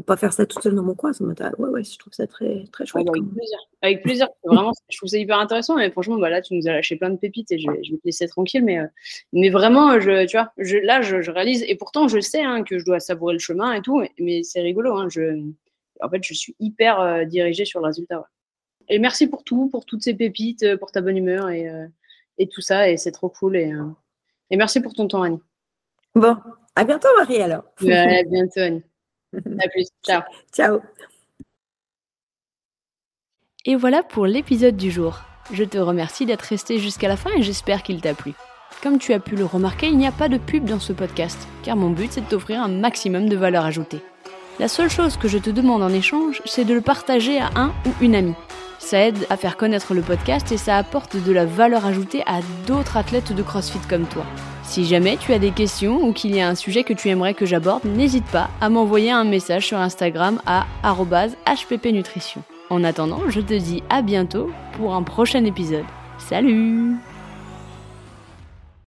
pas 0.05 0.17
faire 0.17 0.34
ça 0.34 0.45
toute 0.45 0.61
seule 0.63 0.76
dans 0.76 0.84
mon 0.84 0.95
coin, 0.95 1.13
ça 1.13 1.23
m'intéresse. 1.23 1.53
Ouais, 1.57 1.69
ouais, 1.69 1.84
je 1.84 1.97
trouve 1.97 2.13
ça 2.13 2.28
très, 2.28 2.63
très 2.71 2.86
chouette. 2.86 3.07
avec, 3.07 3.23
plaisir. 3.23 3.57
avec 3.82 4.03
plaisir. 4.03 4.28
Vraiment, 4.43 4.71
je 4.89 4.97
trouve 4.97 5.09
ça 5.09 5.17
hyper 5.17 5.39
intéressant. 5.39 5.76
Mais 5.76 5.89
franchement, 5.91 6.17
bah 6.17 6.30
là, 6.30 6.41
tu 6.41 6.55
nous 6.55 6.67
as 6.67 6.71
lâché 6.71 6.95
plein 6.95 7.09
de 7.09 7.17
pépites 7.17 7.51
et 7.51 7.59
je 7.59 7.69
vais, 7.69 7.84
je 7.84 7.91
vais 7.91 7.97
te 7.97 8.05
laisser 8.05 8.28
tranquille. 8.28 8.63
Mais, 8.63 8.80
euh, 8.80 8.88
mais 9.34 9.49
vraiment, 9.49 9.99
je, 9.99 10.26
tu 10.26 10.38
vois, 10.38 10.51
je, 10.57 10.78
là, 10.78 11.01
je, 11.01 11.21
je, 11.21 11.32
réalise. 11.32 11.63
Et 11.67 11.76
pourtant, 11.76 12.07
je 12.07 12.19
sais 12.19 12.41
hein, 12.41 12.63
que 12.63 12.80
je 12.80 12.86
dois 12.86 12.99
savourer 12.99 13.34
le 13.34 13.39
chemin 13.39 13.73
et 13.73 13.82
tout. 13.82 14.03
Mais 14.19 14.43
c'est 14.43 14.61
rigolo. 14.61 14.95
Hein, 14.95 15.07
je, 15.09 15.41
en 16.01 16.09
fait, 16.09 16.23
je 16.23 16.34
suis 16.34 16.55
hyper 16.59 16.99
euh, 16.99 17.26
dirigée 17.26 17.65
sur 17.65 17.80
le 17.80 17.88
résultat. 17.88 18.19
Ouais. 18.19 18.26
Et 18.89 18.99
merci 18.99 19.28
pour 19.28 19.43
tout, 19.43 19.69
pour 19.69 19.86
toutes 19.86 20.03
ces 20.03 20.13
pépites, 20.13 20.76
pour 20.78 20.91
ta 20.91 21.01
bonne 21.01 21.17
humeur 21.17 21.49
et, 21.49 21.67
et 22.38 22.47
tout 22.47 22.61
ça. 22.61 22.89
Et 22.89 22.97
c'est 22.97 23.11
trop 23.11 23.30
cool. 23.30 23.55
Et, 23.55 23.73
et 24.51 24.57
merci 24.57 24.80
pour 24.80 24.93
ton 24.93 25.07
temps, 25.07 25.23
Annie. 25.23 25.41
Bon, 26.13 26.38
à 26.76 26.84
bientôt, 26.84 27.07
Marie, 27.17 27.41
alors. 27.41 27.63
à 27.82 28.23
bientôt, 28.23 28.59
Annie. 28.59 28.84
À 29.34 29.67
plus. 29.69 29.88
Ciao. 30.05 30.21
Ciao. 30.53 30.80
Et 33.65 33.76
voilà 33.76 34.03
pour 34.03 34.28
l'épisode 34.28 34.78
du 34.78 34.91
jour. 34.91 35.21
Je 35.51 35.63
te 35.63 35.78
remercie 35.78 36.26
d'être 36.26 36.43
resté 36.43 36.80
jusqu'à 36.80 37.07
la 37.07 37.17
fin 37.17 37.32
et 37.32 37.43
j'espère 37.43 37.84
qu'il 37.84 38.01
t'a 38.01 38.13
plu. 38.13 38.34
Comme 38.84 38.99
tu 38.99 39.13
as 39.13 39.19
pu 39.19 39.36
le 39.36 39.45
remarquer, 39.45 39.88
il 39.88 39.97
n'y 39.97 40.07
a 40.07 40.11
pas 40.11 40.30
de 40.30 40.38
pub 40.38 40.65
dans 40.65 40.80
ce 40.80 40.93
podcast, 40.93 41.47
car 41.63 41.76
mon 41.76 41.89
but 41.89 42.11
c'est 42.11 42.21
de 42.21 42.28
t'offrir 42.28 42.61
un 42.61 42.67
maximum 42.67 43.30
de 43.30 43.36
valeur 43.36 43.65
ajoutée. 43.65 44.01
La 44.59 44.67
seule 44.67 44.89
chose 44.89 45.17
que 45.17 45.28
je 45.28 45.38
te 45.38 45.49
demande 45.49 45.84
en 45.84 45.89
échange, 45.89 46.41
c'est 46.45 46.65
de 46.65 46.73
le 46.73 46.82
partager 46.82 47.39
à 47.39 47.49
un 47.55 47.73
ou 47.86 47.91
une 48.01 48.15
amie. 48.15 48.36
Ça 48.80 48.99
aide 48.99 49.26
à 49.30 49.38
faire 49.38 49.57
connaître 49.57 49.93
le 49.93 50.01
podcast 50.01 50.51
et 50.51 50.57
ça 50.57 50.78
apporte 50.78 51.17
de 51.17 51.32
la 51.32 51.45
valeur 51.45 51.86
ajoutée 51.86 52.23
à 52.26 52.39
d'autres 52.67 52.97
athlètes 52.97 53.34
de 53.34 53.41
CrossFit 53.41 53.80
comme 53.89 54.05
toi. 54.05 54.26
Si 54.63 54.86
jamais 54.86 55.17
tu 55.17 55.34
as 55.34 55.39
des 55.39 55.51
questions 55.51 56.03
ou 56.03 56.13
qu'il 56.13 56.36
y 56.36 56.41
a 56.41 56.47
un 56.47 56.55
sujet 56.55 56.84
que 56.84 56.93
tu 56.93 57.09
aimerais 57.09 57.34
que 57.34 57.45
j'aborde, 57.45 57.86
n'hésite 57.86 58.26
pas 58.26 58.49
à 58.61 58.69
m'envoyer 58.69 59.11
un 59.11 59.23
message 59.23 59.67
sur 59.67 59.78
Instagram 59.78 60.41
à 60.45 60.65
hppnutrition. 60.84 62.41
En 62.69 62.84
attendant, 62.84 63.21
je 63.30 63.41
te 63.41 63.53
dis 63.53 63.84
à 63.89 64.01
bientôt 64.01 64.49
pour 64.73 64.95
un 64.95 65.03
prochain 65.03 65.45
épisode. 65.45 65.86
Salut 66.17 66.95